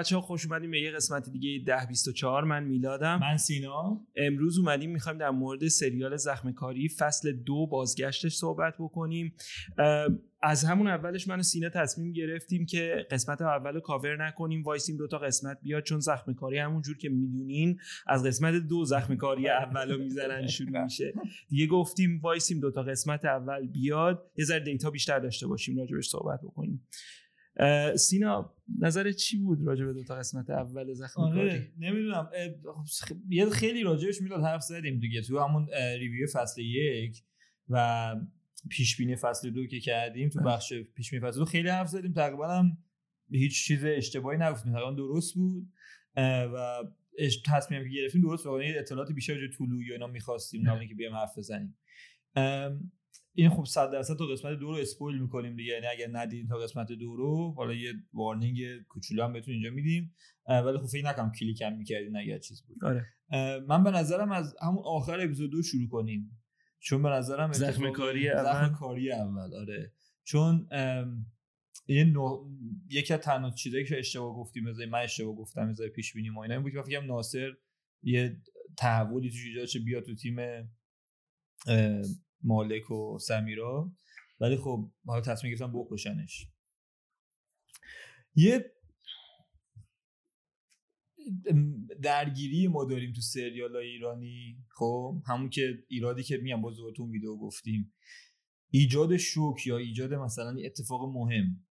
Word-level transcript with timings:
بچه 0.00 0.16
ها 0.16 0.22
خوش 0.22 0.46
اومدین 0.46 0.70
به 0.70 0.80
یه 0.80 0.90
قسمت 0.90 1.28
دیگه 1.30 1.50
1024 1.50 2.44
من 2.44 2.64
میلادم. 2.64 3.20
من 3.20 3.36
سینا. 3.36 4.00
امروز 4.16 4.58
اومدیم 4.58 4.90
می‌خوایم 4.90 5.18
در 5.18 5.30
مورد 5.30 5.68
سریال 5.68 6.16
زخم 6.16 6.52
کاری 6.52 6.88
فصل 6.88 7.32
دو 7.32 7.66
بازگشتش 7.66 8.34
صحبت 8.34 8.74
بکنیم. 8.78 9.34
از 10.42 10.64
همون 10.64 10.86
اولش 10.86 11.28
من 11.28 11.38
و 11.38 11.42
سینا 11.42 11.68
تصمیم 11.68 12.12
گرفتیم 12.12 12.66
که 12.66 13.06
قسمت 13.10 13.42
اول 13.42 13.74
رو 13.74 13.80
کاور 13.80 14.26
نکنیم. 14.26 14.62
وایسیم 14.62 14.96
دوتا 14.96 15.18
قسمت 15.18 15.58
بیاد 15.62 15.82
چون 15.82 16.00
زخم 16.00 16.34
کاری 16.34 16.58
همون 16.58 16.82
جور 16.82 16.96
که 16.96 17.08
می‌دونین 17.08 17.78
از 18.06 18.26
قسمت 18.26 18.54
دو 18.54 18.84
زخم 18.84 19.16
کاری 19.16 19.48
اول 19.48 19.90
رو 19.90 19.98
می‌زنن 19.98 20.46
شروع 20.46 20.84
میشه. 20.84 21.12
دیگه 21.48 21.66
گفتیم 21.66 22.20
وایسیم 22.22 22.60
دوتا 22.60 22.82
قسمت 22.82 23.24
اول 23.24 23.66
بیاد. 23.66 24.30
یه 24.36 24.44
ذره 24.44 24.64
data 24.64 24.90
بیشتر 24.90 25.18
داشته 25.18 25.46
باشیم 25.46 25.78
راجبش 25.78 26.08
صحبت 26.08 26.40
بکنیم. 26.42 26.86
سینا 27.96 28.54
نظر 28.78 29.12
چی 29.12 29.38
بود 29.38 29.58
راجع 29.66 29.84
به 29.84 29.92
دو 29.92 30.04
تا 30.04 30.14
قسمت 30.14 30.50
اول 30.50 30.92
زخم 30.92 31.20
آره 31.20 31.72
نمی‌دونم. 31.78 32.30
یه 33.28 33.50
خیلی 33.50 33.82
راجعش 33.82 34.20
می‌داد 34.20 34.42
حرف 34.44 34.62
زدیم 34.62 34.98
دیگه 34.98 35.22
تو 35.22 35.38
همون 35.38 35.68
ریویو 35.98 36.26
فصل 36.32 36.62
یک 36.62 37.22
و 37.68 38.16
پیش 38.70 38.96
بینی 38.96 39.16
فصل 39.16 39.50
دو 39.50 39.66
که 39.66 39.80
کردیم 39.80 40.28
تو 40.28 40.40
بخش 40.40 40.72
پیش 40.94 41.10
بینی 41.10 41.26
فصل 41.26 41.38
دو 41.38 41.44
خیلی 41.44 41.68
حرف 41.68 41.88
زدیم. 41.88 42.12
تقریبا 42.12 42.48
هم 42.48 42.78
هیچ 43.30 43.64
چیز 43.64 43.84
اشتباهی 43.84 44.38
نگفتیم. 44.38 44.72
تقریبا 44.72 44.92
درست 44.92 45.34
بود. 45.34 45.72
و 46.16 46.82
تصمیم 47.46 47.82
که 47.82 47.88
گرفتیم 47.88 48.22
درست 48.22 48.44
بود. 48.44 48.62
یعنی 48.62 48.78
اطلاعات 48.78 49.12
بیشتر 49.12 49.34
جو 49.34 49.48
طلوعی 49.58 49.86
یا 49.86 49.94
اینا 49.94 50.06
می‌خواستیم 50.06 50.70
نه 50.70 50.88
که 50.88 50.94
بیام 50.94 51.14
حرف 51.14 51.38
بزنیم. 51.38 51.78
این 53.34 53.50
خب 53.50 53.64
100 53.64 53.90
درصد 53.90 54.16
تا 54.16 54.26
قسمت 54.26 54.58
دو 54.58 54.66
رو 54.66 54.78
اسپویل 54.78 55.18
می‌کنیم 55.18 55.56
دیگه. 55.56 55.72
یعنی 55.72 55.86
اگر 55.86 56.08
ندیدین 56.12 56.48
تا 56.48 56.58
قسمت 56.58 56.92
دو 56.92 57.16
رو 57.16 57.54
حالا 57.56 57.74
یه 57.74 57.92
وارنینگ 58.12 58.82
کوچولو 58.88 59.24
هم 59.24 59.32
بهتون 59.32 59.54
اینجا 59.54 59.70
میدیم. 59.70 60.14
ولی 60.46 60.78
خب 60.78 60.86
فکر 60.86 61.04
نکنم 61.04 61.32
کلیک 61.32 61.62
هم 61.62 61.76
می‌کردین 61.76 62.16
اگر 62.16 62.38
چیز 62.38 62.62
بود. 62.62 62.84
آره. 62.84 63.06
من 63.68 63.84
به 63.84 63.90
نظرم 63.90 64.32
از 64.32 64.56
همون 64.62 64.82
آخر 64.84 65.20
اپیزود 65.20 65.50
دو 65.50 65.62
شروع 65.62 65.88
کنیم. 65.88 66.42
چون 66.78 67.02
به 67.02 67.08
نظرم 67.08 67.52
زخم 67.52 67.92
کاری 67.92 68.28
اول. 68.28 68.42
زخم 68.42 68.74
کاری 68.74 69.12
اول 69.12 69.54
آره. 69.54 69.92
چون 70.24 70.68
یه 71.88 72.04
نوع... 72.04 72.50
یکی 72.90 73.14
از 73.14 73.20
تنها 73.20 73.50
چیزایی 73.50 73.84
که 73.84 73.98
اشتباه 73.98 74.36
گفتیم 74.36 74.66
از 74.66 74.80
من 74.80 74.98
اشتباه 74.98 75.34
گفتم 75.34 75.68
از 75.68 75.80
پیش 75.94 76.12
بینی 76.12 76.30
ما 76.30 76.42
اینا 76.42 76.54
این 76.54 76.62
بود 76.62 76.72
که 76.72 76.82
فکر 76.82 77.00
ناصر 77.00 77.52
یه 78.02 78.36
تحولی 78.78 79.30
توش 79.30 79.46
ایجاد 79.46 79.84
بیاد 79.84 80.02
تو 80.02 80.14
تیم 80.14 80.36
مالک 82.42 82.90
و 82.90 83.18
سمیرا. 83.18 83.92
ولی 84.40 84.56
خب 84.56 84.90
حالا 85.06 85.20
تصمیم 85.20 85.52
گرفتن 85.52 85.72
بکشنش. 85.72 86.46
یه 88.34 88.72
درگیری 92.02 92.68
ما 92.68 92.84
داریم 92.84 93.12
تو 93.12 93.20
سریال 93.20 93.76
های 93.76 93.86
ایرانی. 93.86 94.64
خب 94.68 95.22
همون 95.26 95.50
که 95.50 95.84
ایرادی 95.88 96.22
که 96.22 96.36
میگم 96.36 96.62
بزرگتون 96.62 97.10
ویدیو 97.10 97.36
گفتیم. 97.36 97.92
ایجاد 98.70 99.16
شوک 99.16 99.66
یا 99.66 99.76
ایجاد 99.76 100.14
مثلا 100.14 100.56
اتفاق 100.64 101.14
مهم. 101.14 101.66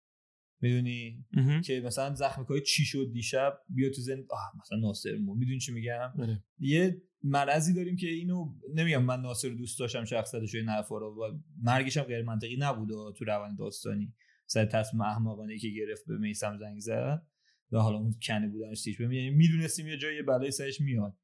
می‌دونی؟ 0.61 1.25
که 1.64 1.81
مثلا 1.81 2.15
زخم 2.15 2.44
کاری 2.44 2.60
چی 2.60 2.84
شد 2.84 3.10
دیشب؟ 3.12 3.59
بیا 3.69 3.91
تو 3.91 4.00
زن 4.00 4.25
آه 4.31 4.53
مثلا 4.60 4.78
ناصر 4.78 5.16
مو. 5.16 5.34
می‌دونی 5.34 5.59
چی 5.59 5.72
میگم؟ 5.72 6.12
آره. 6.19 6.44
یه 6.59 7.03
مرضی 7.26 7.75
داریم 7.75 7.97
که 7.97 8.09
اینو 8.09 8.54
نمیگم 8.75 9.03
من 9.03 9.20
ناصر 9.20 9.48
دوست 9.48 9.78
داشتم 9.78 10.04
شخصیتش 10.04 10.54
این 10.54 10.69
حرفا 10.69 10.98
رو 10.98 11.06
و 11.06 11.38
مرگش 11.62 11.97
هم 11.97 12.03
غیر 12.03 12.22
منطقی 12.22 12.56
نبود 12.56 13.14
تو 13.14 13.25
روند 13.25 13.59
داستانی 13.59 14.14
سر 14.47 14.64
تصمیم 14.64 15.00
احمقانه 15.00 15.59
که 15.59 15.69
گرفت 15.69 16.06
به 16.06 16.19
میسم 16.19 16.59
زنگ 16.59 16.81
زد 16.81 17.26
و 17.72 17.78
حالا 17.78 17.98
اون 17.98 18.14
کنه 18.22 18.48
بودنش 18.48 18.82
تیش 18.82 19.00
یعنی 19.00 19.31
می‌دونستیم 19.31 19.88
یه 19.88 19.97
جایی 19.97 20.22
بلای 20.22 20.50
سرش 20.50 20.81
میاد. 20.81 21.16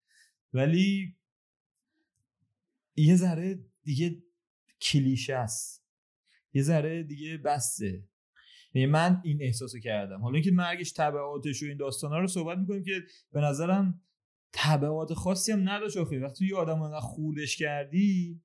ولی 0.53 1.17
یه 2.97 3.17
ذره 3.17 3.59
دیگه 3.85 4.23
کلیشه 4.81 5.35
است. 5.35 5.87
یه 6.53 6.63
ذره 6.63 7.03
دیگه 7.03 7.37
بسته. 7.37 8.05
یعنی 8.75 8.87
من 8.87 9.21
این 9.25 9.43
احساسو 9.43 9.79
کردم. 9.79 10.21
حالا 10.21 10.35
اینکه 10.35 10.51
مرگش 10.51 10.93
تبعاتش 10.93 11.63
و 11.63 11.67
این 11.67 11.77
داستانا 11.77 12.19
رو 12.19 12.27
صحبت 12.27 12.59
می‌کنیم 12.59 12.83
که 12.83 13.03
به 13.33 13.41
نظرم 13.41 14.01
تبعات 14.53 15.15
خاصی 15.15 15.53
هم 15.53 15.69
نداشت 15.69 15.97
آخه. 15.97 16.19
وقتی 16.19 16.47
یه 16.47 16.57
آدم 16.57 16.83
انقدر 16.83 17.01
خولش 17.01 17.57
کردی 17.57 18.43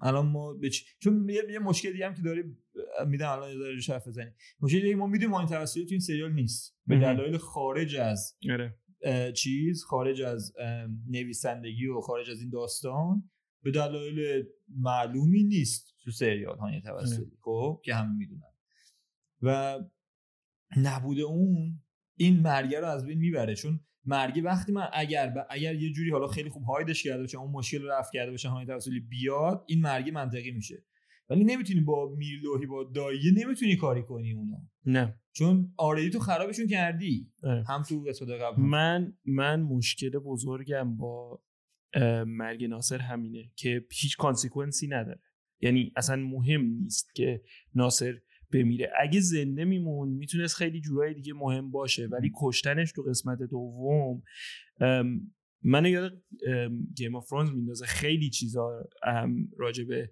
الان 0.00 0.26
ما 0.26 0.54
بچ... 0.54 0.82
چون 0.98 1.28
یه, 1.28 1.42
یه 1.50 1.58
مشکل 1.58 1.92
دیگه 1.92 2.06
هم 2.06 2.14
که 2.14 2.22
داریم 2.22 2.58
میدم 3.06 3.28
الان 3.28 3.50
یه 3.50 3.58
ذره 3.58 3.94
حرف 3.94 4.08
بزنیم. 4.08 4.34
مشکل 4.60 4.80
دیگه 4.80 4.94
ما 4.94 5.06
می‌دونیم 5.06 5.34
این 5.34 5.48
توسلی 5.48 5.84
تو 5.84 5.90
این 5.90 6.00
سریال 6.00 6.32
نیست. 6.32 6.76
به 6.86 6.98
دلایل 6.98 7.36
خارج 7.36 7.96
از 7.96 8.36
آره. 8.50 8.78
چیز 9.32 9.84
خارج 9.84 10.22
از 10.22 10.52
نویسندگی 11.08 11.86
و 11.86 12.00
خارج 12.00 12.30
از 12.30 12.40
این 12.40 12.50
داستان 12.50 13.30
به 13.62 13.70
دلایل 13.70 14.44
معلومی 14.76 15.42
نیست 15.42 15.94
تو 16.04 16.10
سریال 16.10 16.58
های 16.58 16.80
توسلی. 16.80 17.32
خب؟ 17.40 17.80
که 17.84 17.94
همه 17.94 18.16
می‌دونن. 18.16 18.52
و 19.42 19.78
نبود 20.76 21.20
اون 21.20 21.82
این 22.16 22.40
مرگه 22.40 22.80
رو 22.80 22.86
از 22.86 23.06
بین 23.06 23.18
می‌بره. 23.18 23.54
چون 23.54 23.80
مرگی 24.10 24.40
وقتی 24.40 24.72
من 24.72 24.88
اگر 24.92 25.34
اگر 25.50 25.74
یه 25.74 25.92
جوری 25.92 26.10
حالا 26.10 26.26
خیلی 26.26 26.48
خوب 26.48 26.62
هایدش 26.62 27.02
کرده 27.02 27.20
باشه 27.20 27.38
اون 27.38 27.50
مشکل 27.50 27.82
رو 27.82 27.88
رفع 27.90 28.10
کرده 28.14 28.30
باشه 28.30 28.48
های 28.48 28.66
توسلی 28.66 29.00
بیاد 29.00 29.64
این 29.66 29.80
مرگی 29.80 30.10
منطقی 30.10 30.50
میشه. 30.50 30.84
ولی 31.28 31.44
نمی‌تونی 31.44 31.80
با 31.80 32.14
میرلوهی 32.18 32.66
با 32.66 32.84
دایه 32.94 33.32
نمی‌تونی 33.36 33.76
کاری 33.76 34.02
کنی 34.02 34.32
اونو. 34.32 34.56
نه. 34.86 35.20
چون 35.32 35.72
already 35.76 36.10
تو 36.10 36.18
خرابشون 36.18 36.66
کردی. 36.66 37.32
اه. 37.42 37.64
هم 37.68 37.82
تو 37.82 38.02
قسمت 38.08 38.28
قبل 38.28 38.62
من 38.62 39.12
من 39.24 39.60
مشکل 39.60 40.10
بزرگم 40.10 40.96
با 40.96 41.42
مرگ 42.26 42.64
ناصر 42.64 42.98
همینه 42.98 43.50
که 43.56 43.86
هیچ 43.92 44.16
consequence 44.16 44.82
ی 44.82 44.88
نداره. 44.88 45.20
یعنی 45.60 45.92
اصلا 45.96 46.16
مهم 46.16 46.60
نیست 46.60 47.14
که 47.14 47.42
ناصر 47.74 48.20
بمیره. 48.52 48.92
اگه 49.00 49.20
زنده 49.20 49.64
میمون 49.64 50.08
می‌تونست 50.08 50.56
خیلی 50.56 50.80
جورای 50.80 51.14
دیگه 51.14 51.32
مهم 51.32 51.70
باشه 51.70 52.06
ولی 52.06 52.32
کشتنش 52.40 52.92
تو 52.92 53.02
قسمت 53.02 53.38
دوم 53.42 54.22
من 55.62 55.84
یاد 55.84 56.22
Game 56.96 57.16
of 57.16 57.28
Thrones 57.28 57.50
میندازه. 57.50 57.86
خیلی 57.86 58.30
چیزا 58.30 58.88
راجع 59.58 59.84
به 59.84 60.10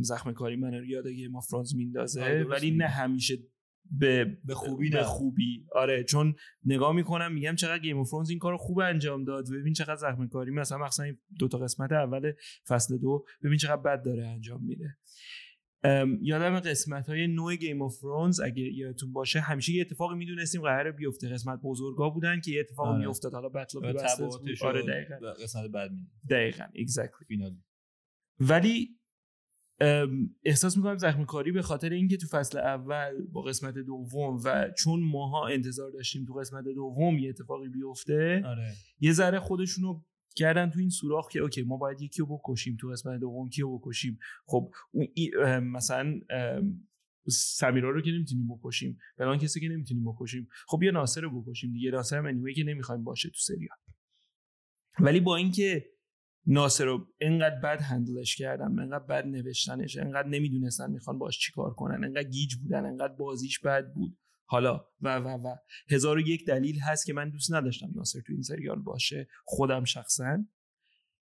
زخم 0.00 0.32
کاری 0.32 0.56
من 0.56 0.84
یاد 0.86 1.08
Game 1.08 1.36
of 1.36 1.46
Thrones 1.46 1.74
میندازه. 1.74 2.44
ولی 2.44 2.70
نه 2.70 2.86
همیشه 2.86 3.38
به 3.90 4.38
به 4.44 4.54
خوبی 4.54 4.90
به 4.90 5.02
خوبی. 5.02 5.66
آره 5.72 6.04
چون 6.04 6.34
نگاه 6.64 6.94
می‌کنم 6.94 7.32
میگم 7.32 7.54
چقدر 7.54 7.78
Game 7.78 7.98
of 7.98 8.08
Thrones 8.10 8.30
این 8.30 8.38
کارو 8.38 8.56
خوب 8.56 8.78
انجام 8.78 9.24
داد. 9.24 9.44
ببین 9.52 9.72
چقدر 9.72 9.96
زخم 9.96 10.28
کاری. 10.28 10.50
مثلا 10.50 10.78
مثلا 10.78 11.16
دو 11.38 11.48
تا 11.48 11.58
قسمت 11.58 11.92
اول 11.92 12.32
فصل 12.68 12.98
دو 12.98 13.24
ببین 13.44 13.58
چقدر 13.58 13.82
بد 13.82 14.02
داره 14.04 14.26
انجام 14.26 14.64
میده. 14.64 14.98
یادم 16.22 16.60
قسمت 16.60 17.08
های 17.08 17.26
نه 17.26 17.56
Game 17.56 17.82
of 17.82 17.96
Thrones 17.96 18.40
اگه 18.40 18.62
یادتون 18.62 19.12
باشه 19.12 19.40
همیشه 19.40 19.72
یه 19.72 19.80
اتفاقی 19.80 20.16
می‌دونستیم 20.16 20.60
قراره 20.60 20.92
بیفته. 20.92 21.28
قسمت 21.28 21.60
بزرگا 21.64 22.10
بودن 22.10 22.40
که 22.40 22.50
یه 22.50 22.60
اتفاقی 22.60 22.88
آره. 22.88 22.98
میافتاد. 22.98 23.32
حالا 23.32 23.48
battle 23.48 23.78
و 23.78 23.92
تبعاتش 23.92 24.62
آره 24.62 24.82
دقیقاً. 24.82 25.32
قسمت 25.42 25.70
بعد 25.70 25.90
می 25.92 26.06
دقیقاً 26.30 26.64
exactly. 26.64 27.52
ولی 28.40 28.96
احساس 30.44 30.76
می‌کنم 30.76 30.98
زخم 30.98 31.24
کاری 31.24 31.52
به 31.52 31.62
خاطر 31.62 31.90
اینکه 31.90 32.16
تو 32.16 32.26
فصل 32.26 32.58
اول 32.58 33.26
با 33.32 33.42
قسمت 33.42 33.74
دوم 33.74 34.40
و 34.44 34.70
چون 34.78 35.00
ماها 35.00 35.46
انتظار 35.46 35.90
داشتیم 35.90 36.24
تو 36.24 36.32
قسمت 36.32 36.64
دوم 36.64 37.18
یه 37.18 37.28
اتفاقی 37.28 37.68
بیفته 37.68 38.42
آره. 38.46 38.72
یه 39.00 39.12
ذره 39.12 39.40
خودشونو 39.40 40.02
کردن 40.36 40.70
تو 40.70 40.78
این 40.78 40.88
سوراخ 40.88 41.28
که 41.28 41.40
اوکی 41.40 41.62
ما 41.62 41.76
باید 41.76 42.02
یکی 42.02 42.22
رو 42.22 42.38
بکشیم 42.38 42.76
تو 42.80 42.88
قسمت 42.88 43.20
دوم 43.20 43.48
کیو 43.48 43.78
بکشیم؟ 43.78 44.18
خب 44.46 44.70
مثلا 45.62 46.20
سمیرا 47.28 47.90
رو 47.90 48.00
که 48.00 48.10
نمی‌تونیم 48.10 48.48
بکشیم 48.48 48.98
فلان 49.16 49.38
کسی 49.38 49.60
که 49.60 49.68
نمی‌تونیم 49.68 50.04
بکشیم 50.12 50.48
خب 50.68 50.82
یه 50.82 50.90
ناصر 50.90 51.20
رو 51.20 51.42
بکشیم 51.42 51.72
دیگه 51.72 51.90
ناصر 51.90 52.18
هم 52.18 52.26
انیوی 52.26 52.54
که 52.54 52.64
نمی‌خوایم 52.64 53.04
باشه 53.04 53.28
تو 53.28 53.38
سریال 53.38 53.76
ولی 55.00 55.20
با 55.20 55.36
اینکه 55.36 55.86
ناصر 56.46 56.84
رو 56.84 57.06
انقدر 57.20 57.60
بد 57.60 57.80
handle 57.80 58.22
ش 58.22 58.36
کردن 58.36 58.78
انقدر 58.78 59.04
بد 59.04 59.26
نوشتنش 59.26 59.96
انقدر 59.96 60.28
نمی‌دونستن 60.28 60.90
می‌خوان 60.90 61.18
باش 61.18 61.38
چیکار 61.38 61.74
کنن 61.74 62.04
انقدر 62.04 62.28
گیج 62.28 62.54
بودن 62.54 62.84
انقدر 62.86 63.14
بازیش 63.14 63.60
بد 63.60 63.92
بود. 63.92 64.18
حالا 64.46 64.84
و 65.00 65.16
و 65.16 65.28
و. 65.28 65.56
هزار 65.90 66.16
و 66.16 66.20
یک 66.20 66.46
دلیل 66.46 66.80
هست 66.80 67.06
که 67.06 67.12
من 67.12 67.30
دوست 67.30 67.54
نداشتم 67.54 67.90
ناصر 67.94 68.20
تو 68.20 68.32
این 68.32 68.42
سریال 68.42 68.78
باشه 68.78 69.28
خودم 69.44 69.84
شخصا. 69.84 70.44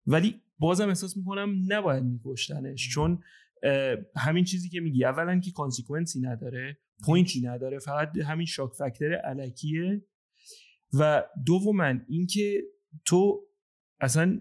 ولی 0.07 0.41
بازم 0.59 0.89
احساس 0.89 1.17
می‌کنم 1.17 1.55
نباید 1.69 2.05
میکشتنش 2.05 2.89
چون 2.95 3.23
همین 4.17 4.45
چیزی 4.45 4.69
که 4.69 4.81
میگی 4.81 5.05
اولا 5.05 5.41
که 5.41 5.51
consequence 5.51 6.15
ی 6.15 6.21
نداره 6.21 6.79
point 7.05 7.35
ی 7.35 7.41
نداره 7.41 7.79
فقط 7.79 8.17
همین 8.17 8.47
shock 8.47 8.73
factor 8.73 9.15
الکیه. 9.15 10.07
و 10.99 11.25
دوما 11.47 11.95
اینکه 12.09 12.63
تو 13.05 13.47
اصلا 14.01 14.41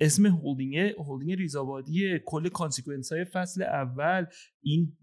اسم 0.00 0.26
هولدینگ 0.26 0.76
هولدینگ 0.76 1.38
ریزابادی 1.38 2.20
کل 2.26 2.48
consequence 2.48 3.12
های 3.12 3.24
فصل 3.24 3.62
اول 3.62 4.26
این 4.62 4.96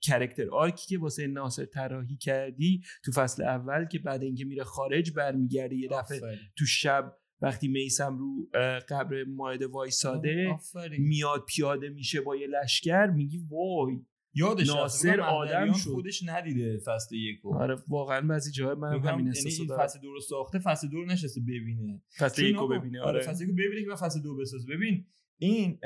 character 0.00 0.50
arc 0.50 0.77
ی 0.77 0.86
که 0.86 0.98
واسه 0.98 1.26
ناصر 1.26 1.64
طراحی 1.64 2.16
کردی 2.16 2.82
تو 3.04 3.12
فصل 3.12 3.42
اول 3.42 3.84
که 3.84 3.98
بعد 3.98 4.22
اینکه 4.22 4.44
میره 4.44 4.64
خارج 4.64 5.12
برمیگرده 5.12 5.76
یه 5.76 5.88
دفعه 5.88 6.20
تو 6.56 6.66
شب 6.66 7.16
وقتی 7.40 7.68
میسم 7.68 8.18
رو 8.18 8.48
قبر 8.88 9.24
مائده 9.24 9.66
وایساده 9.66 10.56
میاد 10.98 11.44
پیاده 11.48 11.88
میشه 11.88 12.20
با 12.20 12.36
یه 12.36 12.46
لشکر 12.46 13.06
میگی 13.06 13.38
وای 13.50 14.00
یادش 14.34 14.68
ناصر 14.68 15.20
آدم 15.20 15.72
شد. 15.72 15.90
خودش 15.90 16.22
ندیده 16.26 16.78
فصل 16.78 17.14
یک 17.14 17.46
آره 17.46 17.76
واقعا 17.88 18.20
بعضی 18.20 18.52
جاهای 18.52 18.74
من 18.74 19.00
همین 19.00 19.28
احساسو 19.28 19.64
یعنی 19.64 19.82
فصل 19.82 20.00
دو 20.00 20.12
رو 20.12 20.20
ساخته 20.20 20.58
فصل 20.58 20.88
دو 20.88 21.00
رو 21.00 21.06
نشسته 21.06 21.40
ببینه. 21.40 22.02
فصل 22.18 22.44
یک 22.44 22.56
رو 22.56 22.68
ببینه 22.68 23.00
آره 23.00 23.20
فصل 23.20 23.42
یک 23.42 23.48
رو 23.50 23.54
ببینه 23.54 23.84
که 23.84 23.96
فصل 23.96 24.22
دو 24.22 24.36
بسازه 24.36 24.68
ببین 24.68 25.06
این 25.38 25.78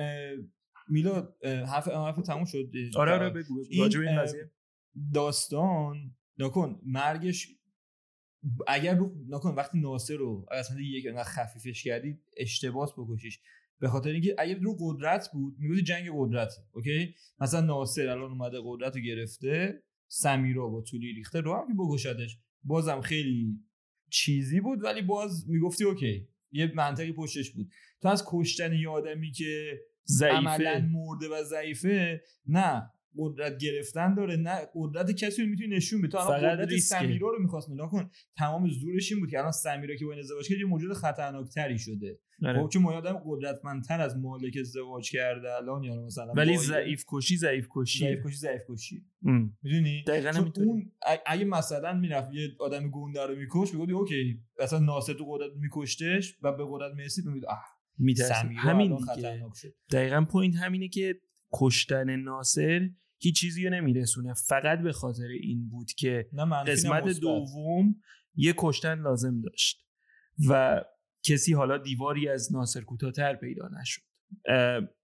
میلاد 0.89 1.37
حرف 1.45 1.89
حرف 1.89 2.17
تموم 2.17 2.45
شد 2.45 2.71
آره 2.97 3.13
آره 3.13 3.31
بگو 3.31 3.65
راجع 3.79 4.01
این 4.01 4.23
قضیه. 4.23 4.51
داستان 5.15 6.17
نکن 6.39 6.81
مرگش 6.87 7.49
اگر 8.67 8.95
رو 8.95 9.15
نکن 9.29 9.55
وقتی 9.55 9.81
ناصر 9.81 10.17
رو 10.17 10.47
اصلا 10.51 10.81
یک 10.81 11.07
انقدر 11.07 11.25
خفیفش 11.25 11.85
کردی 11.85 12.19
اشتباس 12.37 12.93
بکشیش. 12.97 13.41
به 13.81 13.89
خاطر 13.89 14.11
اینکه 14.11 14.37
اگه 14.39 14.55
رو 14.55 14.77
قدرت 14.81 15.31
بود 15.33 15.55
می‌گفتی 15.59 15.83
جنگ 15.83 16.11
قدرت 16.15 16.53
اوکی؟ 16.73 17.15
مثلا 17.41 17.61
ناصر 17.61 18.09
الان 18.09 18.31
اومده 18.31 18.59
قدرت 18.65 18.97
رو 18.97 19.03
گرفته 19.03 19.83
سمیرا 20.09 20.69
با 20.69 20.83
طولی 20.83 21.13
ریخته 21.13 21.41
رو 21.41 21.55
هم 21.55 21.77
بکشدش 21.77 22.39
بازم 22.65 23.01
خیلی 23.01 23.61
چیزی 24.11 24.61
بود 24.61 24.85
ولی 24.85 25.03
باز 25.03 25.49
می‌گفتی 25.49 25.85
اوکی 25.85 26.29
یه 26.53 26.73
منطقی 26.75 27.13
پشتش 27.13 27.51
بود. 27.51 27.71
تو 28.01 28.09
از 28.09 28.25
کشتن 28.27 28.73
یه 28.73 28.89
آدمی 28.89 29.33
که 29.33 29.81
عملا 30.23 30.89
مرده 30.93 31.29
و 31.29 31.43
ضعیفه 31.43 32.23
نه 32.47 32.91
قدرت 33.19 33.59
گرفتن 33.59 34.15
داره 34.15 34.37
نه 34.37 34.69
قدرت 34.75 35.11
کسی 35.11 35.43
رو 35.43 35.49
می‌تونی 35.49 35.77
نشون 35.77 36.01
بده. 36.01 36.09
تو 36.09 36.19
الان 36.19 36.57
قدرت 36.57 36.77
سمیرا 36.77 37.29
رو 37.29 37.43
می‌خواست 37.43 37.71
نگاه 37.71 37.91
کن 37.91 38.11
تمام 38.37 38.69
زورش 38.69 39.13
این 39.13 39.21
بود 39.21 39.31
که 39.31 39.39
الان 39.39 39.53
سمیرا 39.53 39.97
که 39.97 40.05
با 40.05 40.13
این 40.13 40.21
ازدواج 40.21 40.49
کرد 40.49 40.59
یه 40.59 40.67
موجود 40.67 40.93
خطرناکتری 40.93 41.79
شده. 41.79 42.19
آره. 42.45 42.63
خب 42.63 42.69
چون 42.69 42.87
آدم 42.87 43.23
قدرتمندتر 43.27 44.01
از 44.01 44.17
مالک 44.17 44.57
ازدواج 44.61 45.11
کرده 45.11 45.55
الان 45.55 45.83
یا 45.83 46.03
مثلا 46.03 46.33
ولی 46.33 46.57
ضعیف 46.57 47.05
کشی 47.09 47.37
ضعیف 47.37 47.69
کشی 47.71 47.99
ضعیف 47.99 48.27
کشی 48.27 48.37
ضعیف 48.37 48.61
کشی 48.69 49.05
می‌دونی؟ 49.63 50.05
دقیقاً 50.07 50.51
اون 50.57 50.93
اگه 51.27 51.45
مثلا 51.45 51.95
می‌رفت 51.95 52.33
یه 52.33 52.49
آدم 52.61 52.91
گنده 52.91 53.27
رو 53.27 53.37
میکش 53.37 53.75
می‌گفت 53.75 53.91
اوکی 53.91 54.41
مثلا 54.63 54.79
ناصر 54.79 55.13
تو 55.13 55.25
قدرت 55.33 55.51
میکشتش 55.57 56.37
و 56.43 56.53
به 56.53 56.65
قدرت 56.69 56.95
می‌رسید 56.95 57.27
می‌گفت 57.27 57.47
میترسید 57.99 58.51
همین 58.57 58.97
دیگه. 59.15 59.45
دقیقا 59.91 60.25
point 60.25 60.57
همینه 60.57 60.89
که 60.89 61.21
کشتن 61.53 62.17
ناصر 62.17 62.91
هیچ 63.19 63.41
چیزی 63.41 63.65
رو 63.65 63.71
نمیرسونه. 63.71 64.35
فقط 64.35 64.79
به 64.79 64.93
خاطر 64.93 65.29
این 65.43 65.69
بود 65.69 65.93
که 65.93 66.29
قسمت 66.67 67.21
دوم 67.21 67.95
یه 68.35 68.55
کشتن 68.59 69.01
لازم 69.01 69.41
داشت 69.41 69.87
و 70.49 70.83
کسی 71.23 71.53
حالا 71.53 71.79
دیواری 71.79 72.29
از 72.29 72.53
ناصر 72.53 72.81
کوتاهتر 72.81 73.35
پیدا 73.35 73.69
نشد. 73.81 74.03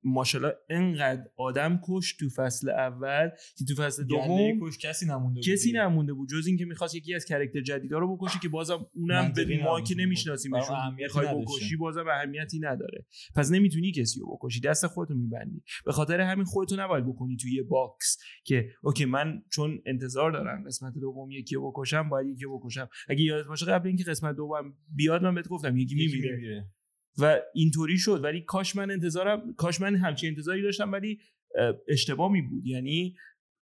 ماشاءالله 0.05 0.55
انقدر 0.71 1.25
آدم 1.37 1.81
کش 1.89 2.17
تو 2.17 2.29
فصل 2.29 2.71
اول 2.71 3.31
که 3.59 3.65
تو 3.65 3.83
فصل 3.83 4.05
دوم 4.05 4.61
کش 4.63 4.79
کسی 4.79 5.07
نمونده 5.07 5.41
بود 5.41 5.49
کسی 5.49 5.73
نمونده 5.73 6.13
بود. 6.13 6.29
جز 6.29 6.47
اینکه 6.47 6.65
می‌خواست 6.65 6.95
یکی 6.95 7.15
از 7.15 7.25
character 7.25 7.61
جدیدا 7.61 7.99
رو 7.99 8.17
بکشه 8.17 8.39
که 8.43 8.49
بازم 8.49 8.87
اونم 8.95 9.33
به 9.37 9.63
ما 9.65 9.81
که 9.81 9.95
نمیشناسیمشون 9.99 10.77
می‌خوای 10.97 11.27
بکشی 11.27 11.77
بازم 11.77 12.05
اهمیتی 12.09 12.59
نداره. 12.61 13.07
پس 13.37 13.53
نمی‌تونی 13.53 13.93
کسی 13.93 14.21
رو 14.21 14.37
بکشی. 14.37 14.61
دست 14.61 14.87
خودتو 14.87 15.15
میبندی. 15.15 15.63
به 15.87 15.93
خاطر 15.93 16.21
همین 16.21 16.45
خودتو 16.45 16.77
نباید 16.77 17.07
بکنی 17.07 17.37
توی 17.37 17.55
یه 17.55 17.63
box 17.63 18.19
که 18.45 18.69
okay 18.83 19.05
من 19.05 19.43
چون 19.53 19.83
انتظار 19.87 20.33
دارم 20.33 20.65
قسمت 20.67 20.95
دوم 20.95 21.31
یکی 21.31 21.55
رو 21.55 21.71
بکشم 21.71 22.09
باید 22.09 22.27
یکی 22.27 22.47
بکشم. 22.47 22.89
اگه 23.09 23.23
یادت 23.23 23.47
باشه 23.47 23.67
قبل 23.67 23.89
اینکه 23.89 24.05
قسمت 24.05 24.37
دوم 24.37 24.75
بیاد 24.95 25.23
من 25.23 25.35
بهت 25.35 25.49
گفتم 25.49 25.77
یکی 25.77 25.95
میمیره. 25.95 26.67
و 27.19 27.41
اینطوری 27.55 27.99
شد. 27.99 28.25
ولی 28.25 28.41
کاش 28.41 28.77
من 28.77 28.91
انتظارم 28.91 29.55
کاش 29.55 29.81
من 29.81 29.97
همچین 29.97 30.29
انتظاری 30.29 30.63
داشتم 30.63 30.93
ولی 30.93 31.21
اشتباه 31.89 32.33
می 32.33 32.43
بود. 32.43 32.67
یعنی 32.67 33.17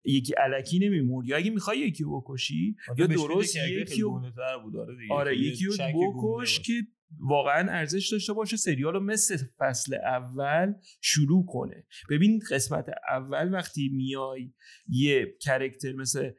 یکی 0.04 0.32
الکی 0.32 0.78
نمیمرد. 0.78 1.26
یا 1.26 1.36
اگه 1.36 1.50
می‌خوای 1.50 1.78
یکی 1.78 2.04
بکشی 2.04 2.76
یا 2.98 3.06
درست 3.06 3.56
یکی 3.56 4.02
بود. 4.02 4.76
آره 5.10 5.38
یکی 5.38 5.64
رو 5.64 5.74
بکش 6.12 6.60
که 6.60 6.72
واقعا 7.18 7.72
ارزش 7.72 8.12
داشته 8.12 8.32
باشه 8.32 8.56
سریال 8.56 8.92
رو 8.92 9.00
مثل 9.00 9.36
فصل 9.58 9.94
اول 9.94 10.72
شروع 11.00 11.46
کنه. 11.46 11.86
ببین 12.10 12.40
قسمت 12.50 12.86
اول 13.08 13.54
وقتی 13.54 13.88
میای 13.88 14.52
یه 14.88 15.36
کرکتر 15.40 15.92
مثل 15.92 16.30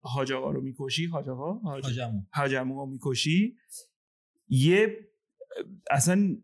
حاج 0.00 0.32
آقا 0.32 0.50
رو 0.50 0.60
می‌کشی 0.60 1.06
حاج 1.06 1.28
آقا؟ 1.28 1.52
حاج 2.32 2.54
می‌کشی 2.88 3.56
یه 4.48 5.07
اصلا 5.90 6.36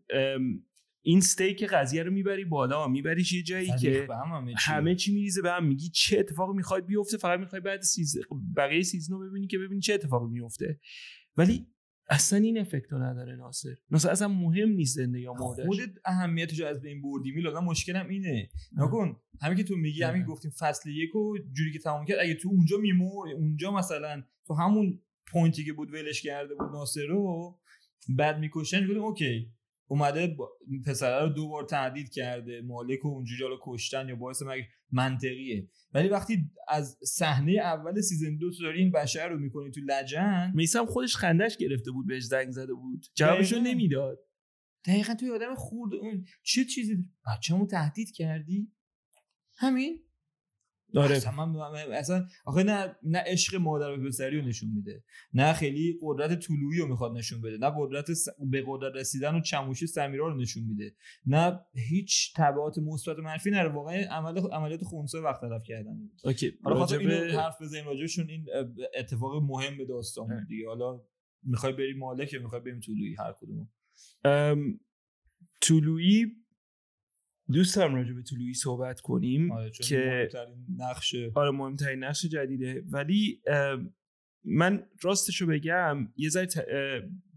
این 1.01 1.17
استیک 1.17 1.63
قضیه 1.63 2.03
رو 2.03 2.11
می‌بری 2.11 2.45
بالا 2.45 2.87
میبریش 2.87 3.33
یه 3.33 3.43
جایی 3.43 3.71
که 3.81 4.07
همه 4.57 4.95
چی 4.95 5.13
میریزه 5.13 5.41
به 5.41 5.51
هم 5.51 5.65
میگی 5.65 5.89
چه 5.89 6.19
اتفاقی 6.19 6.53
می‌خوای 6.53 6.81
بیفته 6.81 7.17
فقط 7.17 7.39
می‌خوای 7.39 7.61
بعد 7.61 7.81
سیز... 7.81 8.17
بقیه 8.57 8.83
season 8.83 9.13
رو 9.13 9.29
ببینی 9.29 9.47
که 9.47 9.57
ببینی 9.57 9.81
چه 9.81 9.93
اتفاقی 9.93 10.27
میفته 10.31 10.79
ولی 11.37 11.67
اصلا 12.09 12.39
این 12.39 12.57
effect 12.57 12.91
رو 12.91 13.03
نداره 13.03 13.35
ناصر. 13.35 13.75
ناصر 13.91 14.09
اصلا 14.09 14.27
مهم 14.27 14.69
نیست 14.69 14.95
زنده 14.95 15.19
یا 15.19 15.33
مردش 15.33 15.65
خودت 15.65 15.89
اهمیتش 16.05 16.61
از 16.61 16.81
بین 16.81 17.01
بردی. 17.01 17.31
میلاد 17.31 17.55
مشکلم 17.55 18.07
اینه. 18.07 18.49
نکن 18.77 19.21
همین 19.41 19.57
که 19.57 19.63
تو 19.63 19.75
میگی 19.75 20.03
همین 20.03 20.23
گفتیم 20.23 20.51
فصل 20.51 20.89
یک 20.89 21.15
و 21.15 21.37
جوری 21.53 21.71
که 21.73 21.79
تمام 21.79 22.05
کرد 22.05 22.17
اگه 22.21 22.33
تو 22.33 22.49
اونجا 22.49 22.77
میمرد 22.77 23.29
اونجا 23.29 23.71
مثلا 23.71 24.23
تو 24.47 24.53
همون 24.53 25.01
point 25.27 25.59
ی 25.59 25.65
که 25.65 25.73
بود 25.73 25.93
ولش 25.93 26.21
کرده 26.21 26.55
بود 26.55 26.71
ناصر 26.71 27.05
رو 27.05 27.59
بعد 28.09 28.39
می‌کشن 28.39 28.87
گفتم 28.87 29.03
okay. 29.03 29.51
اومده 29.87 30.37
پسره 30.85 31.23
رو 31.23 31.29
دو 31.29 31.47
بار 31.47 31.63
تهدید 31.63 32.09
کرده. 32.09 32.61
مالک 32.61 33.05
و 33.05 33.07
اونجوری 33.07 33.43
حالا 33.43 33.55
کشتن 33.63 34.09
یا 34.09 34.15
باعث 34.15 34.41
مرگ 34.41 34.63
منطقیه. 34.91 35.69
ولی 35.93 36.07
وقتی 36.07 36.51
از 36.67 36.97
صحنه 37.03 37.51
اول 37.51 38.01
سیزن 38.01 38.37
دو 38.37 38.51
تو 38.51 38.63
داری 38.63 38.79
این 38.79 38.91
بشر 38.91 39.29
رو 39.29 39.39
می‌کنی 39.39 39.71
تو 39.71 39.81
لجن 39.85 40.51
میسم 40.55 40.85
خودش 40.85 41.15
خندش 41.15 41.57
گرفته 41.57 41.91
بود 41.91 42.07
بهش 42.07 42.23
زنگ 42.23 42.51
زده 42.51 42.73
بود. 42.73 43.05
جوابشو 43.13 43.59
نمی‌داد. 43.59 44.19
دقیقا 44.85 45.13
توی 45.13 45.31
آدم 45.31 45.55
خورد 45.55 45.93
اون 45.93 46.25
چه 46.43 46.65
چیزی؟ 46.65 47.05
بچه‌مو 47.27 47.67
تهدید 47.67 48.11
کردی؟ 48.11 48.71
همین؟ 49.57 50.04
داره 50.95 51.15
اصلا 51.93 52.27
آخه 52.45 52.63
نه 52.63 52.95
نه 53.03 53.23
عشق 53.27 53.55
مادر 53.55 53.91
و 53.91 54.07
پسری 54.07 54.39
رو 54.39 54.47
نشون 54.47 54.69
میده. 54.75 55.03
نه 55.33 55.53
خیلی 55.53 55.99
قدرت 56.01 56.39
طلوعی 56.39 56.79
رو 56.79 56.87
می‌خواد 56.87 57.17
نشون 57.17 57.41
بده. 57.41 57.57
نه 57.57 57.73
قدرت 57.77 58.07
به 58.39 58.63
قدرت 58.67 58.95
رسیدن 58.95 59.35
و 59.35 59.41
چموشی 59.41 59.87
سمیرا 59.87 60.27
رو 60.27 60.37
نشون 60.37 60.63
میده. 60.63 60.95
نه 61.25 61.59
هیچ 61.89 62.33
تبعات 62.35 62.77
مثبت 62.77 63.19
منفی 63.19 63.51
نره. 63.51 63.69
واقعا 63.69 64.03
عمل 64.11 64.37
عملیات 64.51 64.83
خونسا 64.83 65.21
وقت 65.21 65.41
طرف 65.41 65.63
کردن. 65.63 65.97
بود 65.97 66.11
اوکی 66.23 66.53
حالا 66.63 66.75
خاطر 66.75 66.97
اینو 66.97 67.39
حرف 67.41 67.61
بزنیم 67.61 67.85
راجبشون 67.85 68.29
این 68.29 68.45
اتفاق 68.97 69.43
مهم 69.43 69.77
به 69.77 69.85
داستان 69.85 70.45
دیگه. 70.45 70.67
حالا 70.67 71.01
می‌خوای 71.43 71.73
بریم 71.73 71.97
مالک 71.97 72.33
یا 72.33 72.41
می‌خوای 72.41 72.61
بریم 72.61 72.79
طلوعی 72.79 73.15
هر 73.19 73.35
کدوم 73.41 73.69
طلوعی 75.61 76.44
دوست 77.51 77.75
دارم 77.75 77.95
راجع 77.95 78.13
به 78.13 78.21
طلوعی 78.21 78.53
صحبت 78.53 79.01
کنیم 79.01 79.51
آره 79.51 79.69
که 79.69 80.29
نقش 80.77 81.15
آره 81.35 81.51
مهمترین 81.51 82.03
نقش 82.03 82.25
جدیده. 82.25 82.83
ولی 82.89 83.41
من 84.43 84.83
راستشو 85.01 85.45
بگم 85.45 86.07
یه 86.17 86.29
ذره 86.29 86.47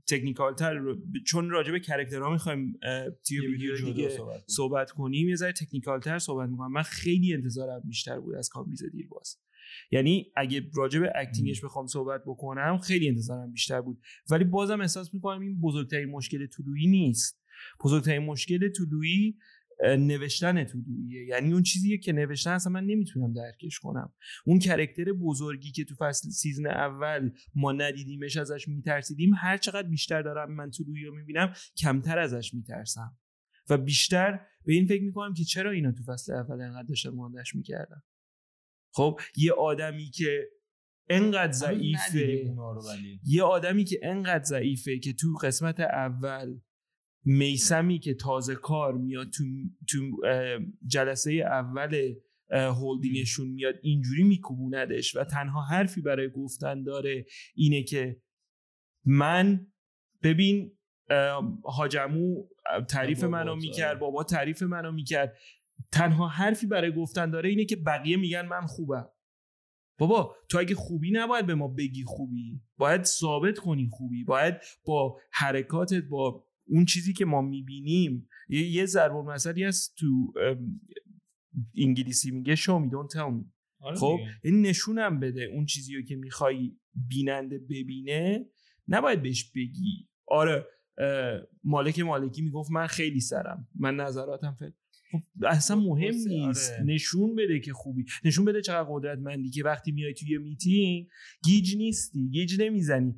technical 0.08 0.54
تر 0.54 0.80
چون 1.26 1.50
راجع 1.50 1.72
به 1.72 1.80
character 1.80 2.27
ها 2.27 2.32
می‌خوایم 2.32 2.78
توی 3.26 3.46
ویدیو 3.46 3.76
دیگه 3.76 4.08
صحبت, 4.08 4.44
صحبت 4.46 4.90
کنیم 4.90 5.28
یه 5.28 5.36
ذره 5.36 5.52
technical 5.52 6.00
تر 6.00 6.18
صحبت 6.18 6.48
می‌کنم. 6.48 6.72
من 6.72 6.82
خیلی 6.82 7.34
انتظارم 7.34 7.82
بیشتر 7.86 8.20
بود 8.20 8.34
از 8.34 8.48
کامبیز 8.48 8.84
دیرباز. 8.92 9.36
یعنی 9.90 10.32
اگه 10.36 10.70
راجع 10.74 11.00
به 11.00 11.12
acting 11.14 11.52
ش 11.52 11.64
بخوام 11.64 11.86
صحبت 11.86 12.22
بکنم 12.26 12.78
خیلی 12.78 13.08
انتظارم 13.08 13.52
بیشتر 13.52 13.80
بود. 13.80 14.00
ولی 14.30 14.44
بازم 14.44 14.80
احساس 14.80 15.14
می‌کنم 15.14 15.40
این 15.40 15.60
بزرگترین 15.60 16.08
مشکل 16.08 16.46
طلوعی 16.46 16.86
نیست. 16.86 17.40
بزرگترین 17.84 18.22
مشکل 18.22 18.68
طلوعی 18.68 19.36
نوشتن 19.85 20.64
طلوعیه 20.64 21.26
یعنی 21.26 21.52
اون 21.52 21.62
چیزیه 21.62 21.99
که 21.99 22.12
نوشتن 22.12 22.50
اصلا 22.50 22.73
من 22.73 22.85
نمی‌تونم 22.85 23.32
درکش 23.32 23.78
کنم. 23.78 24.12
اون 24.47 24.58
character 24.58 25.12
بزرگی 25.12 25.70
که 25.70 25.85
تو 25.85 25.94
فصل 25.94 26.30
season 26.30 26.66
اول 26.66 27.30
ما 27.54 27.73
ندیدیمش 27.73 28.37
ازش 28.37 28.68
میترسیدیم 28.68 29.35
هر 29.35 29.56
چقدر 29.56 29.88
بیشتر 29.88 30.23
دارم 30.23 30.52
من 30.52 30.70
طلوعی 30.70 31.04
رو 31.04 31.14
می‌بینم 31.14 31.52
کمتر 31.76 32.18
ازش 32.18 32.54
میترسم. 32.54 33.18
و 33.70 33.78
بیشتر 33.78 34.40
به 34.64 34.73
این 34.73 34.87
فکر 34.87 35.02
می‌کنم 35.02 35.35
که 35.35 35.44
چرا 35.44 35.70
اینا 35.70 35.92
تو 35.92 36.02
فصل 36.02 36.32
اول 36.32 36.61
انقدر 36.61 36.87
داشتن 36.88 37.11
ماندش 37.11 37.54
می‌کردن؟ 37.54 38.02
خب 38.92 39.20
یه 39.37 39.52
آدمی 39.52 40.11
که 40.11 40.49
انقدر 41.11 41.52
ضعیفه 41.52 42.54
یه 43.25 43.42
آدمی 43.42 43.85
که 43.85 44.00
انقدر 44.02 44.44
ضعیفه 44.44 44.99
که 44.99 45.12
تو 45.12 45.38
قسمت 45.42 45.80
اول 45.80 46.61
میسمی 47.25 47.98
که 47.98 48.14
تازه 48.14 48.54
کار 48.54 48.94
میاد 48.94 49.30
تو, 49.30 49.44
تو 49.88 50.20
جلسه 50.87 51.32
اول 51.32 52.14
هولدینگشون 52.50 53.48
میاد 53.48 53.75
اینجوری 53.82 54.22
میکوبوندش 54.22 55.16
و 55.16 55.25
تنها 55.25 55.62
حرفی 55.62 56.00
برای 56.00 56.30
گفتن 56.30 56.82
داره 56.82 57.26
اینه 57.54 57.82
که 57.82 58.22
من 59.04 59.66
ببین 60.22 60.72
حاجمو 61.64 62.44
تعریف 62.88 63.25
منو 63.25 63.56
می‌کرد 63.56 63.98
بابا 63.98 64.25
تعریف 64.25 64.62
منو 64.62 64.92
می‌کرد. 64.92 65.37
تنها 65.92 66.28
حرفی 66.28 66.66
برای 66.66 66.92
گفتن 66.92 67.30
داره 67.30 67.48
اینه 67.48 67.64
که 67.64 67.76
بقیه 67.76 68.16
میگن 68.16 68.46
من 68.46 68.66
خوبم. 68.66 69.08
بابا 69.98 70.37
تو 70.48 70.58
اگه 70.58 70.75
خوبی 70.75 71.10
نباید 71.10 71.46
به 71.46 71.54
ما 71.54 71.68
بگی 71.68 72.04
خوبی. 72.04 72.60
باید 72.76 73.04
ثابت 73.04 73.58
کنی 73.58 73.88
خوبی. 73.92 74.25
باید 74.25 74.54
با 74.84 75.20
حرکاتت 75.32 76.04
با 76.04 76.47
اون 76.68 76.84
چیزی 76.84 77.12
که 77.12 77.25
ما 77.25 77.42
می‌بینیم 77.42 78.28
یه, 78.48 78.87
ضرب 78.87 79.16
المثلی 79.16 79.64
هست 79.64 79.94
تو 79.98 80.32
انگلیسی 81.76 82.30
میگه 82.30 82.54
شو 82.54 82.78
می 82.78 82.88
دون 82.88 83.06
تل 83.06 83.30
می 83.30 83.44
خب 83.96 84.18
این 84.44 84.62
نشونم 84.62 85.20
بده 85.20 85.42
اون 85.42 85.66
چیزی 85.66 85.94
رو 85.94 86.02
که 86.02 86.16
می‌خوای 86.16 86.76
بیننده 87.08 87.58
ببینه. 87.58 88.46
نباید 88.88 89.22
بهش 89.22 89.50
بگی. 89.50 90.08
آره 90.26 90.66
مالک 91.64 92.00
مالکی 92.00 92.42
می‌گفت 92.42 92.70
من 92.70 92.87
خیلی 92.87 93.20
سرم. 93.20 93.68
من 93.75 93.96
نظراتم 93.96 94.56
فعلا 94.58 94.72
خب 95.12 95.22
اصلا 95.46 95.76
خب، 95.76 95.82
مهم 95.82 96.14
نیست 96.14 96.72
آره. 96.72 96.82
نشون 96.82 97.34
بده 97.34 97.60
که 97.60 97.72
خوبی. 97.72 98.04
نشون 98.25 98.44
بده 98.44 98.62
چقدر 98.62 98.88
قدرتمندی 98.90 99.50
که 99.50 99.64
وقتی 99.64 99.92
میای 99.92 100.14
توی 100.14 100.38
میتینگ 100.38 101.08
گیج 101.44 101.76
نیستی. 101.76 102.28
گیج 102.28 102.60
نمی‌زنی. 102.60 103.16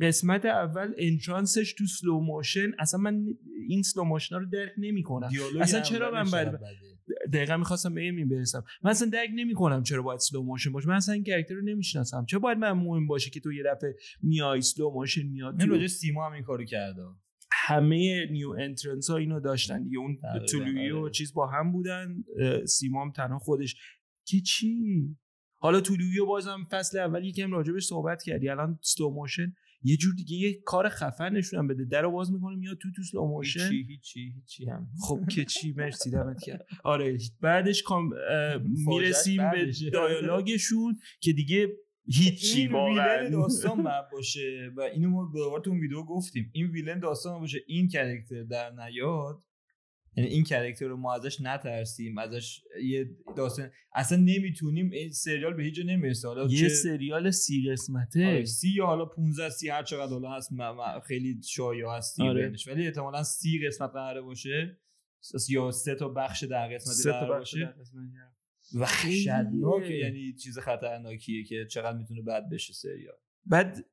قسمت 0.00 0.44
اول 0.44 0.94
entrance 0.98 1.57
ش 1.57 1.72
تو 1.72 1.86
slow 1.86 2.20
motion 2.20 2.72
اصلا 2.78 3.00
من 3.00 3.24
این 3.68 3.82
slow 3.82 4.04
motion 4.04 4.36
رو 4.36 4.46
درک 4.46 4.72
نمی‌کنم. 4.78 5.30
اصلا 5.60 5.80
چرا 5.80 6.10
من 6.10 6.30
بعد 6.30 6.60
دقیقا 7.32 7.56
می‌خواستم 7.56 7.94
به 7.94 8.00
این 8.00 8.28
برسم. 8.28 8.64
من 8.82 8.90
اصلا 8.90 9.08
درک 9.08 9.30
نمی‌کنم 9.34 9.82
چرا 9.82 10.02
باید 10.02 10.20
slow 10.20 10.42
motion 10.42 10.72
باشه. 10.72 10.88
من 10.88 10.96
اصلا 10.96 11.14
این 11.14 11.24
character 11.24 11.54
رو 11.54 11.62
نمی‌شناسم. 11.62 12.24
چرا 12.24 12.38
باید 12.38 12.58
من 12.58 12.72
مهم 12.72 13.06
باشه 13.06 13.30
که 13.30 13.40
تو 13.40 13.52
یه 13.52 13.62
دفعه 13.62 13.96
میای 14.22 14.60
slow 14.60 14.90
motion 14.90 15.26
میاد 15.26 15.60
این 15.60 15.70
راجع 15.70 15.86
سیما 15.86 16.26
هم 16.26 16.32
این 16.32 16.42
کارو 16.42 16.64
کرده. 16.64 17.02
همه 17.52 18.26
new 18.30 18.50
entrance 18.50 19.10
ها 19.10 19.16
اینو 19.16 19.40
داشتن 19.40 19.82
دیگه. 19.82 19.98
اون 19.98 20.18
طلوعی 20.52 20.90
و 20.90 20.98
آره. 20.98 21.10
چیز 21.10 21.34
با 21.34 21.46
هم 21.46 21.72
بودن. 21.72 22.24
سیمام 22.66 23.12
تنها 23.12 23.38
خودش. 23.38 23.76
که 24.26 24.40
چی؟ 24.40 24.76
حالا 25.56 25.80
طلوعی 25.80 26.18
و 26.18 26.26
بازم 26.26 26.66
فصل 26.70 26.98
اول 26.98 27.24
یکم 27.24 27.52
راجبش 27.52 27.84
صحبت 27.84 28.22
کردی. 28.22 28.48
الان 28.48 28.78
slow 28.82 29.10
motion 29.10 29.54
یه 29.84 29.96
جور 29.96 30.14
دیگه 30.14 30.36
یه 30.36 30.60
کار 30.64 30.88
خفن 30.88 31.32
نشونم 31.32 31.66
بده. 31.68 31.84
در 31.84 32.06
باز 32.06 32.32
می‌کنه 32.32 32.56
میاد 32.56 32.78
تو 32.82 32.88
تو 32.96 33.02
slow 33.02 33.26
motion 33.26 33.60
هیچی 33.60 33.84
هیچی 33.88 34.32
هیچی. 34.34 34.64
هم 34.64 34.88
خب 35.08 35.20
که 35.30 35.44
چی 35.44 35.72
مرسی 35.72 36.10
دمت 36.10 36.42
گرم 36.42 36.66
آره 36.84 37.18
بعدش 37.40 37.82
کام 37.82 38.10
می‌رسیم 38.86 39.50
به 39.50 39.66
دیالوگشون 39.66 40.96
که 41.22 41.32
دیگه 41.32 41.68
هیچی 42.06 42.66
واقعا. 42.66 43.28
داستان 43.28 43.82
باید 43.84 44.04
باشه 44.12 44.72
و 44.76 44.80
اینو 44.80 45.10
ما 45.10 45.30
به 45.64 45.70
ویدیو 45.70 46.02
گفتیم. 46.02 46.50
این 46.54 46.66
villain 46.66 46.98
داستان 47.00 47.40
باشه. 47.40 47.58
این 47.66 47.88
character 47.88 48.42
در 48.42 48.70
نیاد. 48.70 49.42
یعنی 50.16 50.30
این 50.30 50.44
character 50.44 50.86
رو 50.86 50.96
ما 50.96 51.14
ازش 51.14 51.40
نترسیم 51.40 52.18
ازش 52.18 52.60
یه 52.84 53.10
داستان 53.36 53.70
اصلا 53.94 54.18
نمی‌تونیم 54.18 54.90
این 54.90 55.10
سریال 55.10 55.54
به 55.54 55.62
هیچ 55.62 55.74
جا 55.74 55.82
نمی‌رسه. 55.82 56.28
حالا 56.28 56.46
یه 56.46 56.68
سریال 56.68 57.30
سی 57.30 57.70
قسمته. 57.70 58.26
آره 58.26 58.44
سی 58.44 58.68
یا 58.76 58.86
حالا 58.86 59.04
15 59.04 59.50
سی 59.50 59.68
هر 59.68 59.82
چقدر 59.82 60.12
حالا 60.12 60.32
هست 60.32 60.50
خیلی 61.06 61.40
شایع 61.44 61.88
هست 61.96 62.20
آره. 62.20 62.52
ولی 62.66 62.86
احتمالاً 62.86 63.22
سی 63.22 63.66
قسمت 63.66 63.90
قراره 63.90 64.20
باشه. 64.20 64.80
یا 65.48 65.70
سه 65.70 65.94
تا 65.94 66.08
بخش 66.08 66.44
در 66.44 66.68
قسمت 66.68 67.14
قراره 67.14 67.38
باشه. 67.38 67.74
وحشتناک 68.74 69.90
یعنی 69.90 70.34
چیز 70.42 70.58
خطرناکیه 70.58 71.44
که 71.44 71.66
چقدر 71.70 71.98
می‌تونه 71.98 72.22
بد 72.22 72.48
بشه 72.52 72.72
سریال. 72.72 73.16
بعد 73.46 73.84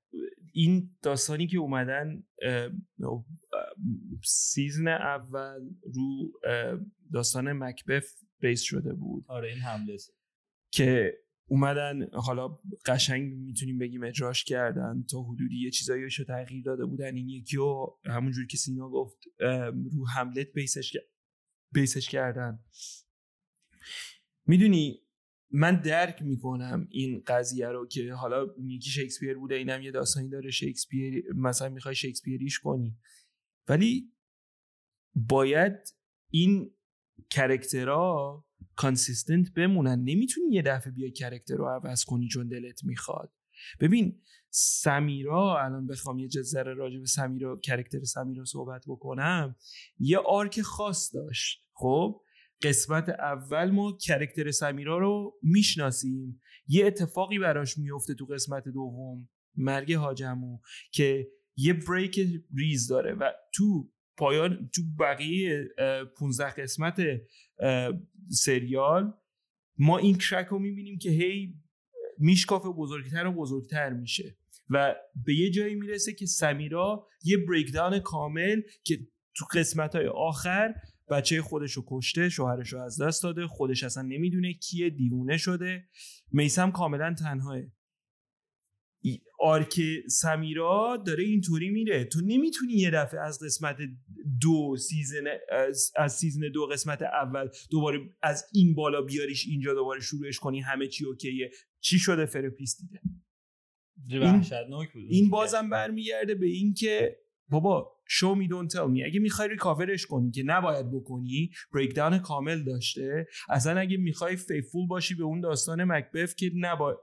این 0.54 0.98
داستانی 1.02 1.48
که 1.48 1.58
اومدن 1.58 2.24
سیزن 4.24 4.88
اول 4.88 5.70
رو 5.94 6.32
داستان 7.14 7.54
مکبف 7.54 8.06
بیس 8.40 8.62
شده 8.62 8.94
بود. 8.94 9.26
آره 9.28 9.50
این 9.50 9.58
حمله 9.58 9.98
که 10.72 11.18
اومدن 11.46 12.10
حالا 12.14 12.60
قشنگ 12.86 13.34
می‌تونیم 13.34 13.78
بگیم 13.78 14.04
اجراش 14.04 14.44
کردن 14.44 15.04
تا 15.12 15.22
حدودی 15.24 15.64
یه 15.64 15.72
چیزایی 15.72 16.04
رو 16.04 16.26
تغییر 16.28 16.64
داده 16.64 16.86
بودن. 16.86 17.16
این 17.16 17.30
یکی 17.30 17.58
و 17.58 17.88
همونجوری 18.06 18.48
که 18.48 18.58
سینا 18.58 18.90
گفت 18.90 19.18
رو 19.92 20.08
هملت 20.16 20.48
base 20.54 20.79
ش, 20.79 20.98
base 21.74 21.98
ش 21.98 22.10
کردن. 22.10 22.60
می‌دونی 24.46 25.00
من 25.54 25.82
درک 25.82 26.22
می‌کنم 26.22 26.88
این 26.90 27.24
قضیه 27.28 27.68
رو 27.68 27.88
که 27.88 28.14
حالا 28.14 28.46
یکی 28.64 28.90
شکسپیر 28.90 29.38
بوده 29.38 29.56
اینم 29.56 29.82
یه 29.82 29.92
داستانی 29.92 30.30
داره 30.30 30.52
شکسپیر 30.52 31.24
مثلا 31.36 31.70
می‌خوای 31.70 31.96
شکسپیریش 31.96 32.60
کنی. 32.60 32.98
ولی 33.68 34.12
باید 35.16 35.74
این 36.30 36.72
character 37.30 38.46
ها 38.76 38.83
consistent 38.83 39.54
بمونن. 39.54 40.00
نمی‌تونی 40.04 40.48
یه 40.56 40.62
دفعه 40.62 40.94
بیا 40.94 41.10
character 41.10 41.56
رو 41.56 41.66
عوض 41.66 42.04
کنی 42.04 42.28
چون 42.28 42.48
دلت 42.48 42.84
می‌خواد. 42.84 43.34
ببین 43.80 44.22
سمیرا 44.50 45.66
الان 45.66 45.88
بخوام 45.88 46.20
یه 46.20 46.28
ذره 46.42 46.74
راجع 46.74 47.00
به 47.00 47.06
سمیرا 47.06 47.58
character 47.58 48.04
سمیرا 48.04 48.46
صحبت 48.46 48.84
بکنم 48.88 49.56
یه 50.00 50.18
arc 50.18 50.62
خاص 50.62 51.16
داشت. 51.16 51.68
خب؟ 51.74 52.22
قسمت 52.64 53.10
اول 53.10 53.72
ما 53.72 53.98
character 54.02 54.52
سمیرا 54.52 54.98
رو 54.98 55.40
می‌شناسیم. 55.44 56.42
یه 56.68 56.86
اتفاقی 56.86 57.40
براش 57.40 57.78
میفته 57.78 58.14
تو 58.14 58.26
قسمت 58.26 58.64
دوم 58.68 59.30
مرگ 59.56 59.94
حاج 59.94 60.20
عمو 60.20 60.60
که 60.92 61.28
یه 61.56 61.74
break 61.74 62.20
ریز 62.58 62.88
داره 62.88 63.14
و 63.14 63.32
تو 63.54 63.92
پایان 64.18 64.70
تو 64.76 64.82
بقیه 65.00 65.68
15 66.18 66.50
قسمت 66.50 67.02
سریال 68.30 69.14
ما 69.78 69.98
این 69.98 70.18
crack 70.18 70.48
رو 70.48 70.60
می‌بینیم 70.60 70.98
که 70.98 71.10
هی 71.10 71.56
میشکافه 72.18 72.70
بزرگتر 72.70 73.28
و 73.28 73.32
بزرگتر 73.32 73.90
میشه 73.90 74.38
و 74.70 74.96
به 75.26 75.36
یه 75.36 75.50
جایی 75.50 75.76
می‌رسه 75.76 76.14
که 76.14 76.26
سمیرا 76.26 77.08
یه 77.24 77.38
breakdown 77.38 78.00
کامل 78.00 78.62
که 78.84 79.00
تو 79.36 79.46
قسمت 79.54 79.96
های 79.96 80.08
آخر 80.08 80.74
بچه 81.12 81.42
خودش 81.42 81.72
رو 81.72 81.84
کشته 81.88 82.30
شوهرش 82.30 82.74
رو 82.74 82.82
از 82.82 83.02
دست 83.02 83.24
داده. 83.24 83.48
خودش 83.48 83.84
اصلا 83.84 84.04
نمی‌دونه 84.04 84.54
کیه 84.54 84.90
دیوونه 84.90 85.38
شده. 85.38 85.90
میسم 86.32 86.72
کاملا 86.72 87.14
تنهاه 87.14 87.62
arc 89.40 89.82
سمیرا 90.08 91.04
داره 91.06 91.24
اینطوری 91.24 91.70
میره. 91.70 92.04
تو 92.04 92.22
نمی‌تونی 92.26 92.74
یه 92.74 92.92
دفعه 92.92 93.20
از 93.20 93.40
قسمت 93.44 93.78
دو 94.42 94.76
season 94.78 95.24
از, 95.98 96.14
season 96.14 96.52
دو 96.54 96.66
قسمت 96.66 97.02
اول 97.02 97.50
دوباره 97.72 98.00
از 98.22 98.46
این 98.54 98.76
بالا 98.76 99.02
بیاریش 99.02 99.48
اینجا 99.48 99.74
دوباره 99.74 100.02
شروعش 100.02 100.40
کنی 100.40 100.60
همه 100.62 100.88
چی 100.88 101.06
okay 101.06 101.36
ه. 101.36 101.52
چی 101.80 102.00
شده؟ 102.00 102.26
therapist 102.26 102.78
دیده. 102.82 103.02
این, 104.10 104.46
این 105.10 105.30
بازم 105.30 105.70
برمیگرده 105.70 106.36
به 106.36 106.48
اینکه 106.48 107.18
بابا 107.52 107.98
show 108.08 108.36
me 108.36 108.68
tell 108.68 108.90
me 108.90 109.04
اگه 109.04 109.20
می‌خوای 109.20 109.50
recover 109.50 109.93
ش 109.93 110.06
کنی 110.06 110.32
که 110.32 110.44
نباید 110.44 110.92
بکنی 110.92 111.52
breakdown 111.74 112.18
کامل 112.18 112.64
داشته. 112.64 113.28
اصلا 113.50 113.80
اگه 113.80 113.98
می‌خوای 113.98 114.36
faithful 114.36 114.88
باشی 114.88 115.16
به 115.16 115.24
اون 115.24 115.42
داستان 115.42 115.84
مکبث 115.84 116.36
که 116.36 116.52
نبا 116.56 117.02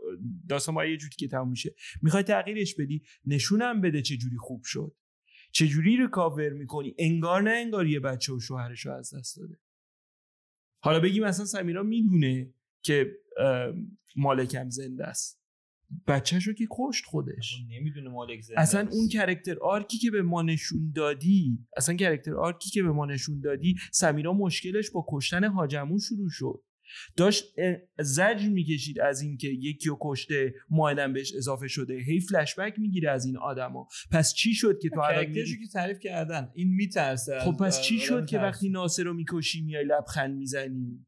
داستان 0.48 0.86
یه 0.86 0.96
جوری 0.96 1.16
که 1.18 1.28
تموم 1.28 1.50
میشه 1.50 1.74
می‌خوای 2.02 2.22
تغییرش 2.22 2.74
بدی 2.74 3.02
نشونم 3.26 3.80
بده 3.80 4.02
چه 4.02 4.16
جوری 4.16 4.36
خوب 4.36 4.62
شد. 4.64 4.96
چه 5.52 5.66
جوری 5.66 5.96
recover 5.96 6.50
می‌کنی. 6.50 6.94
انگار 6.98 7.42
نه 7.42 7.50
انگار 7.50 7.86
یه 7.86 8.00
بچه 8.00 8.32
و 8.32 8.40
شوهرش 8.40 8.86
رو 8.86 8.92
از 8.92 9.14
دست 9.14 9.36
داده. 9.38 9.58
حالا 10.80 11.00
بگیم 11.00 11.24
اصلا 11.24 11.44
سمیرا 11.44 11.82
می‌دونه 11.82 12.54
که 12.82 13.06
مالکم 14.16 14.70
زنده 14.70 15.06
است. 15.06 15.37
بچهش 16.06 16.46
رو 16.46 16.52
که 16.52 16.66
کشت 16.70 17.04
خودش. 17.04 17.54
نمی‌دونه 17.68 18.10
مالک 18.10 18.44
اصلا 18.56 18.88
اون 18.90 19.08
character 19.08 19.58
arc 19.58 19.88
ی 19.88 19.98
که 19.98 20.10
به 20.10 20.22
ما 20.22 20.42
نشون 20.42 20.92
دادی 20.94 21.58
اصلا 21.76 21.96
character 21.96 22.34
arc 22.34 22.61
ی 22.61 22.70
که 22.70 22.82
به 22.82 22.92
ما 22.92 23.06
نشون 23.06 23.40
دادی 23.40 23.74
سمیرا 23.92 24.32
مشکلش 24.32 24.90
با 24.90 25.06
کشتن 25.08 25.44
حاج 25.44 25.66
عمو 25.66 25.98
شروع 25.98 26.28
شد. 26.30 26.62
داشت 27.16 27.44
زجر 27.98 28.48
می‌کشید 28.48 29.00
از 29.00 29.20
اینکه 29.20 29.48
یکی 29.48 29.88
رو 29.88 29.98
کشته 30.00 30.54
مائده 30.70 31.12
بهش 31.12 31.34
اضافه 31.36 31.68
شده. 31.68 31.98
هی 32.06 32.20
فلش 32.20 32.54
بک 32.58 32.78
می‌گیره 32.78 33.10
از 33.10 33.26
این 33.26 33.36
آدما. 33.36 33.88
پس 34.10 34.34
چی 34.34 34.54
شد 34.54 34.78
که 34.82 34.88
تو 34.88 35.00
الان 35.00 35.32
که 35.32 35.44
تعریف 35.72 35.98
کردن. 35.98 36.50
این 36.54 36.74
میترسه 36.74 37.38
خب 37.40 37.56
پس 37.64 37.82
چی 37.82 37.98
شد 37.98 38.26
که 38.26 38.38
وقتی 38.38 38.68
ناصر 38.68 39.02
رو 39.02 39.14
می‌کشی 39.14 39.62
میای 39.62 39.84
لبخند 39.84 40.36
می‌زنی؟ 40.36 41.06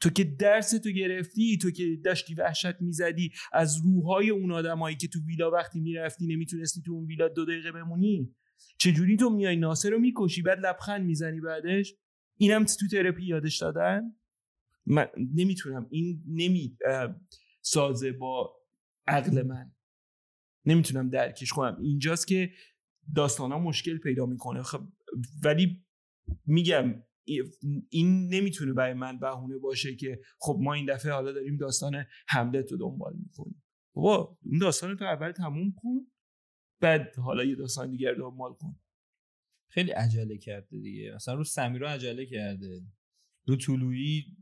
تو 0.00 0.10
که 0.10 0.24
درس 0.24 0.70
تو 0.70 0.90
گرفتی 0.90 1.58
تو 1.58 1.70
که 1.70 1.96
داشتی 2.04 2.34
وحشت 2.34 2.80
می‌زدی 2.80 3.32
از 3.52 3.76
روحای 3.84 4.30
اون 4.30 4.52
آدمایی 4.52 4.96
که 4.96 5.08
تو 5.08 5.18
ویلا 5.26 5.50
وقتی 5.50 5.80
می‌رفتی 5.80 6.26
نمی‌تونستی 6.26 6.82
تو 6.82 6.92
اون 6.92 7.06
ویلا 7.06 7.28
دو 7.28 7.44
دقیقه 7.44 7.72
بمونی؟ 7.72 8.34
چجوری 8.78 9.16
تو 9.16 9.30
میای 9.30 9.56
ناصر 9.56 9.90
رو 9.90 9.98
می‌کشی 9.98 10.42
بعد 10.42 10.66
لبخند 10.66 11.06
می‌زنی 11.06 11.40
بعدش؟ 11.40 11.94
اینم 12.36 12.64
تو 12.64 12.88
ترپی 12.88 13.26
یادش 13.26 13.56
دادن؟ 13.56 14.16
من 14.86 15.06
نمی‌تونم. 15.34 15.86
این 15.90 16.22
نمی 16.26 16.78
سازه 17.62 18.12
با 18.12 18.56
عقل 19.06 19.42
من. 19.42 19.72
نمی‌تونم 20.66 21.10
درکش 21.10 21.52
کنم. 21.52 21.78
اینجاست 21.80 22.26
که 22.26 22.50
داستان 23.16 23.52
ها 23.52 23.58
مشکل 23.58 23.98
پیدا 23.98 24.26
می‌کنه. 24.26 24.62
خب 24.62 24.80
ولی 25.44 25.84
میگم 26.46 27.02
این 27.90 28.34
نمی‌تونه 28.34 28.72
برای 28.72 28.94
من 28.94 29.18
بهونه 29.18 29.58
باشه 29.58 29.96
که 29.96 30.20
خب 30.38 30.58
ما 30.60 30.74
این 30.74 30.94
دفعه 30.94 31.12
حالا 31.12 31.32
داریم 31.32 31.56
داستان 31.56 32.04
حملت 32.28 32.72
رو 32.72 32.78
دنبال 32.78 33.16
می‌کنیم. 33.16 33.62
بابا 33.94 34.38
اون 34.42 34.58
داستان 34.58 34.96
تو 34.96 35.04
اول 35.04 35.32
تموم 35.32 35.72
کن 35.76 36.06
بعد 36.80 37.16
حالا 37.16 37.44
یه 37.44 37.54
داستان 37.54 37.90
دیگر 37.90 38.14
دنبال 38.14 38.52
کن. 38.54 38.80
خیلی 39.68 39.90
عجله 39.90 40.38
کرده 40.38 40.80
دیگه. 40.80 41.12
مثلا 41.14 41.34
رو 41.34 41.44
سمیرا 41.44 41.90
عجله 41.90 42.26
کرده. 42.26 42.82
رو 43.46 43.56
طولویی 43.56 44.36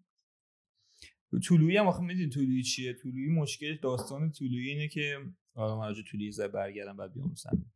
رو 1.31 1.39
طولویی 1.39 1.77
هم 1.77 1.87
آخه 1.87 2.03
میدین 2.03 2.31
طولویی 2.31 2.63
چیه؟ 2.63 2.93
طولویی 2.93 3.29
مشکل 3.29 3.79
داستان 3.83 4.33
طولویی 4.33 4.69
اینه 4.69 4.89
که 4.89 5.19
حالا 5.55 5.79
من 5.79 5.87
راجع 5.87 6.03
طولویی 6.11 6.33
زای 6.33 6.49
برگردم 6.49 6.97
بعد 6.97 7.13
بیام 7.13 7.35
سمیر. 7.35 7.67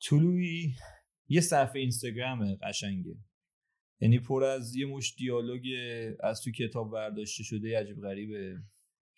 طولویی 0.00 0.74
یه 1.28 1.40
صفحه 1.40 1.80
اینستاگرام 1.80 2.54
قشنگه. 2.54 3.16
یعنی 4.00 4.18
پر 4.18 4.44
از 4.44 4.76
یه 4.76 4.86
مش 4.86 5.14
دیالوگ 5.14 5.62
از 6.20 6.42
تو 6.42 6.50
کتاب 6.50 6.92
برداشته 6.92 7.42
شده 7.42 7.78
عجیب 7.78 8.00
غریبه. 8.00 8.62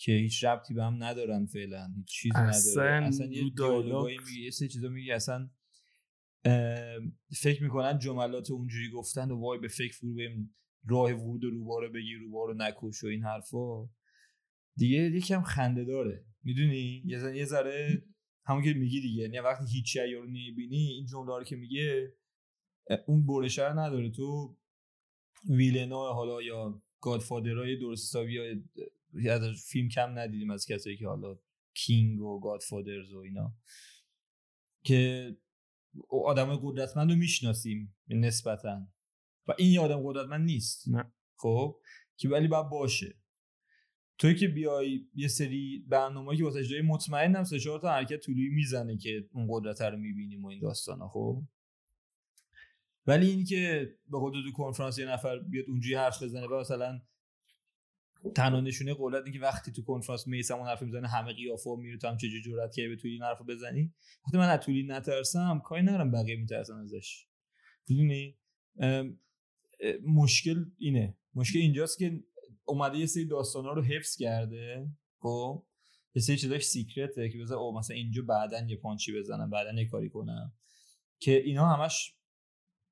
که 0.01 0.13
هیچ 0.13 0.45
ربطی 0.45 0.75
به 0.75 0.85
هم 0.85 1.05
ندارن 1.05 1.47
فعلا 1.47 1.93
هیچ 1.97 2.07
چیزی 2.09 2.39
نداره. 2.39 3.07
اصلا 3.07 3.27
یه 3.27 3.51
دیالوگایی 3.57 4.19
میگه 4.19 4.45
یه 4.45 4.51
سه 4.51 4.69
چیزا 4.69 4.89
میگه 4.89 5.15
اصلا 5.15 5.51
فکر 7.41 7.63
می‌کنن 7.63 7.99
جملات 7.99 8.51
اونجوری 8.51 8.91
گفتن 8.91 9.31
و 9.31 9.41
وای 9.41 9.59
به 9.59 9.69
فکر 9.69 9.97
فرو 9.97 10.15
بریم 10.15 10.55
راه 10.85 11.13
ورود 11.13 11.45
و 11.45 11.51
روبارو 11.51 11.93
بگیر 11.93 12.19
روبارو 12.19 12.55
نکش 12.55 13.05
و 13.05 13.07
این 13.07 13.23
حرفا. 13.23 13.85
دیگه 14.77 14.99
یکم 14.99 15.43
خنده 15.43 15.85
داره. 15.85 16.25
می‌دونی؟ 16.45 17.03
یه 17.35 17.45
ذره 17.45 18.05
همون 18.45 18.63
که 18.63 18.75
میگی 18.75 19.01
دیگه. 19.01 19.23
یعنی 19.23 19.39
وقتی 19.39 19.65
هیچ 19.73 19.93
شی 19.93 20.15
رو 20.15 20.25
نمی‌بینی 20.25 20.77
این 20.77 21.07
جمله 21.07 21.39
رو 21.39 21.45
که 21.45 21.57
میگه 21.57 22.15
اون 23.07 23.27
برشه 23.27 23.73
نداره. 23.73 24.11
تو 24.11 24.58
ویلنا 25.45 26.13
حالا 26.13 26.43
یا 26.43 26.83
گادفادرای 27.01 27.77
درست 27.77 28.09
حسابی 28.09 28.33
یا 29.15 29.35
از 29.35 29.65
فیلم 29.67 29.89
کم 29.89 30.19
ندیدیم 30.19 30.51
از 30.51 30.67
کسایی 30.67 30.97
که 30.97 31.07
حالا 31.07 31.39
کینگ 31.75 32.21
و 32.21 32.41
گادفادرز 32.41 33.13
و 33.13 33.19
اینا. 33.19 33.55
که 34.85 35.37
آدم 36.25 36.57
قدرتمند 36.57 37.11
رو 37.11 37.17
می‌شناسیم 37.17 37.97
نسبتا. 38.09 38.89
و 39.47 39.55
این 39.59 39.73
یه 39.73 39.81
آدم 39.81 40.01
قدرتمند 40.05 40.47
نیست. 40.47 40.89
نه. 40.89 41.13
خب؟ 41.37 41.81
که 42.17 42.29
ولی 42.29 42.49
باید 42.49 42.69
باشه. 42.69 43.15
توی 44.19 44.35
که 44.35 44.49
بیای 44.49 45.07
یه 45.15 45.29
سری 45.29 45.85
برنامه 45.89 46.37
که 46.37 46.45
واسه 46.45 46.65
جای 46.65 46.83
مطمئنم 46.83 47.45
سه 47.45 47.59
چهار 47.59 47.81
تا 47.81 47.91
حرکت 47.91 48.21
طولوی 48.21 48.49
می‌زنه 48.49 48.97
که 48.97 49.29
اون 49.33 49.47
قدرت 49.51 49.81
رو 49.81 49.99
می‌بینیم 49.99 50.45
و 50.45 50.49
این 50.49 50.61
داستانا 50.61 51.09
خب؟ 51.09 51.43
ولی 53.09 53.31
این 53.31 53.45
که 53.45 53.95
به 54.11 54.19
خود 54.19 54.33
تو 54.33 54.53
کنفرانس 54.53 54.99
یه 54.99 55.07
نفر 55.07 55.39
بیاد 55.39 55.65
اونجوری 55.69 55.95
حرف 55.95 56.23
بزنه 56.23 56.47
و 56.47 56.61
مثلا 56.61 57.01
تنها 58.35 58.61
نشونه 58.61 58.95
قدرت 58.99 59.25
این 59.25 59.33
که 59.33 59.41
وقتی 59.41 59.73
تو 59.73 59.83
کنفرانس 59.83 60.27
میسمون 60.27 60.67
حرف 60.67 60.83
می‌زنه 60.83 61.09
همه 61.09 61.33
قیافه 61.33 61.71
میره 61.79 61.99
تو 61.99 62.09
هم 62.09 62.17
چه 62.17 62.29
جرأت 62.45 62.75
که 62.75 62.89
به 62.89 63.09
این 63.09 63.23
حرفو 63.23 63.45
بزنی؟ 63.45 63.95
وقتی 64.27 64.39
من 64.39 64.49
از 64.49 64.61
طولی 64.61 64.87
نترسم 64.87 65.61
کاری 65.65 65.83
ندارم 65.83 66.11
بقیه 66.11 66.37
میترسن 66.37 66.75
ازش. 66.75 67.27
می‌دونی؟ 67.89 68.39
مشکل 70.07 70.65
اینه. 70.79 71.17
مشکل 71.35 71.59
اینجاست 71.59 71.99
که 71.99 72.25
اومده 72.65 72.99
یه 72.99 73.07
سری 73.07 73.25
داستانا 73.25 73.73
رو 73.73 73.83
حفظ 73.83 74.17
کرده 74.17 74.87
خب؟ 75.19 75.67
یه 76.15 76.23
سری 76.23 76.37
چیزاش 76.37 76.63
سیکرته 76.63 77.29
که 77.29 77.39
بذار 77.39 77.59
او 77.59 77.79
مثلا 77.79 77.97
اینجا 77.97 78.23
بعدا 78.23 78.67
یه 78.69 78.77
پانچی 78.77 79.19
بزنم 79.19 79.51
بعدا 79.51 79.81
یه 79.81 79.89
کاری 79.89 80.09
کنم. 80.09 80.53
که 81.19 81.43
اینا 81.43 81.67
همش 81.67 82.18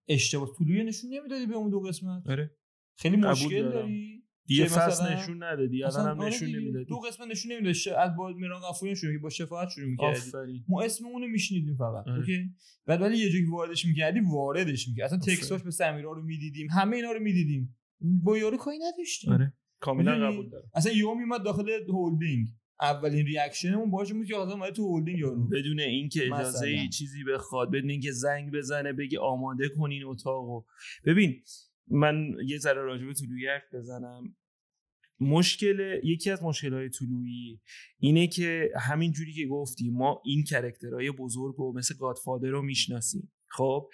اشتباه. 0.08 0.48
طولوی 0.58 0.84
نشون 0.84 1.10
نمی‌دادی 1.10 1.46
به 1.46 1.54
اون 1.54 1.70
دو 1.70 1.80
قسمت؟ 1.80 2.22
آره. 2.28 2.56
خیلی 2.98 3.16
مشکل 3.16 3.70
داری؟ 3.70 4.22
دیگه 4.46 4.64
فصل 4.64 5.12
نشون 5.12 5.42
ندادی 5.42 5.84
الان 5.84 6.08
هم 6.08 6.20
آره 6.20 6.28
نشون 6.28 6.48
نمی‌دادی. 6.48 6.84
دو 6.84 6.96
قسمت 6.96 7.28
نشون 7.28 7.52
نمی‌دادی. 7.52 7.90
از 7.90 8.16
با 8.16 8.28
میران 8.28 8.60
غفوری 8.60 8.96
شروع 8.96 9.12
که 9.12 9.18
با 9.18 9.30
شفاعت 9.30 9.68
شروع 9.68 9.88
می‌کردی. 9.88 10.64
ما 10.68 10.82
اسم 10.82 11.06
اونو 11.06 11.26
میشنیدیم 11.26 11.76
فقط 11.76 12.08
آره. 12.08 12.18
اوکی؟ 12.18 12.50
بعد 12.86 13.02
ولی 13.02 13.18
یه 13.18 13.30
جایی 13.30 13.44
واردش 13.44 13.84
می‌کردی 13.84 14.20
واردش 14.20 14.88
می‌کردی. 14.88 15.02
اصلا 15.02 15.18
تکساش 15.18 15.62
به 15.62 15.70
سمیرا 15.70 16.12
رو 16.12 16.22
می‌دیدیم 16.22 16.68
همه 16.70 16.96
اینا 16.96 17.12
رو 17.12 17.20
می‌دیدیم. 17.20 17.76
با 18.00 18.38
یارو 18.38 18.56
کاری 18.56 18.78
نداشتیم. 18.78 19.32
آره. 19.32 19.54
کاملا 19.80 20.30
قبول 20.30 20.48
دارم. 20.48 20.70
اصلا 20.74 20.92
یهو 20.92 21.14
میومد 21.14 21.42
داخل 21.42 21.70
هولدینگ. 21.88 22.46
اولین 22.80 23.26
reaction 23.26 23.73
مون 23.73 23.90
باشه 23.90 24.14
بود 24.14 24.26
که 24.26 24.36
آدم 24.36 24.70
تو 24.70 24.82
هولدینگ 24.82 25.18
یارو 25.18 25.48
بدون 25.48 25.80
اینکه 25.80 26.26
اجازه 26.26 26.66
ای 26.66 26.88
چیزی 26.88 27.24
بخواد 27.24 27.70
بدون 27.70 27.90
اینکه 27.90 28.12
زنگ 28.12 28.52
بزنه 28.52 28.92
بگه 28.92 29.18
آماده 29.18 29.68
کنین 29.68 30.04
اتاقو 30.04 30.62
ببین 31.04 31.42
من 31.88 32.34
یه 32.46 32.58
ذره 32.58 32.82
راجع 32.82 33.06
به 33.06 33.14
طلوعی 33.14 33.46
حرف 33.46 33.74
بزنم. 33.74 34.36
مشکل 35.20 36.00
یکی 36.04 36.30
از 36.30 36.42
مشکلهای 36.42 36.88
طلوعی 36.88 37.60
اینه 37.98 38.26
که 38.26 38.70
همین 38.80 39.12
جوری 39.12 39.32
که 39.32 39.46
گفتی 39.46 39.90
ما 39.90 40.22
این 40.24 40.44
character 40.44 40.98
های 40.98 41.10
بزرگ 41.10 41.60
و 41.60 41.72
مثل 41.72 41.94
Godfather 41.98 42.48
رو 42.48 42.62
می‌شناسیم. 42.62 43.32
خب؟ 43.48 43.90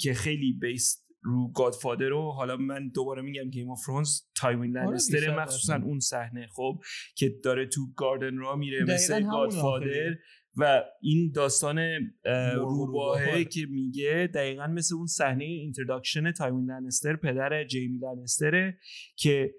که 0.00 0.14
خیلی 0.14 0.52
based 0.52 1.05
رو 1.26 1.52
Godfather 1.52 2.08
رو 2.08 2.30
حالا 2.30 2.56
من 2.56 2.88
دوباره 2.88 3.22
میگم 3.22 3.50
Game 3.50 3.70
of 3.70 3.82
Thrones 3.84 4.20
تایوین 4.36 4.76
لنستر 4.76 5.42
مخصوصا 5.42 5.74
اون 5.84 6.00
صحنه 6.00 6.48
خب 6.52 6.80
که 7.16 7.28
داره 7.44 7.66
تو 7.66 7.80
garden 7.96 8.36
را 8.36 8.56
میره 8.56 8.84
مثل 8.84 9.22
Godfather 9.22 10.16
و 10.56 10.82
این 11.02 11.32
داستان 11.34 11.78
روباهه 12.56 13.44
که 13.44 13.66
میگه 13.70 14.30
دقیقا 14.34 14.66
مثل 14.66 14.94
اون 14.94 15.06
صحنه 15.06 15.44
introduction 15.44 16.32
تایوین 16.32 16.70
لنستر 16.70 17.16
پدر 17.16 17.64
جیمی 17.64 17.98
لنستره 17.98 18.78
که 19.16 19.54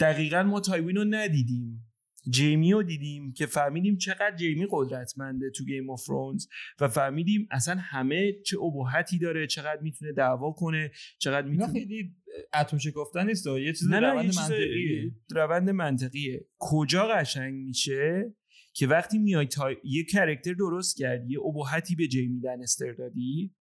دقیقا 0.00 0.42
ما 0.42 0.60
تایوین 0.60 0.96
رو 0.96 1.04
ندیدیم. 1.04 1.87
جیمی 2.30 2.72
رو 2.72 2.82
دیدیم 2.82 3.32
که 3.32 3.46
فهمیدیم 3.46 3.96
چقدر 3.96 4.36
جیمی 4.36 4.66
قدرتمنده 4.70 5.50
تو 5.50 5.64
Game 5.64 5.90
of 5.90 6.02
Thrones 6.04 6.46
و 6.80 6.88
فهمیدیم 6.88 7.48
اصلا 7.50 7.76
همه 7.80 8.32
چه 8.46 8.58
ابهتی 8.58 9.18
داره 9.18 9.46
چقدر 9.46 9.80
می‌تونه 9.82 10.12
دعوا 10.12 10.52
کنه 10.52 10.90
چقدر 11.18 11.46
می‌تونه 11.46 11.72
خیلی 11.72 12.14
اتم 12.54 12.78
شکفتن 12.78 13.26
نیست 13.26 13.46
یه 13.46 13.72
چیز 13.72 13.88
نه 13.88 14.00
روند 14.00 14.34
منطقیه. 14.36 15.12
روند 15.30 15.70
منطقیه. 15.70 16.46
کجا 16.58 17.06
قشنگ 17.06 17.54
میشه 17.54 18.34
که 18.72 18.86
وقتی 18.86 19.18
میای 19.18 19.46
تا 19.46 19.70
یه 19.84 20.04
character 20.04 20.52
درست 20.52 20.98
کردی 20.98 21.32
یه 21.32 21.40
ابهتی 21.40 21.96
به 21.96 22.06
جیمی 22.06 22.40
لنستر 22.40 22.92
دادی 22.92 23.54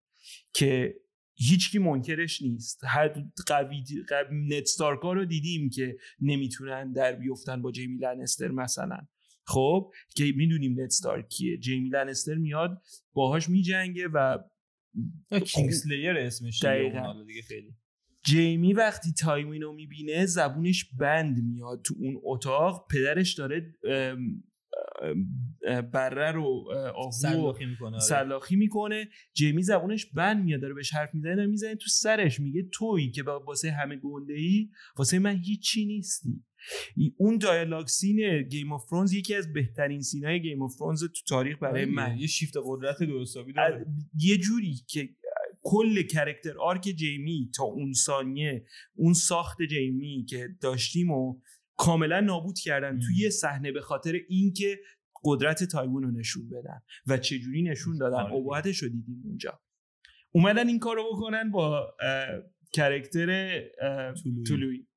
که 0.54 0.96
هیچکی 1.38 1.80
منکرش 1.80 2.42
نیست. 2.42 2.82
هر 2.84 3.08
قوی 3.48 3.84
ند 4.32 4.55
استارکا 4.55 5.14
رو 5.14 5.26
دیدیم 5.26 5.70
که 5.70 5.98
نمی‌تونن 6.20 6.92
در 6.92 7.12
بیفتن 7.12 7.62
با 7.62 7.72
جیمی 7.72 7.98
لنستر 7.98 8.48
مثلا. 8.48 9.08
خب 9.46 9.92
که 10.16 10.34
می‌دونیم 10.36 10.82
ند 10.82 10.96
استارک 10.96 11.30
کیه 11.30 11.58
جیمی 11.58 11.90
لنستر 11.90 12.36
میاد 12.36 12.82
باهاش 13.14 13.50
میجنگه 13.50 14.08
و 14.08 14.38
Kingslayer 15.46 16.18
اسمش 16.18 16.64
دیگه 17.28 17.42
خیلی. 17.42 17.76
جیمی 18.24 18.74
وقتی 18.74 19.14
تایوین 19.14 19.62
رو 19.62 19.74
می‌بینه 19.74 20.26
زبونش 20.26 20.86
بند 21.00 21.44
میاد 21.44 21.82
تو 21.82 21.96
اون 22.00 22.22
اتاق. 22.24 22.88
پدرش 22.92 23.34
داره 23.34 23.74
بره 25.94 26.32
رو 26.32 26.66
آهو 26.96 27.12
سلاخی 28.00 28.56
می‌کنه 28.56 28.96
آره. 28.96 29.10
جیمی 29.34 29.64
زبونش 29.64 30.06
بند 30.06 30.44
میاد 30.44 30.62
داره 30.62 30.74
بهش 30.74 30.94
حرف 30.94 31.10
می‌زنه 31.14 31.36
داره 31.36 31.48
می‌زنه 31.48 31.76
تو 31.76 31.90
سرش. 31.90 32.40
میگه 32.40 32.70
تویی 32.74 33.12
که 33.12 33.24
واسه 33.24 33.72
همه 33.72 33.96
گنده 33.96 34.34
ای 34.34 34.70
واسه 34.98 35.20
من 35.20 35.38
هیچی 35.38 35.86
نیستی. 35.86 36.44
اون 37.18 37.38
dialogue 37.38 37.88
scene 37.88 38.42
Game 38.42 38.74
of 38.74 38.86
Thrones 38.90 39.14
یکی 39.14 39.36
از 39.36 39.54
بهترین 39.54 40.02
scene 40.02 40.42
های 40.42 40.49
Game 40.49 40.62
of 40.62 40.76
Thrones 40.78 41.04
تو 41.04 41.22
تاریخ 41.28 41.58
برای 41.62 41.84
آره، 41.84 41.92
من. 41.92 42.18
یه 42.18 42.28
شیفت 42.28 42.54
قدرت 42.66 43.04
درست 43.04 43.29
حسابی 43.29 43.54
داره. 43.54 43.86
یه 44.20 44.38
جوری 44.38 44.76
که 44.88 45.10
کل 45.64 46.02
character 46.02 46.58
arc 46.58 46.82
جیمی 46.82 47.52
تا 47.56 47.64
اون 47.64 47.94
ثانیه 47.94 48.66
اون 48.96 49.14
ساخت 49.14 49.58
جیمی 49.70 50.26
که 50.30 50.48
داشتیم 50.62 51.12
و 51.12 51.40
کاملا 51.78 52.20
نابود 52.20 52.60
کردن 52.60 53.00
توی 53.00 53.16
یه 53.18 53.30
صحنه 53.30 53.72
به 53.72 53.82
خاطر 53.82 54.20
اینکه 54.30 54.80
قدرت 55.24 55.64
تایوین 55.64 56.04
رو 56.04 56.12
نشون 56.12 56.50
بدن 56.50 56.82
و 57.08 57.18
چجوری 57.18 57.64
نشون 57.64 57.98
دادن 57.98 58.18
آره. 58.18 58.34
ابهتش 58.34 58.78
رو 58.78 58.90
دیدیم 58.90 59.22
اونجا. 59.26 59.62
اومدن 60.32 60.68
این 60.68 60.80
کارو 60.80 61.04
بکنن 61.14 61.52
با 61.52 61.96
character 62.74 63.62
طلوعی 64.48 64.88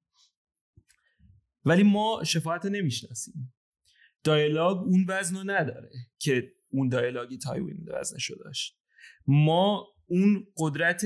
ولی 1.65 1.83
ما 1.83 2.25
شفاعت 2.25 2.67
نمی‌شناسیم. 2.67 3.55
dialogue 4.25 4.79
اون 4.79 5.05
وزن 5.09 5.37
رو 5.37 5.45
نداره 5.51 5.91
که 6.19 6.53
اون 6.69 6.89
dialogue 6.89 7.33
ی 7.33 7.39
تایوین 7.39 7.85
وزنشو 7.87 8.35
داشت. 8.45 8.79
ما 9.27 9.87
اون 10.07 10.47
قدرت 10.57 11.05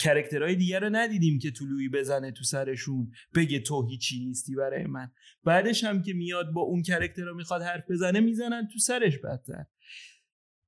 character 0.00 0.44
های 0.44 0.54
دیگه 0.54 0.78
رو 0.78 0.88
ندیدیم 0.92 1.38
که 1.38 1.50
طلوعی 1.50 1.88
بزنه 1.88 2.30
تو 2.30 2.44
سرشون 2.44 3.10
بگه 3.34 3.60
تو 3.60 3.88
هیچی 3.88 4.24
نیستی 4.24 4.54
برای 4.54 4.86
من. 4.86 5.10
بعدش 5.44 5.84
هم 5.84 6.02
که 6.02 6.12
میاد 6.12 6.52
با 6.52 6.60
اون 6.60 6.82
character 6.82 7.24
رو 7.24 7.36
می‌خواد 7.36 7.62
حرف 7.62 7.90
بزنه 7.90 8.20
می‌زنن 8.20 8.68
تو 8.72 8.78
سرش 8.78 9.18
بدتر. 9.18 9.64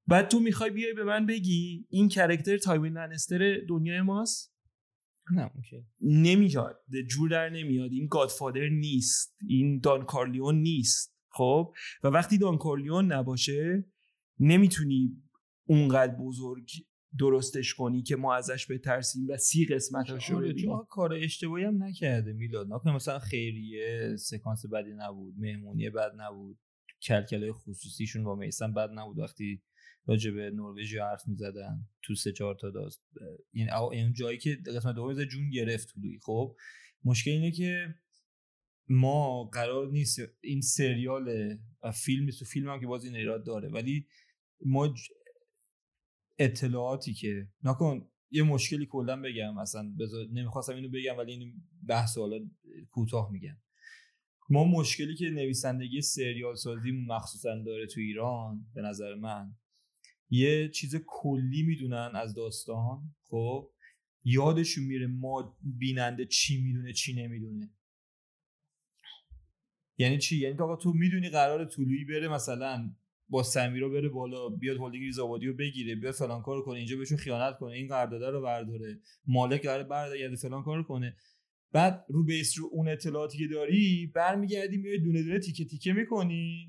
بعد 0.07 0.29
تو 0.29 0.41
می‌خوای 0.41 0.71
بیای 0.71 0.93
به 0.93 1.05
من 1.05 1.27
بگی 1.27 1.87
این 1.91 2.09
character 2.09 2.59
تایوین 2.59 2.93
لنستر 2.93 3.57
دنیای 3.69 4.01
ماست؟ 4.01 4.55
نه 5.31 5.51
okay 5.55 5.87
نمیاد. 6.01 6.81
جور 7.09 7.31
در 7.31 7.49
نمیاد. 7.49 7.93
این 7.93 8.07
Godfather 8.07 8.69
نیست. 8.69 9.37
این 9.49 9.79
Don 9.79 10.05
Corleone 10.05 10.55
نیست. 10.55 11.17
خب؟ 11.29 11.75
و 12.05 12.09
وقتی 12.09 12.39
Don 12.39 12.59
Corleone 12.59 13.13
نباشه 13.13 13.85
نمی‌تونی 14.39 15.23
اونقدر 15.65 16.15
بزرگ 16.15 16.71
درستش 17.19 17.75
کنی 17.75 18.03
که 18.03 18.17
ما 18.17 18.35
ازش 18.35 18.71
بترسیم 18.71 19.29
و 19.29 19.37
سی 19.37 19.67
قسمتاشو 19.67 20.37
آره 20.37 20.53
ببینیم. 20.53 20.79
کار 20.89 21.15
اشتباهی 21.15 21.65
هم 21.65 21.83
نکرده 21.83 22.33
میلاد. 22.33 22.73
نکنه 22.73 22.95
مثلا 22.95 23.19
خیریه 23.19 24.17
سکانس 24.17 24.67
بدی 24.67 24.93
نبود 24.97 25.35
مهمونی 25.39 25.91
بد 25.91 26.13
نبود 26.17 26.59
کلکله 27.03 27.53
خصوصیشون 27.53 28.25
با 28.25 28.37
میسن 28.37 28.75
بد 28.75 28.91
نبود. 28.95 29.19
وقتی 29.19 29.63
راجع 30.07 30.31
به 30.31 30.51
نروژی 30.51 30.99
حرف 30.99 31.29
می‌زدن 31.29 31.89
تو 32.03 32.15
سه 32.15 32.33
چهار 32.33 32.55
تا 32.61 32.71
داست. 32.71 33.03
این 33.53 33.73
این 33.73 34.13
جایی 34.13 34.39
که 34.39 34.59
قسمت 34.67 34.95
دوم 34.95 35.25
جون 35.25 35.51
گرفت 35.51 35.89
طولویی 35.89 36.19
خب 36.23 36.57
مشکل 37.05 37.31
اینه 37.31 37.51
که 37.51 37.95
ما 38.89 39.45
قرار 39.45 39.91
نیست 39.91 40.19
این 40.41 40.61
سریال 40.61 41.57
و 41.83 41.93
فیلم 41.93 42.31
تو 42.31 42.45
فیلم 42.45 42.69
هم 42.69 42.81
که 42.81 42.87
باز 42.87 43.05
این 43.05 43.17
ایراد 43.17 43.47
داره. 43.47 43.69
ولی 43.69 44.07
ما 44.65 44.95
اطلاعاتی 46.41 47.15
که 47.15 47.49
نکن 47.63 48.09
یه 48.31 48.43
مشکلی 48.43 48.87
کلا 48.87 49.21
بگم 49.21 49.55
مثلا 49.55 49.95
بذار 49.99 50.27
نمی‌خواستم 50.33 50.75
اینو 50.75 50.89
بگم 50.89 51.19
ولی 51.19 51.33
این 51.33 51.63
بحث 51.89 52.19
حالا 52.19 52.49
کوتاه 52.91 53.33
میگم. 53.33 53.57
ما 54.51 54.65
مشکلی 54.65 55.17
که 55.17 55.31
نویسندگی 55.31 56.03
سریال 56.03 56.55
سازی 56.55 56.91
مخصوصا 56.91 57.63
داره 57.63 57.87
تو 57.87 58.01
ایران 58.01 58.67
به 58.75 58.83
نظر 58.83 59.15
من 59.15 59.55
یه 60.31 60.69
چیز 60.69 60.97
کلی 61.07 61.63
می‌دونن 61.63 62.11
از 62.15 62.35
داستان 62.35 63.15
خب؟ 63.23 63.71
یادشون 64.25 64.85
میره 64.85 65.07
ما 65.07 65.59
بیننده 65.63 66.27
چی 66.27 66.63
می‌دونه 66.63 66.93
چی 66.93 67.15
نمی‌دونه. 67.15 67.71
یعنی 69.99 70.19
چی؟ 70.19 70.39
یعنی 70.39 70.59
آقا 70.59 70.77
تو 70.77 70.93
می‌دونی 70.93 71.29
قرار 71.29 71.65
طلوعی 71.65 72.05
بره 72.05 72.29
مثلا 72.29 72.95
با 73.31 73.43
سمیرا 73.43 73.89
بره 73.89 74.09
بالا 74.09 74.49
بیاد 74.49 74.77
هلدینگ 74.77 75.05
ریزآبادی 75.05 75.47
رو 75.47 75.55
بگیره 75.57 75.95
بیاد 75.95 76.15
فلان 76.15 76.43
کارو 76.43 76.63
کنه 76.63 76.79
اینجا 76.79 76.97
بهشون 76.97 77.19
خیانت 77.19 77.59
کنه 77.59 77.73
این 77.73 77.89
قرارداد 77.89 78.23
رو 78.23 78.43
برداره 78.43 79.01
مالک 79.27 79.63
قرار 79.63 79.83
برگرده 79.83 80.37
فلان 80.37 80.63
کارو 80.63 80.83
کنه. 80.83 81.17
بعد 81.73 82.05
رو 82.09 82.25
base 82.25 82.59
رو 82.59 82.69
اون 82.73 82.89
اطلاعاتی 82.89 83.39
که 83.39 83.47
داری 83.47 84.13
برمیگردی 84.15 84.77
میای 84.77 84.99
دونه 84.99 85.23
دونه 85.23 85.39
تیکه 85.39 85.65
تیکه 85.65 85.93
می‌کنی. 85.93 86.69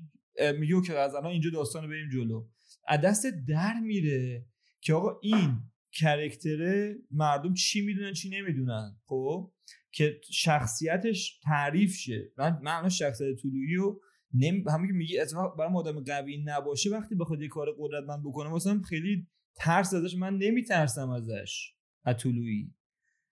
میگی 0.58 0.72
okay 0.72 0.92
از 0.92 1.14
الان 1.14 1.30
اینجا 1.30 1.50
داستان 1.50 1.82
رو 1.82 1.88
بریم 1.88 2.08
جلو. 2.12 2.48
از 2.88 3.00
دست 3.00 3.26
در 3.48 3.80
میره 3.80 4.46
که 4.80 4.94
آقا 4.94 5.18
این 5.22 5.58
character 5.92 6.87
ه 6.87 6.98
مردم 7.10 7.54
چی 7.54 7.80
می‌دونن 7.80 8.12
چی 8.12 8.30
نمی‌دونن 8.30 8.96
خب؟ 9.04 9.52
که 9.92 10.20
شخصیتش 10.32 11.40
تعریف 11.44 11.94
شه 11.94 12.32
من 12.38 12.58
الان 12.66 12.88
شخصیت 12.88 13.36
طلوعی 13.42 13.74
رو 13.74 14.00
نمی... 14.34 14.64
همین 14.70 14.86
که 14.86 14.92
میگی 14.92 15.18
اتفاق 15.18 15.58
برای 15.58 15.72
آدم 15.74 16.00
قوی 16.00 16.42
نباشه 16.44 16.90
وقتی 16.90 17.14
بخواد 17.14 17.42
یه 17.42 17.48
کار 17.48 17.76
قدرتمند 17.78 18.22
بکنه 18.22 18.50
مثلا 18.50 18.82
خیلی 18.88 19.26
ترس 19.56 19.94
ازش 19.94 20.16
من 20.16 20.36
نمیترسم 20.36 21.10
ازش. 21.10 21.74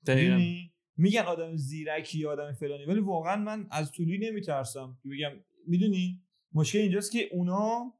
می‌دونی؟ 0.06 0.72
میگن 0.96 1.20
آدم 1.20 1.56
زیرکی 1.56 2.26
آدم 2.26 2.52
فلانی 2.52 2.84
ولی 2.84 3.00
واقعا 3.00 3.36
من 3.36 3.66
از 3.70 3.92
طولی 3.92 4.18
نمیترسم. 4.18 4.98
که 5.02 5.08
بگم 5.08 5.30
می‌دونی؟ 5.66 6.22
مشکل 6.52 6.78
اینجاست 6.78 7.12
که 7.12 7.28
اونا 7.32 7.94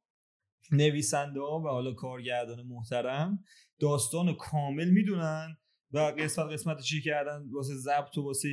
نویسنده 0.73 1.41
ها 1.41 1.61
و 1.61 1.69
حالا 1.69 1.93
کارگردان 1.93 2.63
محترم 2.63 3.45
داستان 3.81 4.35
کامل 4.35 4.91
می‌دونن 4.91 5.57
و 5.93 5.99
قسمت 5.99 6.53
قسمت 6.53 6.81
چی 6.81 7.03
کردن 7.03 7.49
واسه 7.51 7.75
ضبط 7.75 8.19
و 8.19 8.23
واسه 8.23 8.49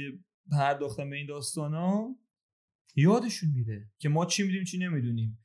پرداختن 0.52 1.10
به 1.10 1.16
این 1.16 1.28
داستان 1.28 1.74
ها 1.74 2.16
یادشون 2.98 3.50
میره. 3.50 3.92
که 4.00 4.10
ما 4.10 4.26
چی 4.26 4.44
می‌دونیم 4.44 4.64
چی 4.64 4.78
نمی‌دونیم. 4.78 5.40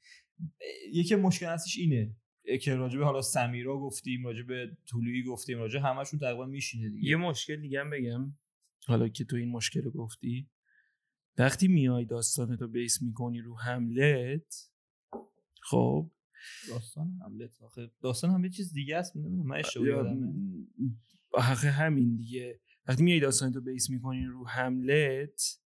یکی 0.93 1.15
مشکل 1.15 1.47
هستش 1.47 1.79
اینه 1.79 2.17
که 2.62 2.75
راجبه 2.75 3.05
حالا 3.05 3.23
سمیرا 3.23 3.79
گفتیم 3.79 4.27
راجبه 4.27 4.77
طولویی 4.87 5.23
گفتیم 5.23 5.59
راجب 5.59 5.81
همشون 5.81 6.21
تقریبا 6.21 6.47
میشینه 6.47 6.88
دیگه. 6.91 7.09
یه 7.09 7.17
مشکل 7.17 7.57
دیگه 7.57 7.81
هم 7.81 7.91
بگم. 7.91 8.35
حالا 8.87 9.09
که 9.09 9.25
تو 9.25 9.37
این 9.37 9.49
مشکل 9.49 9.83
رو 9.83 9.91
گفتی 9.91 10.51
وقتی 11.38 11.69
میای 11.69 12.05
داستانتو 12.05 12.69
بیس 12.69 13.03
می‌کنی 13.03 13.41
رو 13.41 13.59
هملت 13.59 14.71
خب؟ 15.62 16.11
داستان 16.69 17.19
Hamlet 17.25 17.62
آخه 17.62 17.91
داستان 18.03 18.31
هم 18.31 18.45
یه 18.45 18.51
چیز 18.51 18.73
دیگه 18.73 18.97
است 18.97 19.17
نمی‌دونم 19.17 19.47
من 19.47 19.57
اشتباه 19.57 20.17
آخه 21.35 21.71
همین 21.71 22.17
دیگه. 22.17 22.61
وقتی 22.87 23.03
میای 23.03 23.21
داستانتو 23.21 23.61
base 23.61 23.90
می‌کنی 23.91 24.25
رو 24.25 24.49
Hamlet 24.48 25.62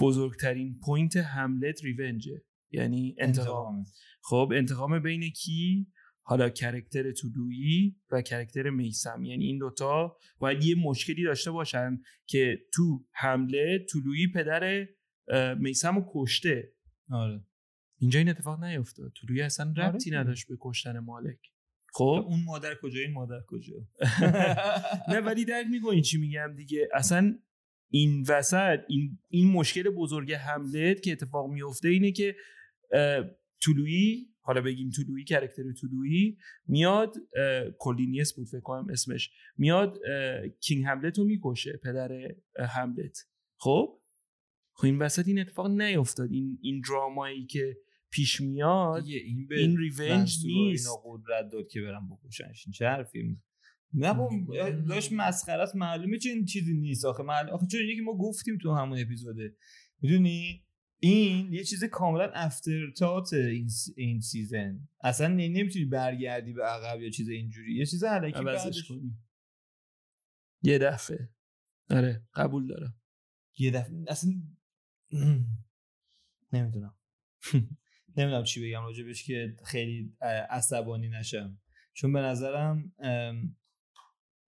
بزرگترین 0.00 0.78
point 0.84 1.16
Hamlet 1.16 1.84
revenge 1.84 2.35
ه 2.35 2.42
یعنی 2.70 3.16
انتقام. 3.18 3.84
خب 4.22 4.52
انتقام 4.54 5.02
بین 5.02 5.30
کی؟ 5.30 5.86
حالا 6.22 6.48
کرکتر 6.48 7.12
طلویی 7.12 7.96
و 8.10 8.22
کرکتر 8.22 8.70
میسم 8.70 9.24
یعنی 9.24 9.44
این 9.44 9.58
دوتا 9.58 10.16
باید 10.38 10.64
یه 10.64 10.74
مشکلی 10.74 11.24
داشته 11.24 11.50
باشن 11.50 12.00
که 12.26 12.58
تو 12.74 13.04
Hamlet 13.12 13.86
طلوعی 13.92 14.32
پدر 14.34 14.86
میسم 15.58 15.96
رو 15.96 16.06
کشته. 16.14 16.72
آره. 17.10 17.44
اینجا 18.00 18.18
این 18.18 18.28
اتفاق 18.28 18.64
نیفتاد. 18.64 19.12
طلویی 19.22 19.42
اصلا 19.42 19.70
آره 19.76 19.84
ربطی 19.88 20.04
دیگه. 20.04 20.18
نداشت 20.18 20.48
به 20.48 20.56
کشتن 20.60 20.98
مالک. 20.98 21.38
خب. 21.92 22.24
اون 22.28 22.44
مادر 22.44 22.74
کجا؟ 22.82 23.00
این 23.00 23.12
مادر 23.12 23.40
کجا؟ 23.46 23.74
نه 25.12 25.20
ولی 25.20 25.44
درک 25.44 25.66
می‌کنی 25.70 26.02
چی 26.02 26.18
میگم 26.18 26.54
دیگه. 26.56 26.88
اصلا 26.94 27.38
این 27.90 28.24
وسط 28.28 28.78
این, 28.88 29.18
این 29.28 29.52
مشکل 29.52 29.90
بزرگ 29.90 30.32
حملت 30.32 31.02
که 31.02 31.12
اتفاق 31.12 31.50
میفته 31.50 31.88
اینه 31.88 32.12
که 32.12 32.36
طلویی 33.66 34.26
حالا 34.40 34.60
بگیم 34.60 34.90
طلویی 34.90 35.24
کرکتر 35.24 35.72
طلویی 35.72 36.38
میاد 36.66 37.16
کلینیس 37.78 38.34
بود 38.34 38.48
فکر 38.48 38.60
کنم 38.60 38.86
اسمش 38.90 39.30
میاد 39.56 39.98
کینگ 40.60 40.84
هملت 40.84 41.18
رو 41.18 41.24
می‌کشه 41.24 41.80
پدر 41.84 42.34
هملت 42.58 43.18
خب؟ 43.56 44.00
خب 44.72 44.86
این 44.86 44.98
وسط 44.98 45.28
این 45.28 45.38
اتفاق 45.38 45.66
نیفتاد. 45.66 46.32
این 46.32 46.58
این 46.62 46.82
درامایی 46.88 47.46
که 47.46 47.76
پیش 48.10 48.40
میاد 48.40 49.06
این 49.06 49.48
این 49.50 49.76
ریونج 49.78 50.46
نیست. 50.46 50.88
اینا 50.88 51.02
قدرت 51.04 51.50
داد 51.52 51.68
که 51.68 51.80
برن 51.80 52.08
بکشنش. 52.08 52.66
این 52.66 52.72
چه 52.72 52.86
حرفی 52.86 53.38
نه 53.94 54.14
با 54.14 54.30
داشت 54.88 55.12
مسخره 55.12 55.62
است 55.62 55.76
معلومه 55.76 56.18
چه 56.18 56.30
این 56.30 56.44
چیزی 56.44 56.74
نیست. 56.74 57.04
آخه 57.04 57.22
معلومه 57.22 57.52
آخه 57.52 57.66
چون 57.66 57.80
که 57.96 58.02
ما 58.02 58.16
گفتیم 58.16 58.58
تو 58.58 58.74
همون 58.74 58.98
اپیزوده. 58.98 59.56
می‌دونی؟ 60.00 60.64
این 61.02 61.52
یه 61.52 61.64
چیز 61.64 61.84
کاملا 61.84 62.30
افتر 62.34 62.90
تات 62.90 63.32
این, 63.32 63.68
س- 63.68 63.88
این 63.96 64.20
سیزن. 64.20 64.88
اصلا 65.00 65.28
نی- 65.28 65.48
نمی‌تونی 65.48 65.84
برگردی 65.84 66.52
به 66.52 66.64
عقب 66.64 67.00
یا 67.00 67.10
چیز 67.10 67.28
اینجوری. 67.28 67.74
یه 67.74 67.86
چیز 67.86 68.04
علکی 68.04 68.44
بعدش. 68.44 68.88
کنی. 68.88 69.18
یه 70.62 70.78
دفعه. 70.78 71.28
آره 71.90 72.22
قبول 72.34 72.66
دارم. 72.66 73.00
یه 73.58 73.70
دفعه. 73.70 74.04
اصلا 74.08 74.30
نمی‌دونم. 76.52 76.94
نمی‌دونم 78.16 78.44
چی 78.44 78.68
بگم 78.68 78.82
راجبش 78.82 79.24
که 79.24 79.56
خیلی 79.64 80.16
عصبانی 80.50 81.08
نشم. 81.08 81.58
چون 81.92 82.12
به 82.12 82.20
نظرم 82.20 82.92
ام، 82.98 83.56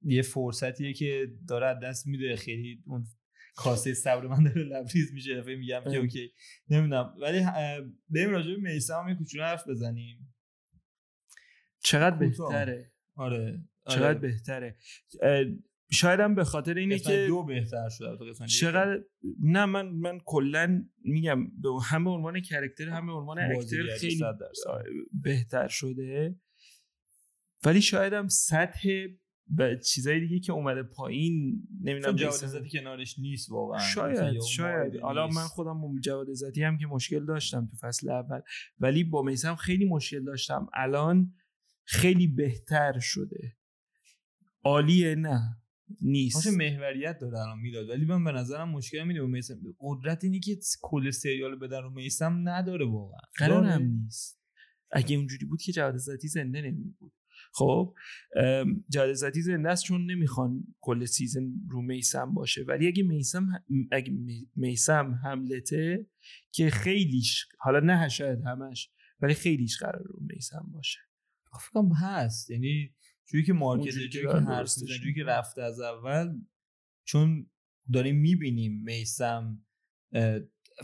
یه 0.05 0.23
فرصتیه 0.23 0.93
که 0.93 1.27
داره 1.49 1.67
از 1.67 1.77
دست 1.83 2.07
میده 2.07 2.37
خیلی 2.37 2.83
اون 2.87 3.07
کاسه 3.57 3.95
صبر 3.95 4.27
من 4.27 4.45
داره 4.45 4.63
لبریز 4.63 5.13
میشه 5.15 5.41
دفعه 5.41 5.57
میگم 5.57 5.81
که. 5.93 5.97
اوکی 5.99 6.33
نمی‌دونم 6.69 7.15
ولی 7.21 7.45
بریم 8.09 8.31
راجع 8.31 8.51
به 8.51 8.57
میسم 8.75 9.07
یه 9.09 9.15
کوچولو 9.15 9.45
حرف 9.45 9.69
بزنیم 9.69 10.35
چقدر. 11.85 12.17
بهتره 12.17 12.93
آره 13.15 13.65
چقدر 13.89 14.05
آره. 14.07 14.19
بهتره 14.19 14.77
اه، 15.23 15.45
شاید 15.93 16.21
هم 16.21 16.35
به 16.35 16.45
خاطر 16.45 16.75
اینه 16.75 16.99
که 16.99 17.25
دو 17.29 17.43
بهتر 17.45 17.89
شده. 17.89 18.47
چقدر 18.47 19.05
نه 19.43 19.65
من 19.67 19.87
من 19.89 20.19
کلا 20.25 20.85
میگم 21.05 21.45
به- 21.45 21.69
هم 21.85 22.05
به 22.05 22.11
عنوان 22.11 22.41
کرکتر 22.41 22.89
هم 22.89 23.07
به 23.07 23.13
عنوان 23.13 23.39
اکتر 23.39 23.97
خیلی 23.99 24.17
100 24.17 24.39
درصد. 24.41 24.85
بهتر 25.23 25.69
شده 25.69 26.37
ولی 27.65 27.83
شاید 27.83 28.13
هم 28.13 28.29
سطح 28.29 28.89
و 29.59 29.77
چیزای 29.77 30.21
دیگه 30.21 30.41
که 30.41 30.53
اومده 30.53 30.83
پایین 30.83 31.63
نمی‌دونم 31.81 32.03
چون 32.03 32.17
جواد 32.17 32.45
عزتی 32.45 32.71
کنارش 32.71 33.19
نیست 33.19 33.51
واقعا. 33.51 33.79
شاید 33.79 34.41
شاید. 34.41 35.01
حالا. 35.01 35.27
من 35.27 35.43
خودم 35.43 35.81
با 35.81 36.01
جواد 36.01 36.31
عزتی 36.31 36.63
هم 36.63 36.79
که 36.79 36.87
مشکل 36.87 37.27
داشتم 37.27 37.67
تو 37.67 37.77
فصل 37.77 38.11
اول. 38.11 38.41
ولی 38.79 39.05
با 39.05 39.23
میسم 39.23 39.55
خیلی 39.55 39.85
مشکل 39.85 40.25
داشتم. 40.25 40.67
الان 40.75 41.35
خیلی 41.85 42.27
بهتر 42.27 42.99
شده. 42.99 43.57
عالیه 44.65 45.15
نه. 45.15 45.59
نیست. 46.01 46.35
باشه 46.35 46.51
محوریت 46.51 47.19
داره 47.19 47.39
الان 47.39 47.59
می‌داد 47.59 47.89
ولی 47.89 48.05
من 48.05 48.25
به 48.25 48.33
نظرم 48.33 48.69
مشکل 48.69 49.21
با 49.21 49.27
میسم. 49.27 49.55
قدرت 49.81 50.25
اینه 50.25 50.41
که 50.41 50.59
کل 50.83 51.11
سریال 51.11 51.59
بدن 51.59 51.83
رو 51.83 51.91
میسم 51.91 52.49
نداره 52.49 52.87
واقعا. 52.87 53.21
قرار 53.37 53.61
داره؟ 53.61 53.75
هم 53.75 53.83
نیست. 53.83 54.41
اگه 54.91 55.17
اونجوری 55.17 55.47
بود 55.47 55.63
که 55.63 55.73
جواد 55.73 55.97
ذاتی 55.97 56.29
زنده 56.29 56.61
نمی 56.61 56.95
بود 56.99 57.13
خب 57.53 57.95
جواد 58.89 59.13
ذاتی 59.13 59.43
زنده 59.43 59.69
است 59.69 59.85
چون 59.85 60.11
نمی‌خوان 60.11 60.75
کل 60.81 61.05
سیزن 61.05 61.53
رو 61.71 61.83
میسم 61.83 62.35
باشه. 62.35 62.65
ولی 62.69 62.87
اگه 62.87 63.03
میسم 63.03 63.47
اگه 63.93 64.13
می- 64.13 64.49
میسم 64.57 65.21
حملته 65.25 66.07
که 66.53 66.71
خیلیش 66.71 67.47
حالا 67.59 67.81
نه 67.81 68.09
شاید 68.09 68.39
همش 68.47 68.91
ولی 69.21 69.35
خیلیش 69.35 69.79
قرار 69.79 70.03
رو 70.05 70.19
میسم 70.35 70.69
باشه. 70.73 70.99
فکر 71.61 71.71
کنم 71.73 71.93
هست. 71.93 72.51
یعنی 72.51 72.95
جوری 73.27 73.45
که 73.45 73.53
مارکت 73.53 73.91
جوری 73.91 74.09
که 74.09 74.29
حرف 74.29 74.79
می‌زنه 74.81 74.99
جوری 74.99 75.15
که. 75.15 75.25
رفته 75.25 75.63
از 75.63 75.81
اول 75.81 76.41
چون 77.05 77.51
داریم 77.93 78.17
می‌بینیم 78.17 78.83
میسم 78.83 79.65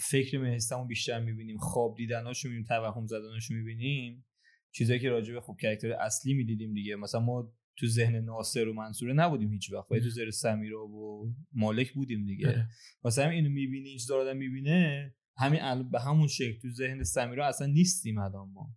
فکر 0.00 0.38
میسم 0.38 0.78
رو 0.78 0.86
بیشتر 0.86 1.20
می‌بینیم. 1.20 1.58
خواب 1.58 1.94
دیدناشو 1.96 2.48
می‌بینیم 2.48 2.66
توهم 2.66 3.06
زدناشو 3.06 3.54
می‌بینیم. 3.54 4.24
چیزایی 4.72 5.00
که 5.00 5.10
راجع 5.10 5.34
به 5.34 5.40
خب 5.40 5.56
کرکتر 5.60 5.92
اصلی 5.92 6.34
می‌دیدیم 6.34 6.74
دیگه. 6.74 6.96
مثلا 6.96 7.20
ما 7.20 7.52
تو 7.76 7.86
ذهن 7.86 8.16
ناصر 8.16 8.68
و 8.68 8.72
منصوره 8.72 9.12
نبودیم 9.12 9.52
هیچ 9.52 9.72
وقت. 9.72 9.92
ولی 9.92 10.00
تو 10.00 10.10
ذهن 10.10 10.30
سمیرا 10.30 10.86
و 10.86 11.34
مالک 11.52 11.92
بودیم 11.92 12.24
دیگه. 12.26 12.48
آره. 12.48 12.68
همین 13.18 13.32
اینو 13.32 13.48
می‌بینی 13.48 13.88
این 13.88 13.98
چیزا 13.98 14.20
آدم 14.20 14.36
می‌بینه 14.36 15.14
همین 15.36 15.90
به 15.90 16.00
همون 16.00 16.28
شکل 16.28 16.58
تو 16.58 16.70
ذهن 16.70 17.02
سمیرا 17.02 17.46
اصلا 17.46 17.66
نیستیم 17.66 18.18
الان 18.18 18.50
ما. 18.52 18.74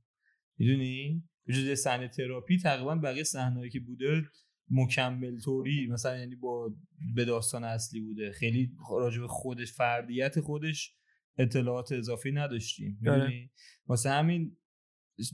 می‌دونی؟ 0.57 1.23
جز 1.49 1.79
صحنه 1.79 2.07
تراپی 2.07 2.57
تقریبا 2.57 2.95
بقیه 2.95 3.23
صحنه‌ای 3.23 3.69
که 3.69 3.79
بوده 3.79 4.21
مکمل 4.69 5.39
طوری 5.39 5.87
مثلا 5.87 6.17
یعنی 6.17 6.35
با 6.35 6.75
به 7.15 7.25
داستان 7.25 7.63
اصلی 7.63 8.01
بوده. 8.01 8.31
خیلی 8.31 8.71
راجع 8.91 9.21
به 9.21 9.27
خودش 9.27 9.73
فردیت 9.73 10.39
خودش 10.39 10.95
اطلاعات 11.37 11.91
اضافی 11.91 12.31
نداشتیم. 12.31 12.99
آره. 13.07 13.17
می‌دونی؟ 13.17 13.51
واسه 13.87 14.09
همین 14.09 14.57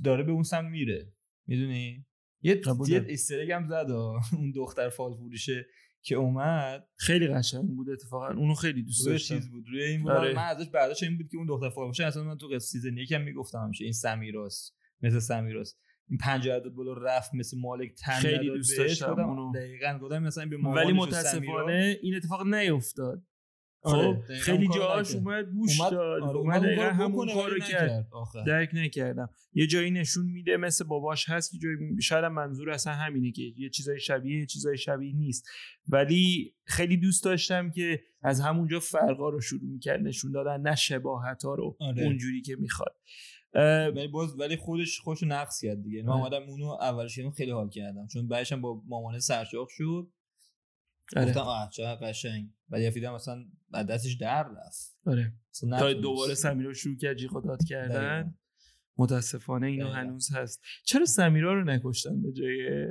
داره 0.03 0.23
به 0.23 0.31
اون 0.31 0.43
سمت 0.43 0.71
میره 0.71 1.13
می‌دونی 1.47 2.05
یه 2.41 2.61
یه. 2.87 3.05
استرگ 3.09 3.51
هم 3.51 3.67
زد. 3.67 3.91
اون 4.37 4.51
دختر 4.55 4.89
فال 4.89 5.13
فروشه 5.13 5.67
که 6.01 6.15
اومد 6.15 6.87
خیلی 6.95 7.27
قشنگ 7.27 7.67
بود 7.67 7.89
اتفاقا 7.89 8.27
اونو 8.27 8.53
خیلی 8.53 8.83
دوست 8.83 9.05
داشتم 9.05 9.35
چیز 9.35 9.49
بود 9.49 9.65
روی 9.67 9.83
این 9.83 10.01
بود 10.03 10.11
آره. 10.11 10.33
من 10.33 10.43
ازش 10.43 10.69
برداشت 10.69 11.03
این 11.03 11.17
بود 11.17 11.27
که 11.31 11.37
اون 11.37 11.47
دختر 11.47 11.69
فال 11.69 11.85
فروشه 11.85 12.05
اصلا 12.05 12.23
من 12.23 12.37
تو 12.37 12.47
قصه 12.47 12.59
season 12.59 12.97
یکم 12.97 13.21
می‌گفتم 13.21 13.59
همیشه 13.59 13.83
این 13.83 13.93
سمیراست 13.93 14.77
مثل 15.01 15.19
سمیراست 15.19 15.79
این 16.09 16.17
پنجره 16.17 16.59
داد 16.59 16.73
بالا 16.73 16.93
رفت 16.93 17.33
مثل 17.33 17.59
مالک 17.59 17.93
تن 17.93 18.19
خیلی 18.19 18.47
دوست. 18.47 18.77
داشتم 18.77 19.19
اونو. 19.19 19.51
دقیقاً 19.51 19.99
گفتم 20.01 20.23
مثلا 20.23 20.45
به 20.45 20.57
ولی 20.57 20.93
متاسفانه 20.93 21.99
این 22.01 22.15
اتفاق 22.15 22.47
نیفتاد 22.47 23.23
آره، 23.87 24.23
خب 24.27 24.33
خیلی 24.33 24.67
نکرد. 24.67 25.15
اومد 25.15 25.45
گوش 25.45 25.79
اومد 25.79 25.91
داد. 25.91 26.21
آره، 26.23 26.37
اومد 26.37 26.55
اون 26.55 26.65
دقیقا 26.65 26.83
همون 26.83 27.33
کارو 27.33 27.59
کرد. 27.59 28.07
درک 28.47 28.69
نکردم. 28.73 29.29
یه 29.53 29.67
جایی 29.67 29.91
نشون 29.91 30.25
میده 30.25 30.57
مثل 30.57 30.85
باباش 30.85 31.29
هست 31.29 31.53
یه 31.53 31.59
جایی 31.59 32.01
شاید 32.01 32.25
منظور 32.25 32.69
اصلا 32.69 32.93
همینه 32.93 33.31
که 33.31 33.41
یه 33.57 33.69
چیزای 33.69 33.99
شبیه 33.99 34.39
یه 34.39 34.45
چیزای 34.45 34.77
شبیه 34.77 35.15
نیست. 35.15 35.47
ولی 35.87 36.55
خیلی 36.65 36.97
دوست 36.97 37.23
داشتم 37.23 37.71
که 37.71 38.01
از 38.21 38.41
همونجا 38.41 38.79
فرقا 38.79 39.29
رو 39.29 39.41
شروع 39.41 39.69
می‌کرد 39.69 40.01
نشون 40.01 40.31
دادن 40.31 40.61
نه 40.61 40.75
شباهت 40.75 41.43
ها 41.43 41.55
رو 41.55 41.77
آره. 41.79 42.03
اونجوری 42.03 42.41
که 42.41 42.55
می‌خواد. 42.55 42.95
ولی 43.95 44.07
باز 44.07 44.39
ولی 44.39 44.55
خودش 44.55 44.99
خودشو 44.99 45.25
نقص 45.25 45.61
کرد 45.61 45.83
دیگه. 45.83 46.03
من 46.03 46.09
آره. 46.09 46.21
اومدم 46.21 46.49
اونو 46.49 46.65
اولش 46.65 47.19
خیلی 47.37 47.51
حال 47.51 47.69
کردم. 47.69 48.07
چون 48.07 48.27
بعدش 48.27 48.53
با 48.53 48.81
مامانه 48.87 49.19
سرشاخ 49.19 49.67
شد. 49.69 50.11
آره. 51.15 51.25
گفتم 51.25 51.39
آه 51.39 51.69
چقدر 51.69 52.07
قشنگ. 52.07 52.49
بعد 52.69 52.81
یه 52.81 52.89
فیدم 52.89 53.13
مثلا 53.13 53.45
بعد 53.69 53.87
دستش 53.87 54.13
در 54.13 54.43
رفت 54.43 54.97
آره. 55.05 55.33
تا. 55.69 55.93
دوباره 55.93 56.33
سمیرا 56.33 56.73
شروع 56.73 56.97
کرد 56.97 57.17
جیغ 57.17 57.43
داد 57.43 57.63
کردن. 57.63 58.37
متاسفانه 58.97 59.67
اینو. 59.67 59.89
هنوز 59.89 60.31
هست 60.31 60.61
چرا 60.85 61.05
سمیرا 61.05 61.53
رو 61.53 61.63
نکشتن 61.63 62.21
به 62.21 62.31
جای 62.31 62.87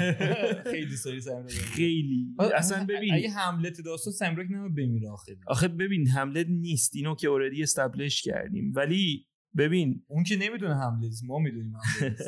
خیلی 0.72 0.96
سری 0.96 1.20
سمیرا. 1.20 1.48
خیلی 1.48 2.26
اصلا 2.54 2.84
ببین 2.84 3.14
اگه 3.14 3.30
حملت 3.30 3.80
داستان 3.80 4.12
سمیرا 4.12 4.44
که 4.44 4.52
نمیاد 4.52 4.74
بمیره 4.76 5.10
آخه 5.10 5.36
آخه 5.46 5.68
ببین 5.68 6.08
حمله 6.08 6.44
نیست 6.44 6.96
اینو 6.96 7.14
که 7.14 7.28
اوردی 7.28 7.62
استبلش 7.62 8.22
کردیم 8.22 8.72
ولی 8.74 9.26
ببین 9.58 10.02
اون 10.08 10.24
که 10.24 10.36
نمی‌دونه 10.36 10.74
حمله 10.74 11.10
ما 11.26 11.38
می‌دونیم. 11.38 11.72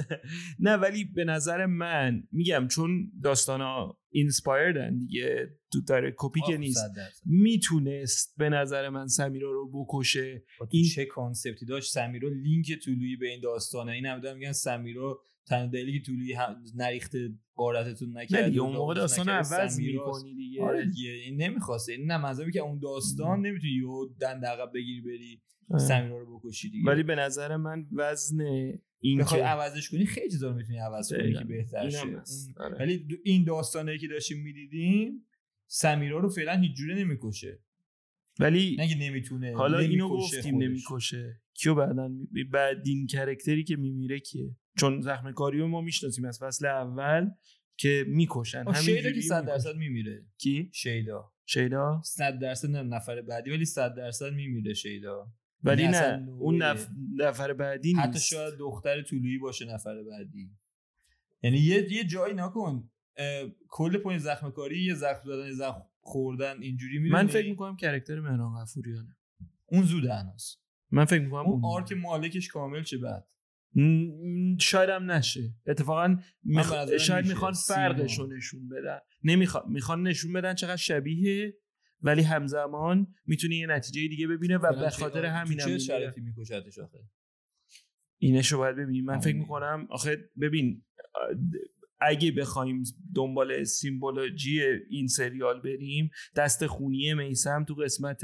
نه 0.60 0.74
ولی 0.76 1.04
به 1.04 1.24
نظر 1.24 1.66
من 1.66 2.22
میگم 2.32 2.68
چون 2.68 3.12
داستان 3.22 3.60
ها 3.60 3.98
اینسپایردن 4.10 4.98
دیگه 4.98 5.50
تو 5.72 5.80
داره 5.80 6.14
کپی 6.16 6.40
که 6.46 6.56
نیست. 6.58 6.78
می‌تونست 7.24 8.34
به 8.38 8.48
نظر 8.48 8.88
من 8.88 9.06
سمیرا 9.06 9.50
رو 9.52 9.70
بکشه 9.84 10.42
این- 10.70 10.84
چه 10.94 11.04
کانسپتی 11.04 11.66
داشت 11.66 11.92
سمیرا 11.92 12.28
لینک 12.28 12.72
طولویی 12.84 13.16
به 13.16 13.28
این 13.28 13.40
داستانه 13.40 13.92
این 13.92 14.06
هم 14.06 14.36
میگن 14.36 14.52
سمیرا 14.52 15.20
تنها 15.46 15.66
دلیلی 15.66 15.98
که 15.98 16.04
طولویی 16.04 16.36
نریخته 16.76 17.34
قارتتون 17.54 18.08
نه 18.12 18.20
نکرد 18.22 18.58
اون 18.58 18.72
موقع 18.72 18.94
داستان 18.94 19.28
عوض. 19.28 19.78
می‌کنی 19.80 20.34
دیگه 20.34 20.62
آره 20.62 20.86
دیگه 20.86 21.10
این 21.10 21.42
نمی‌خواسته 21.42 21.92
این 21.92 22.06
نه 22.12 22.16
منظورم 22.18 22.50
که 22.50 22.60
اون 22.60 22.78
داستان 22.78 23.40
نمی‌تونی 23.46 23.72
یهو 23.72 24.06
دند 24.20 24.44
عقب 24.44 24.70
بگیری 24.74 25.00
بری. 25.00 25.42
سمیرا 25.76 26.18
رو 26.18 26.38
بکشی 26.38 26.70
دیگه. 26.70 26.90
ولی 26.90 27.02
به 27.02 27.14
نظر 27.14 27.56
من 27.56 27.86
وزن 27.92 28.38
این 29.00 29.20
بخوای 29.20 29.40
که 29.40 29.46
عوضش 29.46 29.90
کنی 29.90 30.06
خیلی 30.06 30.30
چیزا 30.30 30.48
رو 30.50 30.54
می‌تونی 30.56 30.78
عوض 30.78 31.12
کنی. 31.12 31.32
که 31.34 31.44
بهتر 31.44 31.90
شه. 31.90 31.98
آره. 32.56 32.76
ولی 32.78 32.98
دو- 32.98 33.16
این 33.24 33.44
داستانه 33.44 33.98
که 33.98 34.08
داشتیم 34.08 34.42
می‌دیدیم 34.42 35.26
سمیرا 35.66 36.18
رو 36.18 36.28
فعلا 36.28 36.56
هیچ 36.60 36.76
جوره 36.76 36.94
نمی‌کشه. 36.94 37.58
ولی 38.40 38.76
نه 38.78 38.88
که 38.88 38.94
نمی‌تونه 38.98 39.54
حالا 39.56 39.78
اینو 39.78 40.08
نمی‌کشه 40.08 40.36
گفتیم. 40.36 40.62
نمی‌کشه. 40.62 41.40
کیو 41.54 41.74
بعدا 41.74 42.08
می- 42.08 42.44
بعدین 42.44 43.06
کرکتری 43.06 43.64
که 43.64 43.76
میمیره 43.76 44.20
کیه؟ 44.20 44.56
چون 44.78 45.00
زخم 45.00 45.32
کاریو 45.32 45.66
ما 45.66 45.80
می‌شناسیم 45.80 46.24
از 46.24 46.38
فصل 46.42 46.66
اول 46.66 47.30
که 47.76 48.04
می‌کشن. 48.08 48.64
آه، 48.68 48.74
شیدا 48.80 48.92
که 48.96 49.00
همینجوری 49.00 49.22
100 49.22 49.34
می‌کشن. 49.40 49.46
درصد 49.54 49.76
میمیره. 49.76 50.26
کی؟ 50.38 50.70
شیدا. 50.74 51.32
شیدا؟ 51.46 52.02
100 52.04 52.38
درصد 52.38 52.70
نه 52.70 52.82
نفر 52.82 53.22
بعدی 53.22 53.50
ولی 53.50 53.64
100 53.64 53.94
درصد 53.94 54.32
میمیره 54.32 54.74
شیدا. 54.74 55.32
ولی 55.64 55.88
نه 55.88 56.28
اون 56.38 56.62
نف... 56.62 56.88
نفر 57.16 57.52
بعدی 57.52 57.94
نیست. 57.94 58.06
حتی 58.08 58.20
شاید 58.20 58.54
دختر 58.58 59.02
طلوعی 59.02 59.38
باشه 59.38 59.64
نفر 59.64 60.02
بعدی. 60.02 60.50
یعنی 61.42 61.58
یه 61.58 61.92
یه 61.92 62.04
جایی 62.04 62.34
نکن. 62.34 62.90
اه، 63.16 63.50
کل 63.68 63.98
point 63.98 64.20
زخم 64.20 64.50
کاری 64.50 64.84
یه 64.84 64.94
زخم 64.94 65.22
زدن 65.24 65.46
یه 65.46 65.54
زخم 65.54 65.82
خوردن 66.00 66.62
اینجوری 66.62 66.98
می‌دونی؟ 66.98 67.22
من 67.22 67.26
فکر 67.26 67.48
می‌کنم 67.48 67.76
character 67.76 68.20
مهران 68.20 68.62
غفوریانه. 68.62 69.16
اون 69.66 69.82
زود 69.82 70.06
هنوز 70.06 70.58
من 70.90 71.04
فکر 71.04 71.20
می‌کنم 71.20 71.46
اون 71.46 71.52
اون 71.52 71.64
arc 71.64 71.92
مالکش 71.92 72.48
کامل 72.48 72.82
چه 72.82 72.98
بعد؟ 72.98 73.26
شاید 74.60 74.90
هم 74.90 75.10
نشه. 75.10 75.54
اتفاقا 75.66 76.16
میخ... 76.42 76.96
شاید. 76.96 77.26
می‌خوان. 77.26 77.52
فرقش 77.52 78.18
رو 78.18 78.26
نشون 78.26 78.68
بدن. 78.68 78.98
نمی‌خوان 79.24 79.64
می‌خوان 79.68 80.02
نشون 80.02 80.32
بدن 80.32 80.54
چقدر 80.54 80.76
شبیه 80.76 81.54
ولی 82.02 82.22
همزمان 82.22 83.06
می‌تونه 83.26 83.56
یه 83.56 83.66
نتیجه 83.66 84.08
دیگه 84.08 84.26
ببینه 84.26 84.56
و 84.56 84.80
به 84.80 84.90
خاطر 84.90 85.24
همین 85.24 85.58
چه 85.58 85.70
هم 85.70 85.78
شرایطی 85.78 86.20
میکشتش 86.20 86.78
آخه؟ 86.78 86.98
اینش 88.18 88.52
رو 88.52 88.58
باید 88.58 88.76
ببینیم. 88.76 89.04
من 89.04 89.18
فکر 89.18 89.28
آره. 89.28 89.38
می‌کنم 89.38 89.86
آخه 89.90 90.30
ببین 90.40 90.84
اگه 92.00 92.32
بخوایم 92.32 92.82
دنبال 93.14 93.64
سیمبولوژی 93.64 94.60
این 94.90 95.06
سریال 95.06 95.60
بریم 95.60 96.10
دست 96.36 96.66
خونی 96.66 97.14
میسم 97.14 97.64
تو 97.64 97.74
قسمت 97.74 98.20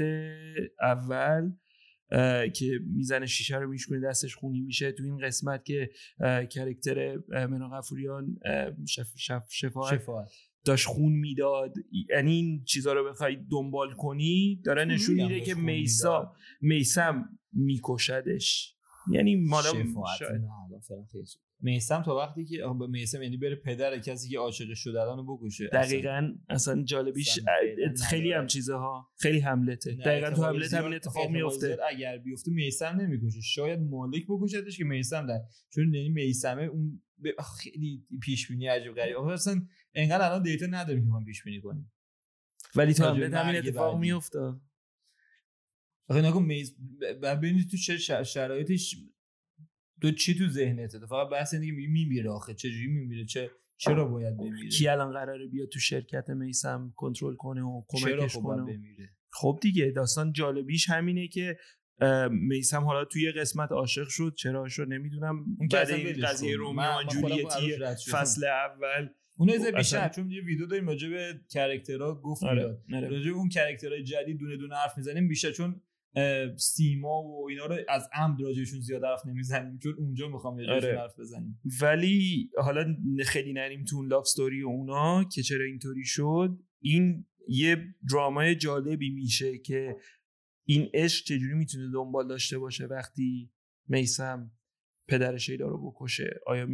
اول 0.81 1.51
که 2.53 2.79
می‌زنه 2.95 3.25
شیشه 3.25 3.57
رو 3.57 3.69
میشکنه 3.69 3.99
دستش 3.99 4.35
خونی 4.35 4.61
میشه. 4.61 4.91
تو 4.91 5.03
این 5.03 5.17
قسمت 5.17 5.65
که 5.65 5.89
کرکتر 6.51 7.19
اه، 7.33 7.45
منا 7.45 7.69
غفوریان 7.69 8.37
اه، 8.45 8.85
شف 8.87 9.07
شف 9.17 9.43
شفاعت 9.49 10.01
شفاعت. 10.01 10.31
داشت 10.65 10.87
خون 10.87 11.13
می‌داد. 11.13 11.73
یعنی 12.09 12.31
این 12.31 12.63
چیزا 12.63 12.93
رو 12.93 13.09
بخوای 13.09 13.37
دنبال 13.51 13.93
کنی 13.93 14.61
داره 14.65 14.85
نشون 14.85 15.15
میده 15.15 15.41
که 15.41 15.55
میسا. 15.55 16.33
میسم 16.61 17.39
میکشدش. 17.53 18.75
یعنی 19.11 19.35
مالا 19.35 19.69
شفاعت 19.69 20.17
شاید. 20.19 20.41
میسم 21.59 22.03
تا 22.03 22.15
وقتی 22.15 22.45
که 22.45 22.57
به 22.79 22.87
میسم 22.87 23.23
یعنی 23.23 23.37
بره 23.37 23.55
پدر 23.55 23.99
کسی 23.99 24.29
که 24.29 24.39
عاشقش 24.39 24.79
شده 24.79 25.03
رو 25.03 25.37
بکشه 25.37 25.67
دقیقا 25.67 26.33
اصلا 26.49 26.83
جالبیش 26.83 27.39
خیلی. 28.09 28.33
هم 28.33 28.47
چیزها 28.47 29.07
خیلی 29.17 29.39
حملته 29.39 29.91
دقیقا 29.91 30.29
تو 30.29 30.45
حملت 30.45 30.73
همین 30.73 30.93
اتفاق 30.93 31.29
میفته 31.29 31.77
اگر 31.89 32.17
بیفته 32.17 32.51
میسم 32.51 32.97
نمی‌کشه. 33.01 33.41
شاید 33.41 33.79
مالک 33.79 34.23
بکشتش 34.29 34.77
که 34.77 34.83
میسم 34.83 35.27
در 35.27 35.39
چون 35.69 35.93
یعنی 35.93 36.09
میسمه 36.09 36.63
اون 36.63 37.01
خیلی 37.57 38.05
پیش 38.21 38.47
بینی 38.47 38.67
عجیب 38.67 38.95
غریب. 38.95 39.17
اصلا 39.17 39.67
انقدر 39.93 40.25
الان 40.25 40.43
دیتا 40.43 40.65
نداریم 40.65 41.03
که 41.03 41.09
ما 41.09 41.23
پیش 41.23 41.43
بینی 41.43 41.61
کنیم. 41.61 41.91
ولی 42.75 42.93
تو 42.93 43.03
حملت 43.03 43.33
همین 43.33 43.55
اتفاق. 43.55 43.99
میفته 43.99 44.53
آخه 46.07 46.21
نگو 46.21 46.39
میز 46.39 46.75
ببینید 47.21 47.69
تو 47.69 47.77
چه 47.77 47.97
شرایطش 48.23 48.95
تو 50.01 50.11
چی 50.11 50.35
تو 50.35 50.47
ذهنته؟ 50.47 50.99
تو 50.99 51.07
فقط 51.07 51.29
بحث 51.29 51.53
اینه 51.53 51.65
که 51.65 51.71
میمیره 51.71 52.29
آخه. 52.29 52.53
چه 52.53 52.69
جوری 52.69 52.87
میمیره؟ 52.87 53.25
چه 53.25 53.51
چرا 53.77 54.05
باید 54.05 54.37
بمیره؟ 54.37 54.69
کی 54.69 54.87
الان 54.87 55.11
قراره 55.13 55.47
بیاد 55.47 55.69
تو 55.69 55.79
شرکت 55.79 56.29
میسم 56.29 56.93
کنترل 56.95 57.35
کنه 57.35 57.61
و 57.61 57.81
چرا 57.99 58.11
کمکش 58.17 58.35
خب 58.35 58.41
کنه 58.41 58.61
بمیره؟ 58.63 59.09
خب 59.31 59.59
دیگه 59.61 59.91
داستان 59.95 60.33
جالبیش 60.33 60.89
همینه 60.89 61.27
که 61.27 61.57
میسم 62.31 62.83
حالا 62.83 63.05
توی 63.05 63.31
قسمت 63.31 63.71
عاشق 63.71 64.07
شد. 64.07 64.33
چرا 64.37 64.67
شد 64.67 64.85
نمی‌دونم. 64.89 65.45
اون 65.59 65.67
که 65.67 65.77
بعد 65.77 65.89
این 65.89 66.25
قضیه. 66.25 66.55
رومیو 66.55 67.03
جولیتی. 67.11 67.77
فصل 68.11 68.45
اول. 68.45 69.09
اون 69.37 69.49
ذره 69.49 69.59
اصلا- 69.67 69.77
بیشتر 69.77 70.09
چون 70.09 70.31
یه 70.31 70.41
ویدیو 70.41 70.65
داریم 70.65 70.87
راجع 70.87 71.09
به 71.09 71.39
کرکترها 71.49 72.15
گفت 72.21 72.43
آره 72.43 72.55
می‌داد 72.87 73.03
آره. 73.03 73.17
راجع 73.17 73.31
اون 73.31 73.49
کرکترهای 73.49 74.03
جدید 74.03 74.37
دونه 74.37 74.57
دونه 74.57 74.75
حرف 74.75 74.97
می‌زنیم. 74.97 75.27
بیشتر 75.27 75.51
چون 75.51 75.81
سیما 76.57 77.23
و 77.23 77.47
اینا 77.49 77.65
رو 77.65 77.75
از 77.89 78.09
عمد 78.13 78.41
راجعشون 78.41 78.81
زیاد 78.81 79.03
حرف 79.03 79.25
نمی‌زنیم 79.25 79.79
چون 79.79 79.93
اونجا 79.97 80.27
می‌خوام 80.27 80.59
یه 80.59 80.69
آره. 80.69 80.99
حرف 80.99 81.19
بزنیم. 81.19 81.61
ولی 81.81 82.49
حالا 82.57 82.95
خیلی 83.25 83.53
نریم 83.53 83.83
تو 83.83 83.95
اون 83.95 84.07
لاف 84.07 84.27
ستوری 84.27 84.63
و 84.63 84.67
اونا 84.67 85.23
که 85.23 85.41
چرا 85.41 85.65
اینطوری 85.65 86.05
شد. 86.05 86.59
این 86.79 87.25
یه 87.47 87.95
درامای 88.11 88.55
جالبی 88.55 89.09
میشه 89.09 89.57
که 89.57 89.95
این 90.67 90.89
عشق 90.93 91.25
چجوری 91.25 91.53
می‌تونه 91.53 91.91
دنبال 91.93 92.27
داشته 92.27 92.57
باشه 92.57 92.85
وقتی 92.85 93.51
میسم 93.87 94.51
پدر 95.07 95.37
شیدا 95.37 95.67
رو 95.67 95.91
بکشه. 95.91 96.39
آیا 96.47 96.67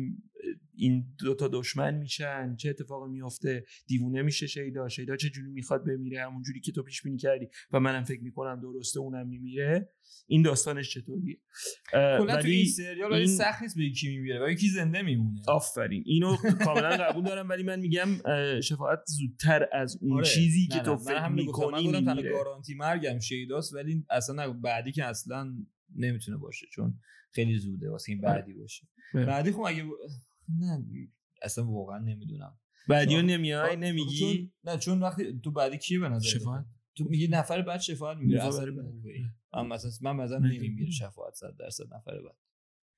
این 0.81 1.05
دوتا 1.19 1.47
دشمن 1.47 1.95
میشن 1.95 2.55
چه 2.55 2.69
اتفاقی 2.69 3.09
میفته 3.09 3.63
دیوونه 3.87 4.21
میشه 4.21 4.47
شیدا 4.47 4.89
شیدا 4.89 5.15
چجوری 5.15 5.51
می‌خواد 5.51 5.85
بمیره 5.85 6.25
همونجوری 6.25 6.59
که 6.59 6.71
تو 6.71 6.83
پیش 6.83 7.01
بینی 7.01 7.17
کردی 7.17 7.47
و 7.71 7.79
منم 7.79 8.03
فکر 8.03 8.23
می‌کنم 8.23 8.61
درسته 8.61 8.99
اونم 8.99 9.27
میمیره 9.27 9.89
این 10.27 10.41
داستانش 10.41 10.93
چطوریه 10.93 11.37
کلا 11.91 12.41
تو 12.41 12.47
این 12.47 12.65
سریال 12.65 13.13
این- 13.13 13.27
سخت 13.27 13.61
نیست 13.61 13.77
بگی 13.77 13.91
کی 13.91 14.09
میمیره 14.09 14.39
و 14.39 14.53
کی 14.53 14.67
زنده 14.69 15.01
میمونه 15.01 15.41
آفرین 15.47 16.03
اینو 16.05 16.35
کاملا 16.65 16.89
قبول 16.89 17.23
دارم 17.23 17.49
ولی 17.49 17.63
من 17.63 17.79
میگم 17.79 18.07
شفاعت 18.61 18.99
زودتر 19.07 19.67
از 19.73 19.97
اون 20.01 20.13
آره. 20.17 20.25
چیزی 20.25 20.61
نه، 20.61 20.67
که 20.67 20.75
نه، 20.77 20.83
تو 20.83 20.91
من 20.91 20.97
فکر. 20.97 21.27
من 21.27 21.33
می‌کنی 21.33 21.87
گفتم 21.87 22.05
تنها 22.05 22.21
گارانتی 22.21 22.73
مرگم 22.73 23.19
شیداست 23.19 23.73
ولی 23.73 24.05
اصلا. 24.09 24.53
بعدی 24.53 24.91
که 24.91 25.05
اصلا 25.05 25.53
نمی‌تونه 25.95 26.37
باشه 26.37 26.67
چون 26.71 26.99
خیلی 27.31 27.57
زوده 27.57 27.89
واسه 27.89 28.11
این 28.11 28.21
بعدی 28.21 28.53
باشه 28.53 28.87
آره. 29.13 29.25
بعدی 29.25 29.51
خب 29.51 29.59
اگه 29.59 29.83
نه 30.59 30.85
اصلا 31.41 31.71
واقعا 31.71 31.97
نمی‌دونم. 31.97 32.59
بعدیو 32.87 33.17
آه. 33.17 33.23
نمیای؟ 33.23 33.69
چون 33.71 33.83
نمیگی؟ 33.83 34.51
نه 34.63 34.77
چون 34.77 34.99
وقتی 34.99 35.39
تو 35.43 35.51
بعدی 35.51 35.77
کیه 35.77 35.99
به 35.99 36.09
نظر 36.09 36.27
شفاعت؟ 36.27 36.65
تو 36.95 37.03
میگی 37.03 37.27
نفر 37.27 37.61
بعد 37.61 37.79
شفاعت 37.79 38.17
میمیره 38.17 38.45
نفر 38.45 38.71
بعد. 38.71 38.93
من 39.53 39.67
مثلا 39.67 39.91
من 40.01 40.23
مثلا 40.23 40.37
نه. 40.37 40.57
نمیمیره 40.57 40.91
شفاعت 40.91 41.33
100 41.33 41.57
درصد 41.59 41.83
نفر 41.93 42.21
بعد. 42.21 42.35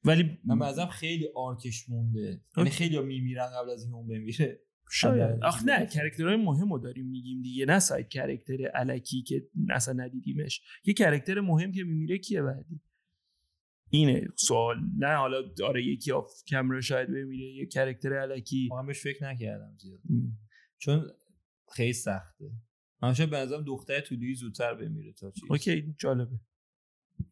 ولی 0.03 0.37
من 0.45 0.57
مثلا 0.57 0.87
خیلی 0.87 1.29
آرکش 1.35 1.89
مونده. 1.89 2.41
یعنی. 2.57 2.69
خیلی 2.69 2.99
میمیرن 2.99 3.47
قبل 3.57 3.69
از 3.69 3.81
اینکه 3.81 3.95
اون 3.95 4.07
بمیره. 4.07 4.59
شاید. 4.91 5.43
آخ 5.43 5.63
نه. 5.65 5.85
کرکترهای 5.85 6.35
مهم 6.35 6.73
رو 6.73 6.79
داریم 6.79 7.05
میگیم 7.07 7.41
دیگه. 7.41 7.65
نه 7.65 7.79
ساید 7.79 8.07
کرکتر 8.07 8.67
علکی 8.67 9.21
که 9.21 9.47
اصلا 9.69 9.93
ندیدیمش. 9.93 10.61
یه 10.85 10.93
کرکتر 10.93 11.39
مهم 11.39 11.71
که 11.71 11.83
میمیره 11.83 12.17
کیه 12.17 12.41
بعدی؟ 12.41 12.81
اینه. 13.93 14.27
سوال. 14.35 14.77
نه 14.97 15.15
حالا 15.15 15.37
آره 15.63 15.83
یکی 15.83 16.11
آف 16.11 16.43
کمره 16.47 16.81
شاید 16.81 17.07
بمیره 17.07 17.53
یه 17.53 17.65
کرکتر 17.65 18.13
علکی. 18.13 18.69
من 18.71 18.85
بهش 18.85 19.03
فکر 19.03 19.29
نکردم 19.29 19.77
زیاد. 19.77 19.99
چون 20.77 21.11
خیلی 21.75 21.93
سخته. 21.93 22.51
من 23.01 23.13
شاید 23.13 23.29
به 23.29 23.37
نظرم 23.37 23.63
دختر 23.63 23.99
طولویی 23.99 24.35
زودتر 24.35 24.73
بمیره 24.73 25.13
تا 25.13 25.31
چیز. 25.31 25.43
اوکی 25.49 25.95
جالبه. 25.97 26.39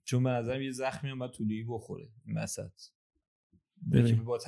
چون 0.03 0.23
به 0.23 0.29
نظرم 0.29 0.61
یه 0.61 0.71
زخمی 0.71 1.09
هم 1.09 1.19
باید 1.19 1.31
طولویی 1.31 1.63
بخوره 1.63 2.09
این 2.25 2.37
وسط. 2.37 2.71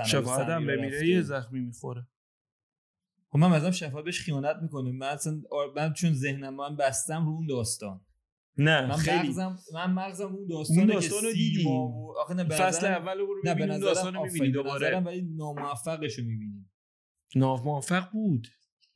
شفاعت 0.06 0.50
هم 0.50 0.68
بمیره. 0.68 1.08
یه 1.08 1.22
زخمی 1.22 1.60
می‌خوره. 1.60 2.08
خب 3.30 3.40
من 3.40 3.52
مثلا 3.52 3.72
شفاعت 3.72 4.06
بهش 4.06 4.22
خیانت 4.22 4.56
می‌کنه. 4.62 4.92
من 4.92 5.08
اصلا 5.08 5.42
من 5.76 5.94
چون 5.94 6.14
ذهنم 6.14 6.56
من 6.56 6.76
بستم 6.76 7.26
رو 7.26 7.32
اون 7.32 7.48
داستان. 7.48 8.06
نه 8.58 8.88
من 8.88 8.96
خیلی 8.96 9.28
مغزم 9.28 9.58
من 9.74 9.92
مغزم 9.94 10.36
اون 10.36 10.48
داستان 10.48 10.78
اون 10.78 10.88
که 10.88 10.94
داستان 10.94 11.24
رو 11.24 11.32
سیما 11.32 11.34
دیدیم. 11.34 11.68
و 11.68 12.14
آخه 12.20 12.34
نه 12.34 12.44
فصل 12.44 12.86
اول 12.86 13.18
رو 13.18 13.28
نه 13.46 13.54
به 13.54 13.54
ببین 13.54 13.72
اون 13.72 13.78
نظرم 13.78 13.94
داستان 13.94 14.14
رو 14.14 14.20
آفرین، 14.20 14.34
می‌بینی 14.34 14.54
دوباره 14.54 15.00
ولی 15.00 15.22
ناموفقش 15.22 16.20
رو 16.20 16.26
می‌بینیم 16.26 16.72
ناموفق 17.36 18.12
بود 18.12 18.48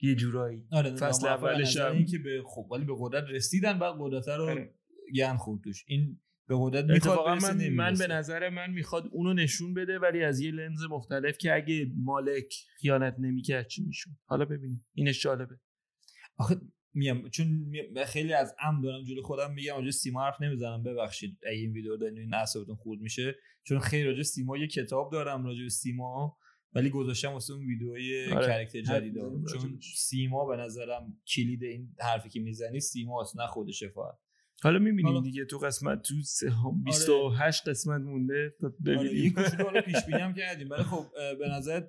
یه 0.02 0.16
جورایی 0.16 0.68
آره 0.72 0.96
فصل 0.96 1.28
اولش 1.28 1.78
هم. 1.78 2.06
که 2.06 2.18
به 2.18 2.44
خب 2.46 2.68
ولی 2.72 2.86
به 2.86 2.94
قدرت 3.00 3.24
رسیدن 3.30 3.80
بعد 3.80 3.94
قدرت 4.00 4.28
رو 4.28 4.44
آره. 4.44 4.76
گن 5.16 5.38
خورد 5.38 5.64
توش 5.64 5.84
این 5.88 6.20
به 6.48 6.56
قدرت 6.60 6.86
می‌خواد 6.86 7.12
اتفاقا 7.12 7.34
برسه 7.34 7.54
من, 7.54 7.70
من. 7.70 7.94
به 7.94 8.08
نظر 8.08 8.50
من 8.50 8.72
می‌خواد 8.72 9.10
اونو 9.12 9.34
نشون 9.34 9.74
بده 9.74 10.00
ولی 10.00 10.24
از 10.24 10.40
یه 10.40 10.52
لنز 10.52 10.84
مختلف 10.90 11.38
که 11.38 11.56
اگه 11.56 11.92
مالک 12.04 12.54
خیانت 12.82 13.16
نمی‌کرد 13.20 13.68
چی 13.68 13.84
می‌شد 13.86 14.10
حالا 14.26 14.46
ببینیم 14.46 14.86
اینش 14.94 15.24
جالبه 15.24 15.60
آخه 16.38 16.62
میام. 16.98 17.30
چون 17.30 17.74
خیلی 18.08 18.34
از 18.34 18.56
ام 18.64 18.82
دارم 18.82 19.04
جلو 19.04 19.22
خودم 19.22 19.54
میگم 19.54 19.76
راجع 19.76 19.90
سیما 19.90 20.24
حرف 20.26 20.42
نمی‌زنم. 20.42 20.84
ببخشید 20.84 21.38
اگه 21.48 21.58
این 21.60 21.72
ویدیو 21.72 21.92
رو 21.92 21.98
دارین 21.98 22.18
این 22.20 22.34
اعصابتون 22.34 22.76
خورد 22.76 23.02
میشه. 23.02 23.36
چون 23.64 23.80
خیلی 23.80 24.04
راجع 24.04 24.22
سیما 24.24 24.58
یه 24.58 24.68
کتاب 24.68 25.12
دارم 25.12 25.46
راجع 25.46 25.68
سیما 25.68 26.38
ولی 26.74 26.90
گذاشتم 26.90 27.32
واسه 27.32 27.54
اون 27.54 27.66
ویدیوی 27.66 28.26
آره. 28.34 28.48
کرکتر 28.48 28.82
جدید 28.82 29.14
می‌زنیم 29.18 29.46
چون. 29.46 29.80
سیما 29.96 30.46
به 30.46 30.56
نظرم 30.58 31.18
کلید 31.36 31.64
این 31.64 31.96
حرفی 32.00 32.30
که 32.30 32.40
می‌زنی 32.40 32.80
سیما 32.80 33.26
نه 33.36 33.48
خود 33.48 33.72
شفاعت. 33.72 34.16
حالا 34.64 34.80
می‌بینیم 34.80 35.06
حالا- 35.08 35.22
دیگه 35.22 35.46
تو 35.46 35.58
قسمت 35.58 36.02
تو 36.02 36.16
سه- 36.22 36.52
28 36.86 37.70
قسمت 37.70 38.02
مونده. 38.02 38.54
تا 38.62 38.68
آره 38.68 38.76
ببینیم. 38.98 39.24
یه 39.24 39.30
کوچولو 39.34 39.64
حالا 39.64 39.82
پیش 39.82 39.96
بینی 40.08 40.20
هم 40.22 40.34
کردیم. 40.34 40.70
ولی 40.70 40.84
خب 40.84 41.06
به 41.40 41.48
نظر 41.50 41.82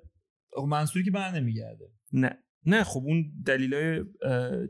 منصوری 0.67 1.05
که 1.05 1.11
بر 1.11 1.31
نمیگرده. 1.39 1.91
نه. 2.13 2.43
نه 2.65 2.83
خب 2.83 2.99
اون 3.05 3.31
دلیلای 3.45 4.05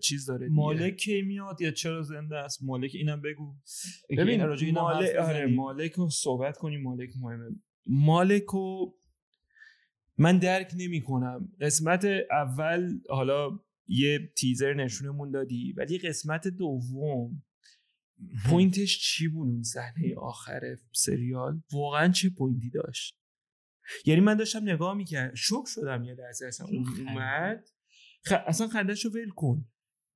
چیز 0.01 0.25
داره 0.25 0.47
دیگه. 0.47 0.55
مالک 0.55 0.95
کی 0.95 1.21
میاد 1.21 1.61
یا 1.61 1.71
چرا 1.71 2.01
زنده 2.01 2.37
است؟ 2.37 2.63
مالک 2.63 2.91
اینم 2.93 3.21
بگو. 3.21 3.55
ببین 4.17 4.41
راجع 4.41 4.71
مالک 4.71 5.15
آره. 5.15 5.45
مالک 5.47 5.91
رو 5.91 6.09
صحبت 6.09 6.57
کنیم 6.57 6.81
مالک 6.81 7.09
مهمه. 7.21 7.49
مالک 7.85 8.43
رو 8.43 8.95
من 10.17 10.37
درک 10.37 10.73
نمی 10.77 11.01
کنم 11.01 11.51
قسمت 11.61 12.05
اول 12.31 12.99
حالا 13.09 13.59
یه 13.87 14.31
تیزر 14.37 14.73
نشونمون 14.73 15.31
دادی 15.31 15.73
ولی 15.77 15.97
قسمت 15.97 16.47
دوم 16.47 17.43
point 18.49 18.85
ش 18.85 18.99
چی 18.99 19.27
بود 19.27 19.47
اون 19.49 19.63
صحنه 19.63 20.15
آخر 20.15 20.61
سریال؟ 20.91 21.61
واقعا 21.71 22.11
چه 22.11 22.29
point 22.29 22.63
ی 22.63 22.69
داشت؟ 22.69 23.19
یعنی 24.05 24.21
من 24.21 24.35
داشتم 24.35 24.69
نگاه 24.69 24.93
می‌کردم 24.93 25.35
شوک 25.35 25.65
شدم 25.67 26.03
یه 26.03 26.13
لحظه 26.13 26.45
اصلا 26.45 26.67
اون 26.67 26.85
اومد. 27.07 27.69
خ... 28.25 28.33
اصلا 28.47 28.67
خندش 28.67 29.05
رو 29.05 29.11
ول 29.11 29.29
کن. 29.29 29.65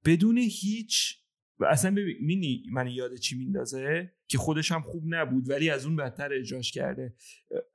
بدون 0.05 0.37
هیچ 0.37 1.19
و 1.59 1.65
اصلا 1.65 1.91
ببین 1.91 2.17
مینی 2.19 2.63
من 2.71 2.87
یاد 2.87 3.15
چی 3.15 3.37
میندازه؟ 3.37 4.13
که 4.27 4.37
خودش 4.37 4.71
هم 4.71 4.81
خوب 4.81 5.03
نبود 5.07 5.49
ولی 5.49 5.69
از 5.69 5.85
اون 5.85 5.95
بدتر 5.95 6.33
اجراش 6.33 6.71
کرده. 6.71 7.15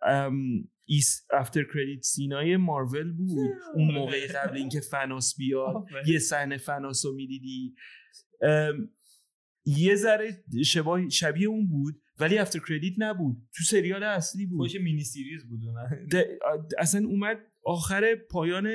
ام، 0.03 0.69
ایس 0.85 1.27
افتر 1.33 1.65
کردیت 1.75 2.03
سینای 2.03 2.57
مارول 2.57 3.13
بود. 3.13 3.51
اون 3.75 3.95
موقع 3.95 4.27
قبل 4.27 4.57
اینکه 4.57 4.81
فناس 4.81 5.37
بیاد. 5.37 5.75
یه 6.07 6.19
صحنه 6.19 6.57
فناس 6.57 7.07
رو 7.07 7.15
می‌دیدی 7.15 7.75
یه 9.67 9.95
ذره 9.95 10.45
شبیه, 10.65 11.09
شبیه 11.09 11.49
اون 11.49 11.69
بود 11.69 12.03
ولی 12.19 12.39
افتر 12.39 12.61
کردیت 12.69 12.95
نبود. 12.99 13.37
تو 13.57 13.65
سریال 13.65 14.03
اصلی 14.03 14.47
بود. 14.47 14.59
خوش 14.59 14.81
مینی 14.81 15.05
سیریز 15.05 15.49
بود. 15.49 15.61
اصلا 16.79 17.07
اومد 17.07 17.39
آخر 17.69 18.15
پایان 18.31 18.71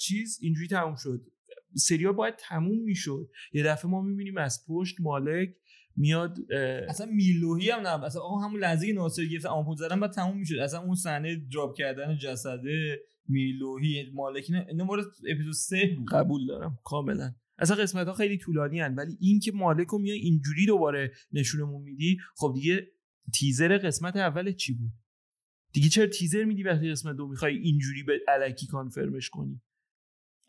چیز 0.00 0.38
اینجوری 0.42 0.68
تموم 0.68 0.96
شد. 0.96 1.26
سریال 1.74 2.12
باید 2.12 2.34
تموم 2.38 2.78
می‌شد. 2.78 3.30
یه 3.52 3.62
دفعه 3.62 3.90
ما 3.90 4.02
می‌بینیم 4.02 4.36
از 4.36 4.64
پشت 4.68 5.00
مالک 5.00 5.56
میاد 5.96 6.52
اصلا 6.88 7.06
میلوهی 7.06 7.70
هم 7.70 7.80
نه 7.80 8.04
اصلا 8.04 8.22
آقا 8.22 8.38
همون 8.38 8.60
لحظه 8.60 8.92
ناصر 8.92 9.24
گرفت 9.24 9.46
آمپول 9.46 9.76
زدن 9.76 10.00
بعد 10.00 10.10
تموم 10.10 10.38
می‌شد. 10.38 10.58
اصلا 10.58 10.80
اون 10.80 10.94
صحنه 10.94 11.42
دراپ 11.52 11.76
کردن 11.76 12.18
جسده 12.18 13.00
میلوهی 13.28 14.10
مالکی 14.14 14.52
نه 14.52 14.66
اینو 14.68 14.84
مورد 14.84 15.04
اپیزود 15.30 15.52
3 15.52 15.94
بود. 15.96 16.08
قبول 16.10 16.46
دارم 16.46 16.78
کاملا. 16.84 17.34
اصلا 17.58 17.76
قسمت 17.76 18.06
ها 18.06 18.12
خیلی 18.12 18.38
طولانی 18.38 18.80
هن. 18.80 18.94
ولی 18.94 19.16
این 19.20 19.40
که 19.40 19.52
مالک 19.52 19.86
رو 19.86 19.98
میای 19.98 20.18
اینجوری 20.18 20.66
دوباره 20.66 21.12
نشونمون 21.32 21.82
میدی 21.82 22.18
خب 22.36 22.52
دیگه 22.54 22.88
تیزر 23.34 23.78
قسمت 23.78 24.16
اول 24.16 24.52
چی 24.52 24.72
بود؟ 24.74 24.90
دیگه 25.74 25.88
چرا 25.88 26.06
تیزر 26.06 26.44
میدی 26.44 26.62
وقتی 26.62 26.90
قسمت 26.90 27.16
دو 27.16 27.28
می‌خوای 27.28 27.56
اینجوری 27.56 28.02
به 28.02 28.20
الکی 28.28 28.66
confirm 28.66 29.16
ش 29.16 29.30
کنی؟ 29.30 29.62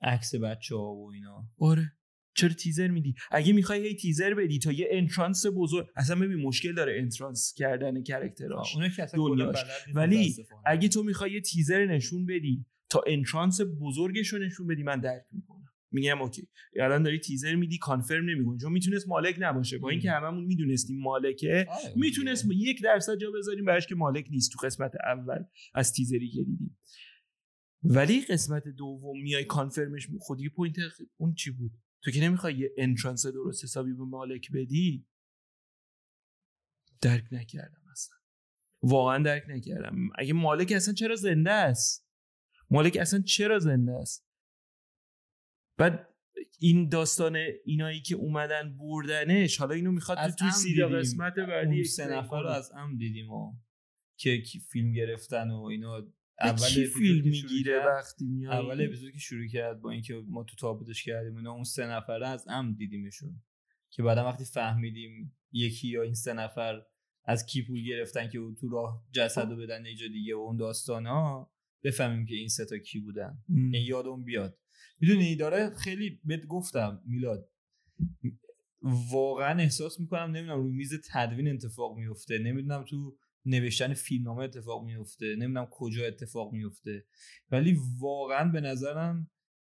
عکس 0.02 0.36
بچه 0.36 0.76
ها 0.76 0.96
و 0.96 1.12
اینا. 1.12 1.50
آره. 1.60 1.92
چرا 2.38 2.54
تیزر 2.54 2.88
میدی؟ 2.88 3.16
اگه 3.32 3.54
می‌خوای 3.54 3.88
هی 3.88 3.96
تیزر 3.96 4.34
بدی 4.34 4.60
تا 4.60 4.72
یه 4.72 4.88
entrance 4.92 5.46
بزرگ 5.56 5.88
اصلا 5.96 6.16
ببین 6.16 6.38
مشکل 6.38 6.74
داره 6.74 7.00
entrance 7.00 7.54
کردن 7.58 8.04
character 8.04 8.64
اش 8.64 8.78
دنیاش. 9.14 9.58
ولی. 9.94 10.36
اگه 10.66 10.88
تو 10.88 11.04
می‌خوای 11.04 11.32
یه 11.32 11.42
تیزر 11.42 11.86
نشون 11.86 12.26
بدی 12.26 12.66
تا 12.90 13.04
entrance 13.08 13.62
بزرگش 13.82 14.28
رو 14.28 14.40
نشون 14.40 14.68
بدی 14.68 14.84
من 14.84 15.00
درک 15.00 15.26
می‌کنم. 15.32 15.55
میگم 15.96 16.22
okay. 16.22 16.48
الان 16.82 17.04
داری 17.04 17.20
تیزر 17.20 17.56
میدی 17.56 17.78
confirm 17.78 18.30
نمی‌کنی. 18.30 18.58
چون 18.58 18.72
می‌تونست 18.72 19.08
مالک 19.08 19.36
نباشه. 19.40 19.78
با 19.78 19.90
اینکه 19.90 20.12
هممون 20.12 20.44
می‌دونستیم 20.44 21.02
مالکه 21.02 21.68
آره، 21.70 21.94
می‌تونست 21.96 22.46
یک 22.52 22.84
درصد 22.84 23.18
جا 23.18 23.32
بذاریم 23.32 23.66
براش 23.66 23.88
که 23.88 23.96
مالک 23.96 24.28
نیست. 24.32 24.52
تو 24.52 24.68
قسمت 24.68 24.92
اول 25.04 25.44
از 25.74 25.94
تیزری 25.94 26.30
که 26.30 26.44
دیدیم. 26.44 26.78
ولی 27.84 28.22
قسمت 28.22 28.68
دوم 28.68 29.22
میای 29.22 29.46
confirm 29.46 29.94
ش 29.94 30.08
خودی 30.20 30.50
point 30.50 30.76
اون 31.18 31.34
چی 31.34 31.52
بود؟ 31.52 31.72
تو 32.04 32.12
که 32.12 32.22
نمی‌خوای 32.22 32.58
یه 32.58 32.72
entrance 32.78 33.26
درست 33.26 33.64
حسابی 33.64 33.94
به 33.94 34.04
مالک 34.04 34.52
بدی؟ 34.52 35.08
درک 37.02 37.24
نکردم 37.32 37.82
اصلا. 37.92 38.16
واقعا 38.82 39.24
درک 39.24 39.44
نکردم. 39.50 39.96
اگه 40.16 40.34
مالک 40.34 40.72
اصلا 40.72 40.94
چرا 40.94 41.16
زنده 41.16 41.52
است؟ 41.52 42.08
مالک 42.70 42.98
اصلا 43.02 43.22
چرا 43.22 43.60
زنده 43.60 43.92
است؟ 43.92 44.25
بعد 45.78 46.10
این 46.60 46.90
داستان 46.90 47.38
اینایی 47.66 48.02
که 48.02 48.16
اومدن 48.16 48.78
بردنش 48.78 49.58
حالا 49.58 49.76
اینو 49.76 49.92
می‌خواد 49.92 50.18
تو 50.18 50.24
از 50.24 50.36
عمد 50.42 50.52
سیدا. 50.52 50.90
قسمت 50.90 51.34
بعدی 51.36 51.76
اون 51.76 51.84
سه 51.84 52.08
نفر 52.08 52.42
رو. 52.42 52.48
از 52.50 52.72
ام 52.76 52.98
دیدیم 52.98 53.32
و 53.32 53.54
که 54.18 54.42
کی- 54.42 54.60
فیلم 54.60 54.92
گرفتن 54.92 55.52
و 55.52 55.64
اینا 55.64 56.08
اول 56.42 56.58
کی 56.68 56.86
فیلم 56.86 57.24
می‌گیره 57.30 57.86
وقتی 57.86 58.26
میای 58.26 58.58
اول 58.58 58.86
اپیزود 58.86 59.12
که 59.12 59.18
شروع 59.20 59.48
کرد 59.48 59.82
با 59.82 59.92
اینکه 59.92 60.14
ما 60.28 60.44
تو 60.44 60.56
تابوتش 60.56 61.04
کردیم 61.04 61.36
اینا 61.38 61.52
اون 61.52 61.64
سه 61.64 61.88
نفره 61.88 62.28
از 62.28 62.48
ام 62.48 62.74
دیدیمشون 62.74 63.42
که 63.90 64.04
بعدا 64.04 64.26
وقتی 64.26 64.46
فهمیدیم 64.46 65.38
یکی 65.52 65.88
یا 65.88 66.02
این 66.02 66.14
سه 66.14 66.34
نفر 66.34 66.82
از 67.26 67.46
کی 67.46 67.62
پول 67.62 67.84
گرفتن 67.84 68.28
که 68.30 68.40
تو 68.60 68.70
راه 68.70 69.06
جسد 69.12 69.50
رو 69.52 69.58
بدن 69.58 69.86
یه 69.86 69.96
جا 69.96 70.08
دیگه 70.08 70.36
و 70.36 70.40
اون 70.40 70.58
داستان 70.58 71.06
ها 71.06 71.52
بفهمیم 71.84 72.26
که 72.26 72.36
این 72.36 72.48
سه 72.48 72.66
تا 72.66 72.78
کی 72.78 73.00
بودن 73.00 73.38
م. 73.50 73.56
این 73.74 73.86
یادم 73.86 74.24
بیاد 74.24 74.58
می‌دونی 75.00 75.36
داره 75.36 75.76
خیلی 75.76 76.20
بهت 76.24 76.46
گفتم 76.46 77.02
میلاد 77.06 77.50
واقعا 79.12 79.60
احساس 79.60 80.00
می‌کنم 80.00 80.32
نمی‌دونم 80.32 80.64
روی 80.64 80.74
میز 80.74 80.94
تدوین 81.14 81.48
اتفاق 81.48 81.98
میفته 81.98 82.38
نمی‌دونم 82.38 82.84
تو 82.84 83.18
نوشتن 83.46 83.94
فیلمنامه 83.94 84.44
اتفاق 84.44 84.86
میفته 84.86 85.26
نمی‌دونم 85.26 85.68
کجا 85.72 86.06
اتفاق 86.06 86.54
میفته 86.54 87.06
ولی 87.52 87.78
واقعا 88.00 88.52
به 88.52 88.62
نظرم 88.62 89.32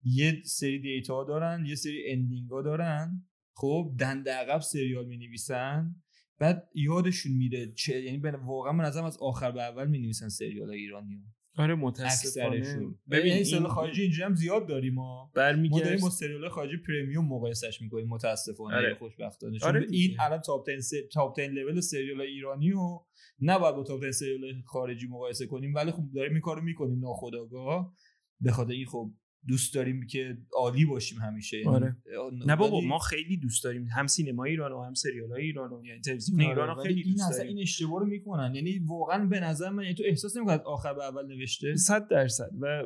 یه 0.02 0.42
سری 0.44 0.78
data 0.78 1.24
دارن 1.24 1.66
یه 1.66 1.74
سری 1.74 2.12
ending 2.12 2.50
ها 2.50 2.62
دارن. 2.62 3.28
خب 3.54 3.94
دنده 3.98 4.32
عقب 4.32 4.60
سریال 4.60 5.06
می 5.06 5.16
نویسن 5.16 5.96
بعد 6.38 6.70
یادشون 6.74 7.32
میره 7.32 7.72
چه 7.72 8.02
یعنی 8.02 8.18
واقعا 8.18 8.72
نظرم 8.72 9.04
از 9.04 9.18
آخر 9.18 9.50
به 9.50 9.62
اول 9.62 9.86
می 9.86 9.98
نویسن 9.98 10.28
سریال 10.28 10.70
ایرانی 10.70 11.24
آره 11.56 11.74
متاسفانه. 11.74 12.94
ببین 13.10 13.32
این 13.32 13.44
سریال 13.44 13.68
خارجی 13.68 14.02
اینجوری 14.02 14.22
هم 14.24 14.34
زیاد 14.34 14.66
داریم 14.68 14.94
ما. 14.94 15.30
ما 15.36 15.80
داریم 15.80 16.00
با 16.00 16.10
سریال 16.10 16.48
خارجی 16.48 16.76
premium 16.76 17.28
مقایسش 17.28 17.82
می‌کنیم 17.82 18.08
متاسفانه 18.08 18.76
آره. 18.76 18.94
خوشبختانه. 18.94 19.58
چون 19.58 19.68
آره 19.68 19.86
این. 19.90 20.16
الان 20.20 20.40
top 20.40 20.66
10 20.66 20.80
س... 20.80 20.92
top 21.12 21.36
10 21.36 21.46
level 21.46 21.80
سریال 21.80 22.20
ایرانی 22.20 22.72
و 22.72 23.00
نباید 23.40 23.76
با 23.76 23.82
تاپ 23.82 24.02
10 24.02 24.10
سریال 24.12 24.40
خارجی 24.64 25.06
مقایسه 25.06 25.46
کنیم. 25.46 25.74
ولی 25.74 25.90
خب 25.90 26.02
داریم 26.14 26.32
این 26.32 26.40
کارو 26.40 26.62
می‌کنیم 26.62 26.98
ناخودآگاه. 27.00 27.94
به 28.40 28.52
خاطر 28.52 28.72
این 28.72 28.86
خب 28.86 29.10
دوست 29.48 29.74
داریم 29.74 30.06
که 30.06 30.38
عالی 30.52 30.84
باشیم 30.84 31.18
همیشه. 31.18 31.58
یعنی 31.58 31.68
آره. 31.68 31.96
نه 32.46 32.56
بابا 32.56 32.80
ما 32.80 32.98
خیلی 32.98 33.36
دوست 33.36 33.64
داریم. 33.64 33.88
هم 33.96 34.06
سینما 34.06 34.44
ایران 34.44 34.72
و 34.72 34.82
هم 34.82 34.94
سریال 34.94 35.32
های 35.32 35.42
ایران 35.42 35.72
و 35.72 35.84
یعنی 35.84 36.00
تلویزیون 36.00 36.40
آره، 36.40 36.50
ایران 36.50 36.82
خیلی 36.82 37.02
این 37.02 37.12
دوست 37.12 37.38
داریم. 37.38 37.48
این 37.48 37.62
اشتباه 37.62 38.00
رو 38.00 38.06
می‌کنن. 38.06 38.54
یعنی 38.54 38.78
واقعا 38.78 39.26
به 39.26 39.40
نظر 39.40 39.70
من 39.70 39.82
یعنی 39.82 39.94
تو 39.94 40.02
احساس 40.06 40.36
نمی‌کنی 40.36 40.56
آخر 40.56 40.94
به 40.94 41.04
اول 41.04 41.26
نوشته؟ 41.26 41.74
صد 41.76 42.08
درصد. 42.08 42.50
و 42.60 42.82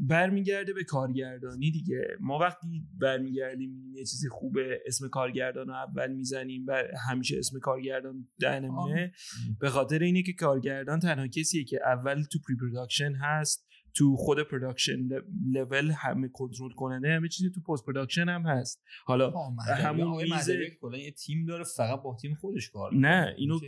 برمیگرده 0.00 0.72
به 0.72 0.84
کارگردانی 0.84 1.70
دیگه. 1.70 2.00
ما 2.20 2.38
وقتی 2.38 2.66
برمیگردیم 3.00 3.94
یه 3.94 4.04
چیزی 4.04 4.28
خوبه 4.28 4.80
اسم 4.86 5.08
کارگردان 5.08 5.66
رو 5.66 5.74
اول 5.74 6.12
می‌زنیم 6.12 6.64
و 6.68 6.82
همیشه 7.08 7.38
اسم 7.38 7.58
کارگردان 7.58 8.28
دهنمونه. 8.40 9.12
به 9.60 9.68
خاطر 9.68 9.98
اینه 9.98 10.22
که 10.22 10.32
کارگردان 10.32 10.98
تنها 10.98 11.26
کسیه 11.26 11.64
که 11.64 11.80
اول 11.84 12.22
تو 12.22 12.38
pre-production 12.48 13.12
هست 13.12 13.67
تو 13.98 14.16
خود 14.16 14.42
production 14.42 15.08
level 15.52 15.90
همه 15.90 16.28
کنترل 16.28 16.70
کننده 16.70 17.08
همه 17.08 17.28
چیزی 17.28 17.50
تو 17.50 17.60
post-production 17.60 18.28
هم 18.28 18.42
هست 18.42 18.82
حالا 19.04 19.32
همون 19.82 20.22
میزه 20.22 20.76
کلا 20.80 20.98
یه 20.98 21.10
تیم 21.10 21.44
داره 21.44 21.64
فقط 21.64 22.02
با 22.02 22.16
تیم 22.20 22.34
خودش 22.34 22.70
کار 22.70 22.94
نه. 22.94 23.34
اینو 23.36 23.60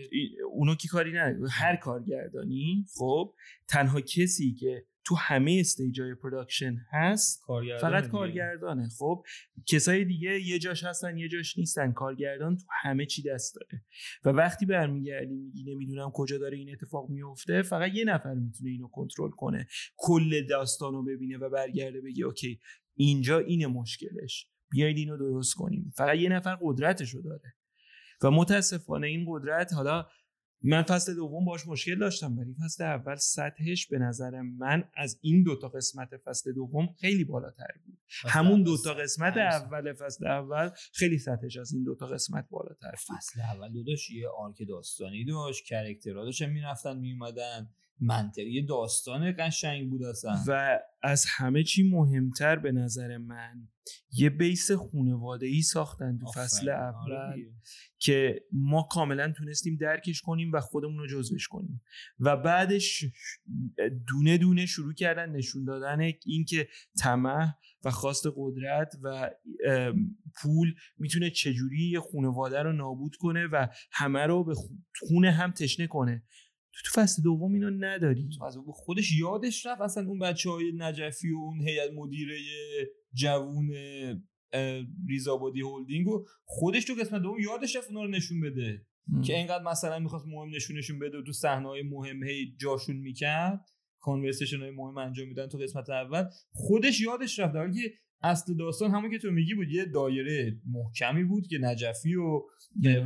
اونو 0.53 0.75
که 0.75 0.89
کاری 0.89 1.13
نه 1.13 1.39
هر 1.51 1.77
کارگردانی 1.77 2.85
خب 2.99 3.35
تنها 3.69 4.01
کسی 4.01 4.55
که 4.55 4.85
تو 5.05 5.15
همه 5.15 5.57
stage 5.61 6.15
ای 6.15 6.20
production 6.20 6.77
هست 6.93 7.41
کارگردان 7.43 7.91
فقط 7.91 8.03
دیگه. 8.03 8.13
کارگردانه. 8.13 8.89
خب 8.99 9.25
کسای 9.69 10.05
دیگه 10.05 10.41
یه 10.41 10.59
جاش 10.59 10.85
هستن 10.85 11.19
یه 11.19 11.29
جاش 11.29 11.59
نیستن. 11.59 11.93
کارگردان 11.93 12.57
تو 12.57 12.65
همه 12.83 13.07
چی 13.07 13.23
دست 13.23 13.55
داره. 13.55 13.85
و 14.25 14.29
وقتی 14.29 14.67
برمیگردی 14.67 15.37
میگی 15.37 15.75
نمی‌دونم 15.75 16.11
کجا 16.15 16.39
داره 16.39 16.57
این 16.57 16.71
اتفاق 16.73 17.11
میفته 17.11 17.63
فقط 17.63 17.95
یه 17.95 18.05
نفر 18.05 18.35
می‌تونه 18.35 18.71
اینو 18.71 18.89
کنترل 18.89 19.31
کنه. 19.31 19.67
کل 19.97 20.47
داستان 20.47 20.93
رو 20.93 21.05
ببینه 21.05 21.39
و 21.39 21.51
برگرده 21.51 22.01
بگه 22.01 22.25
اوکی 22.25 22.61
اینجا 22.95 23.39
اینه 23.39 23.67
مشکلش. 23.67 24.49
بیایید 24.71 24.97
اینو 24.97 25.17
درست 25.17 25.55
کنیم. 25.55 25.93
فقط 25.97 26.17
یه 26.17 26.29
نفر 26.29 26.59
قدرتش 26.61 27.11
رو 27.11 27.23
داره. 27.23 27.55
و 28.23 28.31
متاسفانه 28.31 29.07
این 29.07 29.25
قدرت 29.29 29.73
حالا 29.73 30.07
من 30.63 30.83
فصل 30.83 31.15
دوم 31.15 31.45
باش 31.45 31.67
مشکل 31.67 31.99
داشتم 31.99 32.39
ولی 32.39 32.55
فصل 32.65 32.85
اول 32.85 33.17
سطحش 33.17 33.87
به 33.87 33.99
نظر 33.99 34.41
من 34.41 34.85
از 34.97 35.19
این 35.23 35.43
دوتا 35.43 35.69
قسمت 35.69 36.17
فصل 36.17 36.53
دوم 36.53 36.95
خیلی 37.01 37.25
بالاتر 37.25 37.75
بود. 37.87 37.99
همون 38.29 38.63
دوتا 38.63 38.91
سخت. 38.91 39.01
قسمت 39.01 39.37
اول 39.37 39.93
فصل 39.93 40.27
اول 40.27 40.71
خیلی 40.93 41.19
سطحش 41.19 41.57
از 41.57 41.73
این 41.73 41.85
دوتا 41.85 42.07
قسمت 42.07 42.47
بالاتر 42.51 42.91
بود. 42.91 43.17
فصل 43.17 43.41
اول 43.41 43.73
داداش 43.73 44.11
یه 44.11 44.29
arc 44.29 44.57
داستانی 44.69 45.25
داشت 45.25 45.65
character 45.65 46.19
ها 46.19 46.25
داشتن 46.25 46.51
می‌رفتن 46.51 46.99
میومدن 46.99 47.71
منطقی 48.01 48.63
داستان 48.67 49.35
قشنگ 49.39 49.91
بود 49.91 50.03
اصلا 50.03 50.45
و 50.47 50.79
از 51.03 51.27
همه 51.29 51.63
چی 51.63 51.91
مهمتر 51.91 52.57
به 52.57 52.73
نظر 52.73 53.19
من 53.19 53.69
یه 54.13 54.31
base 54.31 54.71
خونواده 54.71 55.47
ای 55.47 55.63
ساختن 55.63 56.19
تو 56.19 56.27
فصل. 56.27 56.71
آره 56.71 57.15
اول. 57.21 57.43
که 57.99 58.43
ما 58.53 58.83
کاملا 58.83 59.33
تونستیم 59.33 59.77
درکش 59.77 60.21
کنیم 60.21 60.53
و 60.53 60.61
خودمون 60.61 60.99
رو 60.99 61.07
جزوش 61.07 61.49
کنیم 61.49 61.83
و 62.21 62.37
بعدش 62.37 63.05
دونه 64.09 64.39
دونه 64.39 64.67
شروع 64.67 64.95
کردن 64.95 65.31
نشون 65.31 65.65
دادن 65.65 66.01
این 66.27 66.45
که 66.45 66.69
طمع 67.01 67.49
و 67.85 67.91
خواست 67.91 68.27
قدرت 68.37 68.97
و 69.03 69.31
پول 70.43 70.75
می‌تونه 70.99 71.31
چجوری 71.31 71.91
یه 71.91 72.01
خانواده 72.01 72.63
رو 72.63 72.73
نابود 72.73 73.17
کنه 73.17 73.47
و 73.47 73.67
همه 73.93 74.27
رو 74.27 74.45
به 74.45 74.55
خو- 74.55 74.75
خون 75.09 75.25
هم 75.25 75.51
تشنه 75.51 75.87
کنه 75.87 76.23
تو 76.73 76.81
تو 76.85 77.01
فصل 77.01 77.23
دوم 77.23 77.55
اینو 77.55 77.71
نداری. 77.71 78.29
اون 78.57 78.73
خودش 78.73 79.19
یادش 79.19 79.67
رفت 79.67 79.81
اصلا 79.81 80.07
اون 80.07 80.19
بچه 80.19 80.51
های 80.51 80.73
نجفی 80.77 81.31
و 81.31 81.37
اون 81.37 81.61
هیئت 81.61 81.91
مدیره 81.95 82.37
جوون 83.15 83.71
ریزابادی 85.09 85.61
هولدینگ 85.61 86.09
و 86.09 86.25
خودش 86.45 86.85
تو 86.85 86.95
قسمت 86.95 87.23
دوم 87.23 87.39
یادش 87.39 87.77
رفت 87.77 87.89
اونا 87.89 88.03
رو 88.03 88.11
نشون 88.11 88.41
بده. 88.41 88.87
که 89.25 89.37
اینقدر 89.37 89.65
مثلا 89.65 89.99
می‌خواست 89.99 90.27
مهم 90.27 90.55
نشونشون 90.55 90.99
بده 90.99 91.19
و 91.19 91.23
تو 91.23 91.33
صحنه 91.33 91.69
های 91.69 91.83
مهم 91.83 92.25
هی 92.25 92.57
جاشون 92.61 92.97
می‌کرد 92.97 93.61
کانورسیشن 94.01 94.61
های 94.61 94.71
مهم 94.71 94.99
انجام 94.99 95.29
میدن 95.29 95.47
تو 95.47 95.59
قسمت 95.59 95.91
اول. 95.91 96.25
خودش 96.53 97.01
یادش 97.01 97.39
رفت. 97.39 97.55
در 97.55 97.71
که 97.71 97.93
اصل 98.23 98.57
داستان 98.57 98.91
همون 98.91 99.11
که 99.11 99.19
تو 99.19 99.31
میگی 99.31 99.55
بود 99.55 99.71
یه 99.71 99.85
دایره 99.85 100.61
محکمی 100.67 101.25
بود 101.25 101.47
که 101.47 101.59
نجفی 101.59 102.15
و 102.15 102.43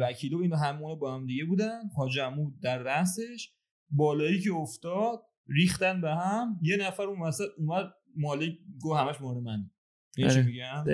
وکیل 0.00 0.34
و 0.34 0.38
اینو 0.38 0.56
همون 0.56 0.98
با 0.98 1.14
هم 1.14 1.26
دیگه 1.26 1.44
بودن. 1.44 1.80
حاج 1.96 2.18
عمود 2.18 2.60
در 2.60 2.78
رأسش. 2.78 3.53
بالایی 3.90 4.40
که 4.40 4.52
افتاد 4.52 5.22
ریختن 5.48 6.00
به 6.00 6.10
هم 6.10 6.60
یه 6.62 6.76
نفر 6.76 7.02
اون 7.02 7.20
وسط 7.20 7.48
اومد 7.58 7.92
مالک 8.16 8.52
گو 8.80 8.94
همش 8.94 9.20
مال 9.20 9.42
من 9.42 9.70
چی 10.16 10.24
آره. 10.24 10.42
میگم 10.42 10.84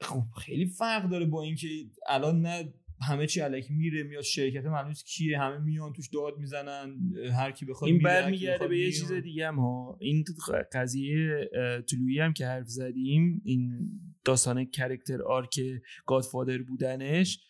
خب 0.00 0.22
خیلی 0.38 0.66
فرق 0.66 1.10
داره 1.10 1.26
با 1.26 1.42
اینکه 1.42 1.68
الان 2.08 2.40
نه 2.40 2.74
همه 3.02 3.26
چی 3.26 3.40
الکی 3.40 3.74
میره 3.74 4.02
میاد 4.02 4.22
شرکت 4.22 4.64
معلوم 4.64 4.88
نیست 4.88 5.06
کیه 5.06 5.38
همه 5.38 5.58
میان 5.58 5.92
توش 5.92 6.08
داد 6.08 6.38
می‌زنن 6.38 6.96
هر 7.32 7.52
کی 7.52 7.64
بخواد 7.66 7.90
این 7.90 8.02
برمیگرده 8.02 8.68
به 8.68 8.78
یه. 8.78 8.92
چیز 8.92 9.12
دیگه 9.12 9.46
هم 9.46 9.56
ها 9.56 9.98
این 10.00 10.24
قضیه 10.72 11.50
طلویی 11.90 12.20
هم 12.20 12.32
که 12.32 12.46
حرف 12.46 12.66
زدیم 12.66 13.42
این 13.44 13.90
داستان 14.24 14.64
کرکتر 14.64 15.22
آرک 15.22 15.60
گادفادر 16.06 16.58
بودنش 16.58 17.49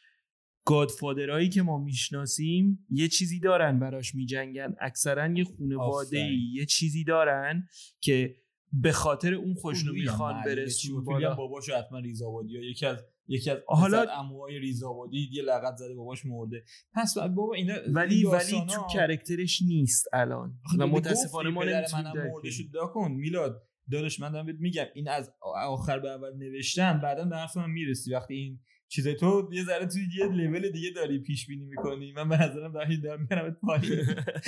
گادفادرهایی 0.65 1.49
که 1.49 1.63
ما 1.63 1.79
می‌شناسیم 1.79 2.87
یه 2.91 3.09
چیزی 3.09 3.41
دارن 3.41 3.79
براش 3.79 4.15
میجنگن. 4.15 4.75
اکثرا 4.81 5.27
یه 5.33 5.45
خونواده 5.45 6.21
آفرین. 6.21 6.41
یه 6.53 6.67
چیزی 6.67 7.05
دارن 7.05 7.67
که 8.01 8.37
به 8.73 8.93
خاطر 8.93 9.35
اون 9.35 9.55
خوشنو 9.55 9.83
طلویی 9.83 10.01
هم 10.07 10.11
می‌خوان 10.13 10.43
برسون 10.45 11.05
بالا. 11.05 11.35
باباشو 11.35 11.77
حتما 11.77 11.99
ریزآبادی 11.99 12.57
ها. 12.57 12.63
یکی 12.63 12.87
از 12.87 13.05
یکی 13.29 13.51
از 13.51 13.59
حالا- 13.67 14.03
عموهای 14.03 14.59
ریزآبادی 14.59 15.31
یه 15.33 15.43
لقب 15.43 15.77
زده 15.77 15.95
باباش 15.95 16.27
مرده. 16.27 16.65
پس 16.95 17.19
بابا 17.19 17.55
اینا 17.55 17.75
ولی 17.89 18.25
ولی 18.25 18.67
تو 18.69 18.87
کرکترش 18.93 19.63
نیست 19.63 20.07
الان. 20.13 20.55
و 20.79 20.87
متاسفانه 20.87 21.51
ما 21.51 21.65
نمی‌تونیم. 21.65 22.51
شد 22.51 22.71
دا 22.73 22.87
کن 22.87 23.13
میلاد 23.13 23.63
داداش 23.91 24.21
من 24.21 24.33
دارم 24.33 24.47
بهت 24.47 24.57
میگم. 24.61 24.85
این 24.95 25.09
از 25.09 25.33
آخر 25.69 25.99
به 25.99 26.11
اول 26.11 26.37
نوشتن 26.37 27.01
بعدا 27.01 27.25
به 27.25 27.37
حرف 27.37 27.57
من 27.57 27.71
می‌رسی. 27.71 28.15
وقتی 28.15 28.35
این 28.35 28.61
چیز 28.93 29.09
تو 29.09 29.51
یه 29.53 29.65
ذره 29.65 29.87
توی 29.87 30.03
یه 30.19 30.27
لول 30.27 30.71
دیگه 30.71 30.91
داری 30.91 31.19
پیش 31.19 31.47
بینی 31.47 31.65
می‌کنی. 31.65 32.13
من 32.13 32.29
به 32.29 32.37
نظرم 32.37 32.73
دارم 32.73 33.01
دارم 33.01 33.27
میرم 33.31 33.57
پایین. 33.63 34.07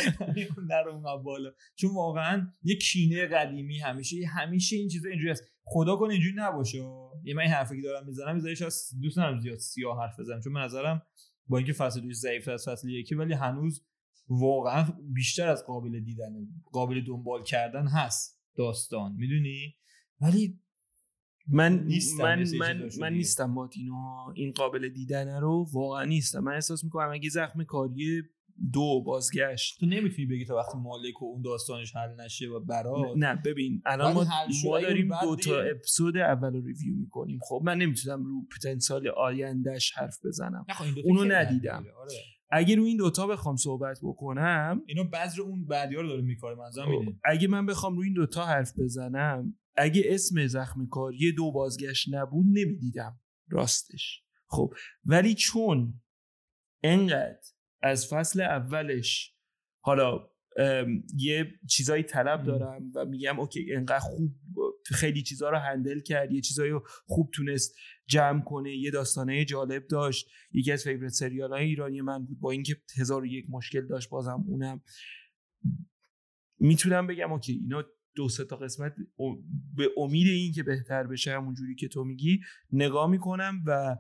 نرم 0.71 1.23
بالا. 1.23 1.53
چون 1.75 1.91
واقعا 1.95 2.49
یه 2.63 2.77
کینه 2.77 3.27
قدیمی 3.27 3.79
همیشه 3.79 4.17
همیشه 4.27 4.77
این 4.77 4.89
چیزا 4.89 5.09
اینجوری 5.09 5.31
است 5.31 5.45
خدا 5.65 5.97
کنه 5.97 6.13
اینجوری 6.13 6.35
نباشه. 6.37 6.79
یه 7.25 7.35
من 7.35 7.43
این 7.43 7.51
حرفی 7.51 7.77
که 7.77 7.83
دارم 7.83 8.07
می‌زنم 8.07 8.35
میذارش 8.35 8.63
از 8.63 8.91
دوست 9.03 9.19
ندارم 9.19 9.41
زیاد 9.41 9.59
سیاه 9.59 10.01
حرف 10.01 10.21
بزنم. 10.21 10.41
چون 10.41 10.53
به 10.53 10.61
نظرم 10.61 11.03
با 11.47 11.59
اینکه 11.59 11.73
فصل 11.73 12.01
دوش 12.01 12.15
ضعیف 12.15 12.49
از 12.49 12.69
فصل 12.69 12.89
یکی 12.89 13.15
ولی 13.15 13.35
هنوز 13.35 13.85
واقعا 14.29 14.87
بیشتر 15.15 15.49
از 15.49 15.65
قابل 15.67 16.01
دیدن 16.01 16.33
قابل 16.73 17.01
دنبال 17.01 17.43
کردن 17.43 17.87
هست 17.87 18.43
داستان. 18.57 19.13
می‌دونی؟ 19.13 19.75
ولی 20.21 20.62
من 21.49 21.85
نیستم 21.85 22.23
من 22.23 22.45
من, 22.59 22.89
من. 23.01 23.13
نیستم 23.13 23.55
با 23.55 23.71
اینو 23.73 23.95
این 24.35 24.53
قابل 24.53 24.89
دیدن 24.89 25.41
رو 25.41 25.67
واقعا 25.73 26.05
نیستم. 26.05 26.39
من 26.39 26.53
احساس 26.53 26.85
می‌کنم 26.85 27.11
اگه 27.13 27.29
زخم 27.29 27.65
کاری 27.65 28.23
دو 28.73 29.03
بازگشت. 29.07 29.81
تو 29.81 29.87
نمی‌تونی 29.87 30.27
بگی 30.27 30.45
تا 30.45 30.57
وقتی 30.57 30.79
مالک 30.79 31.23
و 31.23 31.25
اون 31.25 31.43
داستانش 31.43 31.97
حل 31.97 32.25
نشه 32.25 32.49
و 32.49 32.61
برات؟ 32.61 33.17
نه 33.17 33.43
ببین 33.45 33.83
الان 33.87 34.13
ما, 34.13 34.27
ما 34.65 34.81
داریم 34.81 35.09
دو 35.23 35.37
تا 35.37 35.61
اپیزود 35.61 36.17
اول 36.17 36.53
رو 36.53 36.67
ریویو 36.67 36.95
می‌کنیم. 36.97 37.39
خب 37.43 37.63
من 37.65 37.79
نمی‌تونم 37.79 38.25
رو 38.25 38.47
پتانسیال 38.57 39.09
آیندهش 39.09 39.93
حرف 39.97 40.19
بزنم. 40.25 40.67
خب 40.69 40.85
اونو 41.05 41.25
ندیدم. 41.25 41.85
آره. 42.01 42.15
اگه 42.55 42.77
رو 42.77 42.85
این 42.85 42.97
دوتا 42.97 43.27
بخوام 43.27 43.57
صحبت 43.57 43.99
بکنم 44.03 44.83
اینا 44.87 45.05
بذر 45.05 45.43
اون 45.43 45.65
بعدی 45.65 45.95
رو 45.95 46.09
داره 46.09 46.23
میکاره 46.23 46.57
منظورم 46.57 46.91
اینه. 46.91 47.21
اگه 47.25 47.49
من 47.49 47.67
بخوام 47.67 47.97
روی 47.97 48.07
این 48.07 48.15
دوتا 48.15 48.47
حرف 48.47 48.79
بزنم 48.79 49.55
اگه 49.77 50.03
اسم 50.07 50.47
زخم 50.47 50.87
کاری 50.87 51.33
دو 51.33 51.53
بازگشت 51.53 52.15
نبود 52.15 52.47
نمی‌دیدم. 52.47 53.21
راستش. 53.49 54.23
خب 54.47 54.75
ولی 55.05 55.35
چون 55.35 56.03
انقدر 56.83 57.41
از 57.83 58.09
فصل 58.09 58.41
اولش 58.41 59.37
حالا 59.81 60.33
یه 61.17 61.61
چیزایی 61.71 62.03
طلب. 62.03 62.45
دارم 62.45 62.93
و 62.95 63.05
میگم 63.05 63.41
okay 63.41 63.75
انقدر 63.75 63.99
خوب 63.99 64.35
خیلی 64.85 65.23
چیزا 65.23 65.51
رو 65.51 65.59
handle 65.59 66.01
کرد 66.01 66.33
یه 66.33 66.41
چیزایی 66.41 66.71
رو 66.71 66.87
خوب 67.07 67.31
تونست 67.35 67.75
جمع 68.07 68.45
کنه 68.45 68.77
یه 68.77 68.91
داستانه 68.91 69.45
جالب 69.45 69.87
داشت. 69.87 70.29
یکی 70.53 70.73
از 70.73 70.85
favorite 70.85 71.13
سریال 71.13 71.53
های 71.53 71.65
ایرانی 71.65 72.01
من 72.01 72.25
بود 72.25 72.41
با 72.41 72.51
اینکه 72.51 72.77
هزار 72.99 73.23
و 73.23 73.27
یک 73.27 73.47
مشکل 73.49 73.87
داشت 73.87 74.09
بازم 74.09 74.45
اونم. 74.47 74.83
می‌تونم 76.59 77.07
بگم 77.07 77.33
okay 77.33 77.53
اینا 77.53 77.85
دو 78.15 78.29
سه 78.29 78.45
تا 78.45 78.57
قسمت 78.57 78.95
به 79.77 79.89
امید 79.97 80.27
این 80.27 80.53
که 80.53 80.63
بهتر 80.63 81.07
بشه 81.07 81.33
همون 81.33 81.55
جوری 81.55 81.75
که 81.75 81.89
تو 81.89 82.05
میگی 82.05 82.41
نگاه 82.73 83.11
می‌کنم 83.11 83.63
و 83.67 83.97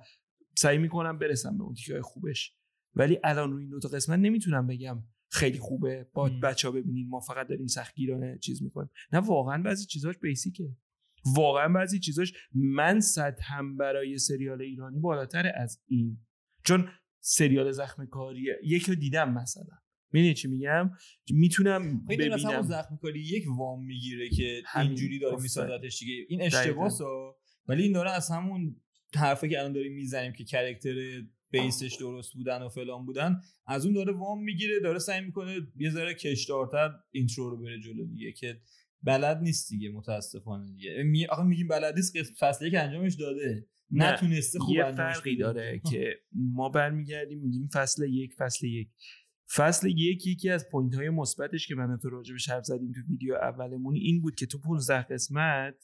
سعی 0.59 0.79
می‌کنم 0.79 1.19
برسم 1.19 1.59
به 1.59 1.65
اون 1.65 1.75
تیکه 1.75 2.03
خوبش. 2.03 2.57
ولی 2.95 3.19
الان 3.25 3.53
روی 3.53 3.63
این 3.63 3.71
دو 3.71 3.81
تا 3.81 3.89
قسمت 3.89 4.19
نمی‌تونم 4.19 4.67
بگم 4.67 5.05
خیلی 5.31 5.59
خوبه. 5.59 6.11
با. 6.13 6.31
بچه 6.43 6.69
ها 6.69 6.73
ببینین 6.73 7.09
ما 7.09 7.21
فقط 7.21 7.49
داریم 7.49 7.67
سختگیرانه 7.67 8.39
چیز 8.39 8.63
می‌کنیم. 8.63 8.91
نه 9.13 9.19
واقعا 9.19 9.63
بعضی 9.63 9.87
چیزاش 9.87 10.19
بیسیکه 10.19 10.77
واقعا 11.37 11.69
بعضی 11.69 11.99
چیزاش 11.99 12.33
من 12.55 13.01
سطحم 13.01 13.77
برای 13.77 14.19
سریال 14.19 14.63
ایرانی 14.63 15.01
بالاتر 15.01 15.53
از 15.57 15.83
این. 15.87 16.27
چون 16.65 16.89
سریال 17.21 17.73
زخم 17.73 18.07
کاری 18.07 18.47
یکی 18.65 18.93
رو 18.93 18.99
دیدم 18.99 19.33
مثلا. 19.33 19.82
می‌دونی 20.13 20.35
چی 20.35 20.49
میگم؟ 20.49 20.91
می‌تونم 21.31 21.83
همون 21.83 22.07
ببینم. 22.07 22.63
زخم 22.63 22.97
کاری 22.97 23.21
یک 23.21 23.45
وام 23.59 23.85
می‌گیره 23.85 24.29
که. 24.29 24.63
اینجوری 24.77 25.19
داره. 25.19 25.43
میسازتش 25.43 25.99
دیگه. 25.99 26.27
این 26.29 26.43
اشتباهه 26.43 26.91
ولی 27.69 27.83
این 27.83 27.93
داره 27.93 28.11
از 28.11 28.31
همون 28.31 28.77
حرفی 29.15 29.49
که 29.49 29.59
الان 29.59 29.73
داریم 29.73 29.93
می‌زنیم 29.93 30.33
که 30.33 30.45
character 30.45 31.23
base 31.51 31.81
ش 31.81 31.97
درست 32.01 32.33
بودن 32.33 32.63
و 32.63 32.69
فلان 32.69 33.07
بودن 33.07 33.41
از 33.67 33.87
اون 33.87 33.95
داره 33.95 34.13
وام 34.13 34.45
می‌گیره 34.45 34.81
داره 34.81 34.99
سعی 34.99 35.21
می‌کنه 35.21 35.61
یه 35.77 35.91
ذره 35.91 36.15
کشدارتر 36.15 36.91
intro 37.11 37.51
رو 37.51 37.57
بره 37.57 37.81
جلو 37.81 38.07
دیگه 38.07 38.33
که 38.33 38.61
بلد 39.03 39.43
نیست 39.43 39.71
دیگه 39.71 39.91
متاسفانه 39.91 40.73
دیگه. 40.73 41.03
می... 41.03 41.27
آخه 41.27 41.43
میگیم 41.43 41.69
بلد 41.69 41.95
نیست 41.95 42.13
فصلی 42.39 42.71
که 42.71 42.81
انجامش 42.81 43.15
داده. 43.15 43.67
نتونسته 43.91 44.59
خوب 44.59 44.77
یه 44.77 44.93
فرقی. 44.93 45.37
داره 45.37 45.81
که 45.91 46.15
ما 46.33 46.69
برمیگردیم 46.69 47.39
میگیم 47.39 47.69
فصل 47.75 48.09
یک 48.09 48.35
فصل 48.35 48.67
یک. 48.67 48.89
فصل 49.57 49.89
یک 49.89 50.27
یکی 50.27 50.51
از 50.51 50.69
point 50.69 50.95
های 50.95 51.11
مثبتش 51.11 51.67
که 51.67 51.75
من 51.75 51.99
تو 51.99 52.11
راجبش 52.11 52.49
حرف 52.51 52.65
زدیم 52.65 52.93
تو 52.93 53.01
ویدیو 53.09 53.35
اولمون 53.35 53.95
این 53.95 54.23
بود 54.23 54.35
که 54.35 54.47
تو 54.47 54.59
15 54.59 55.03
قسمت 55.03 55.75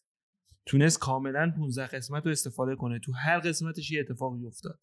تونست 0.66 0.99
کاملا 0.99 1.53
15 1.57 1.87
قسمت 1.87 2.27
رو 2.27 2.33
استفاده 2.33 2.77
کنه. 2.77 2.99
تو 2.99 3.12
هر 3.12 3.39
قسمتش 3.39 3.91
یه 3.91 4.01
اتفاقی 4.01 4.47
افتاد. 4.47 4.81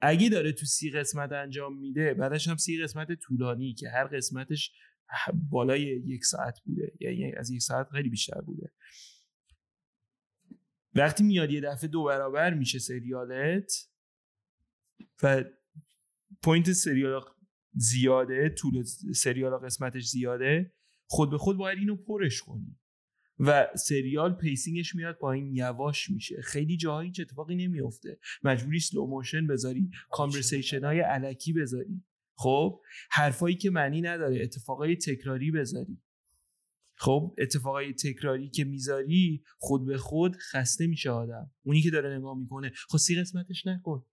اگه 0.00 0.28
داره 0.28 0.52
تو 0.52 0.66
سی 0.66 0.90
قسمت 0.90 1.32
انجام 1.32 1.78
میده 1.78 2.14
بعدش 2.14 2.48
هم 2.48 2.56
سی 2.56 2.82
قسمت 2.82 3.12
طولانی 3.12 3.74
که 3.74 3.88
هر 3.88 4.04
قسمتش 4.04 4.72
بالای 5.50 6.02
یک 6.06 6.24
ساعت 6.24 6.60
بوده. 6.64 6.92
یعنی 7.00 7.32
از 7.32 7.50
یک 7.50 7.62
ساعت 7.62 7.88
خیلی 7.92 8.08
بیشتر 8.08 8.40
بوده. 8.40 8.72
وقتی 10.94 11.24
میاد 11.24 11.50
یه 11.50 11.60
دفعه 11.60 11.88
دو 11.88 12.04
برابر 12.04 12.54
میشه 12.54 12.78
سریالت 12.78 13.72
و 15.22 15.44
point 16.42 16.72
سریال 16.72 17.22
زیاده 17.74 18.48
طول 18.48 18.82
سریال 19.14 19.56
قسمتش 19.56 20.06
زیاده 20.06 20.72
خود 21.06 21.30
به 21.30 21.38
خود 21.38 21.56
باید 21.56 21.78
اینو 21.78 21.96
پرش 21.96 22.42
کنی. 22.42 22.76
و 23.38 23.68
سریال 23.76 24.34
pacing 24.34 24.79
ش 24.79 24.94
میاد 24.94 25.14
پایین 25.14 25.56
یواش 25.56 26.10
میشه. 26.10 26.42
خیلی 26.42 26.76
جاهایی 26.76 27.08
هیچ 27.08 27.20
اتفاقی 27.20 27.54
نمیفته. 27.54 28.18
مجبوری 28.42 28.80
slow 28.80 29.06
motion 29.06 29.46
بذاری 29.46 29.90
conversation 30.10 30.84
های 30.84 31.00
الکی 31.00 31.52
بذاری. 31.52 32.04
خب؟ 32.34 32.80
حرفایی 33.10 33.56
که 33.56 33.70
معنی 33.70 34.00
نداره 34.00 34.42
اتفاقای 34.42 34.96
تکراری 34.96 35.50
بذاری. 35.50 36.02
خب؟ 36.94 37.34
اتفاقای 37.38 37.92
تکراری 37.92 38.50
که 38.50 38.64
می‌ذاری 38.64 39.44
خود 39.58 39.86
به 39.86 39.98
خود 39.98 40.36
خسته 40.36 40.86
میشه 40.86 41.10
آدم. 41.10 41.50
اونی 41.62 41.82
که 41.82 41.90
داره 41.90 42.18
نگاه 42.18 42.38
می‌کنه 42.38 42.72
خب 42.88 42.98
سی 42.98 43.20
قسمتش 43.20 43.66
نکن. 43.66 44.06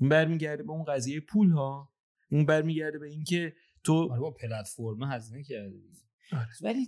برمیگرده 0.00 0.62
به 0.62 0.70
اون 0.70 0.84
قضیه 0.84 1.20
پول 1.20 1.50
ها 1.50 1.93
اون 2.34 2.46
برمیگرده 2.46 2.98
به 2.98 3.08
اینکه 3.08 3.54
تو 3.84 4.08
آره 4.10 4.20
با 4.20 4.30
پلتفرم 4.30 5.02
هزینه 5.02 5.42
کرده 5.42 5.70
دیگه. 5.70 6.00
آره. 6.32 6.48
ولی 6.62 6.86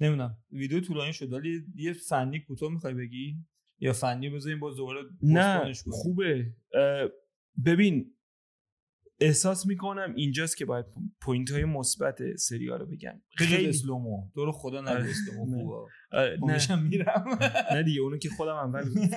نمی‌دونم 0.00 0.38
ویدیو 0.52 0.80
طولانی 0.80 1.12
شد 1.12 1.32
ولی 1.32 1.64
یه 1.74 1.92
فنی 1.92 2.40
کوتاه 2.40 2.72
می‌خوای 2.72 2.94
بگی 2.94 3.36
یا 3.78 3.92
فنی 3.92 4.30
بذاریم 4.30 4.60
باز 4.60 4.76
دوباره 4.76 5.00
نه؟ 5.22 5.72
خوبه 5.90 6.52
ببین 7.64 8.14
احساس 9.20 9.66
می‌کنم 9.66 10.14
اینجاست 10.16 10.56
که 10.56 10.64
باید 10.64 10.86
point 11.20 11.50
های 11.50 11.64
مثبت 11.64 12.36
سریال 12.36 12.80
رو 12.80 12.86
بگم 12.86 13.22
خیلی 13.36 13.68
slow-mo 13.68 14.30
تو 14.34 14.44
رو 14.44 14.52
خدا 14.52 14.78
آره. 14.78 15.10
slow-mo 15.10 15.56
نه. 15.56 15.62
خوبه 15.62 15.90
آره، 16.12 16.38
نه 16.68 16.82
میرم 16.82 17.38
نه 17.74 17.82
دیگه 17.82 18.00
اونو 18.00 18.18
که 18.18 18.28
خودم 18.28 18.54
اول. 18.54 18.84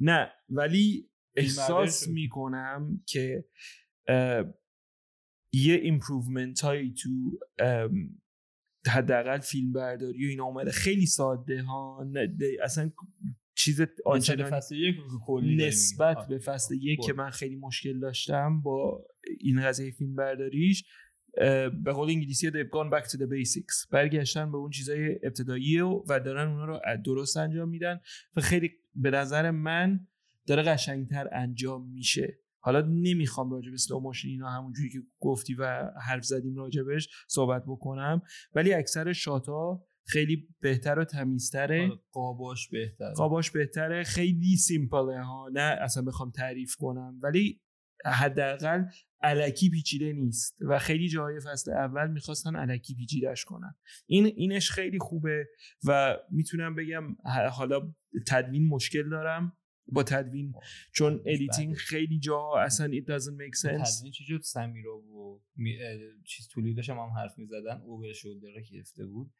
نه 0.00 0.30
ولی 0.48 1.10
احساس. 1.36 2.08
می‌کنم 2.08 3.02
که 3.06 3.44
یه 5.52 5.74
improvement 5.74 6.60
هایی 6.60 6.94
تو 6.94 7.38
حداقل 8.86 9.38
فیلم 9.38 9.72
برداری 9.72 10.26
و 10.26 10.28
اینا 10.28 10.44
اومده 10.44 10.70
خیلی 10.70 11.06
ساده 11.06 11.62
ها 11.62 12.06
اصلا 12.62 12.90
چیز 13.56 13.80
نسبت 13.80 13.90
آنچنان 14.04 14.50
فصل 14.50 14.76
یک 14.76 14.96
نسبت. 15.42 16.28
به. 16.28 16.38
فصل 16.38 16.74
یک. 16.74 17.00
که 17.06 17.12
من 17.12 17.30
خیلی 17.30 17.56
مشکل 17.56 18.00
داشتم 18.00 18.60
با 18.60 19.06
این 19.40 19.62
قضیه 19.62 19.90
فیلم 19.90 20.14
برداریش 20.14 20.84
به 21.84 21.92
قول 21.92 22.10
انگلیسی 22.10 22.50
they've 22.50 22.70
gone 22.70 22.90
back 22.94 23.04
to 23.04 23.16
the 23.16 23.26
basics 23.26 23.88
برگشتن 23.90 24.52
به 24.52 24.56
اون 24.56 24.70
چیزای 24.70 25.18
ابتدایی 25.22 25.80
و, 25.80 26.02
و 26.08 26.20
دارن 26.20 26.48
اونا 26.48 26.64
رو 26.64 26.80
درست 27.04 27.36
انجام 27.36 27.68
میدن 27.68 28.00
و 28.36 28.40
خیلی 28.40 28.70
به 28.94 29.10
نظر 29.10 29.50
من 29.50 30.06
داره 30.46 30.62
قشنگتر 30.62 31.28
انجام 31.32 31.90
میشه. 31.90 32.38
حالا 32.60 32.80
نمی‌خوام 32.80 33.50
راجع 33.50 33.70
به 33.70 33.76
سلو 33.76 34.00
موشن 34.00 34.28
اینا 34.28 34.50
همونجوری 34.50 34.90
که 34.90 34.98
گفتی 35.20 35.54
و 35.54 35.90
حرف 36.08 36.24
زدیم 36.24 36.56
راجبش 36.56 37.08
صحبت 37.28 37.62
بکنم. 37.66 38.22
ولی 38.54 38.74
اکثر 38.74 39.12
شاتا 39.12 39.86
خیلی 40.06 40.48
بهتر 40.60 40.98
و 40.98 41.04
تمیزتره. 41.04 41.82
آره، 41.82 42.00
قاباش 42.12 42.68
بهتر 42.68 43.12
قاباش 43.12 43.50
بهتره. 43.50 44.02
خیلی 44.02 44.56
سیمپله 44.56 45.24
ها. 45.24 45.50
نه 45.52 45.76
اصلا 45.80 46.02
بخوام 46.02 46.30
تعریف 46.30 46.74
کنم. 46.76 47.20
ولی 47.22 47.60
حداقل 48.06 48.84
علکی 49.22 49.70
پیچیده 49.70 50.12
نیست 50.12 50.56
و 50.60 50.78
خیلی 50.78 51.08
جای 51.08 51.40
فصل 51.40 51.72
اول 51.72 52.10
می‌خواستن 52.10 52.56
علکی 52.56 52.94
پیچیدش 52.94 53.44
کنن. 53.44 53.74
این 54.06 54.26
اینش 54.26 54.70
خیلی 54.70 54.98
خوبه 54.98 55.46
و 55.86 56.16
می‌تونم 56.30 56.74
بگم 56.74 57.16
حالا 57.52 57.94
تدوین 58.28 58.68
مشکل 58.68 59.10
دارم. 59.10 59.56
با 59.86 60.02
تدوین 60.02 60.54
چون 60.92 61.22
editing 61.26 61.74
خیلی 61.74 62.18
جا 62.18 62.52
اصلا 62.58 62.88
it 62.88 63.04
doesn't 63.04 63.36
make 63.36 63.58
sense. 63.58 63.98
تدوین 63.98 64.12
چی 64.12 64.24
شد 64.24 64.40
سمیرا 64.42 64.96
و 64.98 65.42
می... 65.56 65.82
اه، 65.82 65.98
چیز 66.24 66.48
تولیدش 66.48 66.90
هم, 66.90 66.96
هم 66.96 67.08
حرف 67.08 67.38
می‌زدن 67.38 67.80
over 67.80 68.12
shoulder 68.12 68.60
گرفته 68.70 69.06
بود. 69.06 69.30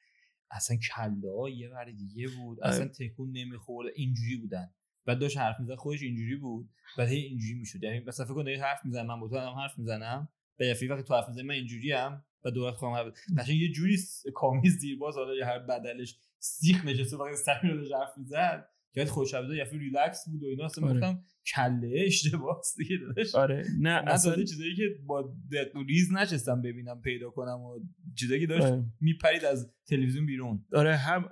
اصلا 0.51 0.76
کله 0.76 1.30
ها 1.38 1.49
یه 1.49 1.68
ور 1.68 1.90
دیگه 1.90 2.28
بود. 2.28 2.61
اصلا 2.62 2.88
تکون 2.88 3.30
نمی‌خورد. 3.30 3.92
اینجوری 3.95 4.36
بودن. 4.36 4.74
بعد 5.07 5.18
داشت 5.18 5.38
حرف 5.38 5.61
می‌زد 5.61 5.74
خودش 5.74 6.03
اینجوری 6.03 6.36
بود. 6.36 6.70
بعد 6.99 7.09
هی 7.09 7.18
اینجوری 7.18 7.55
می‌شد. 7.55 7.82
یعنی 7.82 8.01
مثلا 8.01 8.26
فکر 8.26 8.34
کن 8.34 8.45
داری 8.45 8.57
حرف 8.57 8.84
می‌زنم 8.84 9.07
من 9.07 9.20
با 9.20 9.28
تو 9.28 9.38
هم 9.38 9.55
حرف 9.55 9.78
می‌زنم. 9.78 10.28
به 10.57 10.66
یفی 10.66 10.86
وقتی 10.86 11.03
تو 11.03 11.14
حرف 11.14 11.28
می‌زنی 11.28 11.42
من 11.42 11.55
اینجوری 11.55 11.92
ام 11.92 12.24
و 12.45 12.51
دوباره 12.51 12.76
خواهم 12.76 12.95
حرف 12.95 13.14
قشنگ 13.38 13.61
یه 13.61 13.72
جوری 13.72 13.99
کامیز 14.34 14.80
دیرباز 14.80 15.14
حالا 15.14 15.34
یه 15.34 15.45
هر 15.45 15.59
بدلش 15.59 16.18
سیخ 16.38 16.84
نشسته 16.84 17.16
وقتی 17.16 17.36
سمیر 17.36 17.72
رو 17.72 17.99
حرف 17.99 18.18
می‌زد. 18.18 18.68
که 18.95 19.05
خوش 19.05 19.34
عبده 19.34 19.57
یفی 19.57 19.78
ریلکس 19.78 20.28
بود 20.28 20.42
و 20.42 20.47
اینا 20.47 20.64
اصلا 20.64 20.88
آره. 20.88 20.95
گفتم 20.95 21.24
کله 21.55 21.92
اشتباهه 22.07 22.61
دیگه 22.78 22.97
داداش 23.07 23.34
آره 23.34 23.64
نه 23.80 23.90
اصلا 24.07 24.36
چیزایی 24.36 24.74
که 24.76 24.82
با 25.07 25.34
دق 25.53 25.76
و 25.76 25.82
ریز 25.82 26.12
نشستم 26.12 26.62
ببینم 26.62 27.01
پیدا 27.01 27.30
کنم 27.30 27.61
و 27.61 27.80
چیزایی 28.18 28.40
که 28.40 28.47
داشت 28.47 28.66
آره. 28.66 28.84
میپرید 29.01 29.45
از 29.45 29.72
تلویزیون 29.88 30.26
بیرون 30.26 30.64
آره 30.72 30.97
هم 30.97 31.28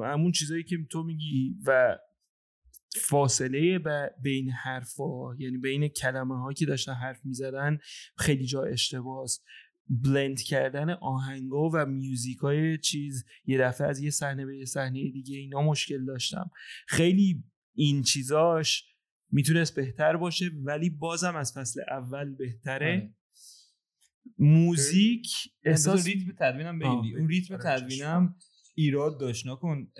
همون 0.00 0.32
چیزایی 0.32 0.62
که 0.64 0.76
تو 0.90 1.02
میگی 1.02 1.56
و 1.66 1.98
فاصله 2.96 3.78
ب- 3.78 4.10
بین 4.22 4.50
حرفا 4.50 5.34
یعنی 5.38 5.58
بین 5.58 5.88
کلمه 5.88 6.42
ها 6.42 6.52
که 6.52 6.66
داشتن 6.66 6.92
حرف 6.92 7.20
می‌زدن 7.24 7.78
خیلی 8.18 8.46
جا 8.46 8.62
اشتباه 8.62 9.22
است 9.22 9.44
بلند 9.88 10.40
کردن 10.40 10.90
آهنگا 10.90 11.70
و 11.74 11.86
میوزیک 11.86 12.38
های 12.38 12.78
چیز 12.78 13.24
یه 13.44 13.58
دفعه 13.58 13.86
از 13.86 14.00
یه 14.00 14.10
صحنه 14.10 14.46
به 14.46 14.58
یه 14.58 14.64
صحنه 14.64 15.10
دیگه 15.10 15.36
اینا 15.36 15.62
مشکل 15.62 16.04
داشتم. 16.04 16.50
خیلی 16.86 17.44
این 17.74 18.02
چیزاش 18.02 18.84
می‌تونست 19.30 19.74
بهتر 19.74 20.16
باشه 20.16 20.50
ولی 20.64 20.90
بازم 20.90 21.36
از 21.36 21.52
فصل 21.52 21.80
اول 21.90 22.34
بهتره. 22.34 22.86
آره. 22.86 23.14
موزیک 24.38 25.28
احساس 25.64 26.06
ریتم 26.06 26.32
تدوینم 26.40 26.82
آه، 26.82 27.02
بگیری 27.02 27.18
اون 27.18 27.28
ریتم 27.28 27.54
آره، 27.54 27.62
تدوینم 27.64 28.36
ایراد 28.74 29.20
داشت 29.20 29.46
نکن 29.46 29.92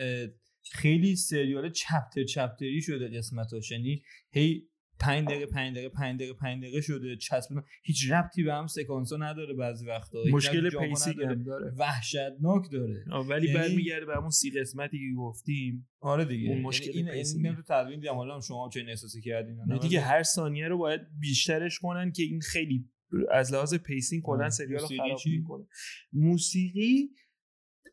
خیلی 0.73 1.17
سریال 1.17 1.71
چپتر 1.71 2.25
چپتری 2.25 2.83
شده 2.83 3.19
قسمتاش. 3.19 3.71
یعنی 3.71 4.03
هی 4.31 4.69
پنج 5.01 5.29
دقیقه 5.29 5.47
پنج 5.47 5.75
دقیقه 5.75 5.89
پنج 5.89 6.17
دقیقه 6.17 6.35
پنج 6.35 6.63
دقیقه 6.63 6.81
شده 6.81 7.17
چسبیدن 7.17 7.63
هیچ 7.83 8.11
ربطی 8.11 8.43
به 8.43 8.55
هم 8.55 8.67
سکانسا 8.67 9.17
نداره 9.17 9.55
بعضی 9.55 9.87
وقتا. 9.87 10.19
مشکل 10.33 10.71
pacing. 10.71 11.23
هم 11.23 11.43
داره. 11.43 11.73
وحشتناک 11.79 12.71
داره. 12.73 13.05
ولی 13.29 13.49
یعنی- 13.49 13.59
برمیگرده 13.59 14.07
به 14.07 14.15
همون 14.17 14.31
سی 14.31 14.51
قسمتی 14.51 14.99
که 14.99 15.17
گفتیم. 15.17 15.89
آره 16.01 16.25
دیگه. 16.25 16.47
اون 16.47 16.53
یعنی 16.57 16.69
مشکل 16.69 16.91
این. 16.95 17.09
این 17.09 17.55
تو 17.55 17.63
تدوین 17.63 18.01
دیدم. 18.01 18.15
حالا 18.15 18.41
شما 18.41 18.71
چه 18.75 18.85
احساسی 18.89 19.21
کردین 19.21 19.57
نه، 19.67 19.79
دیگه 19.79 20.01
هر 20.01 20.23
ثانیه 20.23 20.69
رو 20.69 20.79
باید 20.79 21.01
بیشترش 21.21 21.79
کنن 21.79 22.13
که 22.13 22.23
این 22.23 22.41
خیلی 22.41 22.89
از 23.33 23.53
لحاظ 23.53 23.75
pacing 23.75 24.23
کلا. 24.23 24.51
سریال 24.51 24.81
رو 24.81 24.87
خراب؟ 24.87 25.21
می‌کنه. 25.27 25.65
موسیقی 26.13 27.11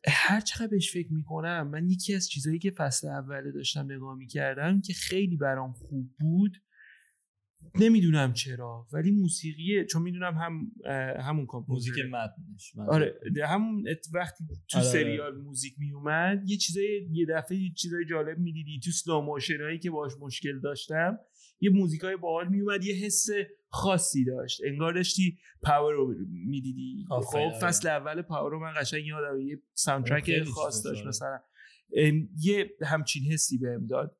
هر 0.08 0.40
چقدر 0.40 0.66
بهش 0.66 0.92
فکر 0.92 1.12
می‌کنم 1.12 1.68
من 1.68 1.88
یکی 1.88 2.14
از 2.14 2.28
چیزایی 2.28 2.58
که 2.58 2.70
فصل 2.70 3.08
اوله 3.08 3.52
داشتم 3.52 3.92
نگاه 3.92 4.16
می‌کردم 4.16 4.80
که 4.80 4.92
خیلی 4.92 5.36
برام 5.36 5.72
خوب 5.72 6.10
بود 6.20 6.56
نمی‌دونم 7.74 8.32
چرا 8.32 8.86
ولی 8.92 9.10
موسیقی 9.10 9.84
چون 9.84 10.02
می‌دونم 10.02 10.34
هم 10.34 10.72
همون 11.20 11.46
composer 11.46 11.90
موزیک 11.90 12.04
متنش 12.04 12.72
آره 12.88 13.20
همون 13.46 13.84
وقتی 14.14 14.44
تو 14.68 14.78
آره، 14.78 14.88
آره. 14.88 14.92
سریال 14.92 15.36
موزیک 15.36 15.74
میومد 15.78 16.42
یه 16.46 16.56
چیزای 16.56 17.08
یه 17.12 17.26
دفعه 17.26 17.58
یه 17.58 17.72
چیزای 17.76 18.04
جالب 18.04 18.38
می‌دیدی. 18.38 18.80
تو 18.84 18.90
سلو 18.90 19.38
هایی 19.60 19.78
که 19.78 19.90
باش 19.90 20.12
مشکل 20.20 20.60
داشتم 20.60 21.18
یه 21.60 21.70
موزیکای 21.70 22.16
باحال 22.16 22.48
میومد 22.48 22.84
یه 22.84 22.94
حس 22.94 23.26
خاصی 23.68 24.24
داشت. 24.24 24.60
انگار 24.64 24.92
داشتی 24.92 25.38
Power 25.62 25.92
رو 25.92 26.14
می‌دیدی. 26.28 27.04
خب 27.08 27.36
آره. 27.36 27.58
فصل 27.58 27.88
اول 27.88 28.22
Power 28.22 28.50
رو 28.50 28.60
من 28.60 28.72
قشنگ 28.80 29.06
یادم 29.06 29.40
یه 29.40 29.62
soundtrack 29.74 30.42
خاص 30.42 30.84
داشت. 30.84 31.06
مثلا. 31.06 31.38
یه 32.42 32.70
همچین 32.82 33.32
حسی 33.32 33.58
بهم 33.58 33.86
داد. 33.86 34.16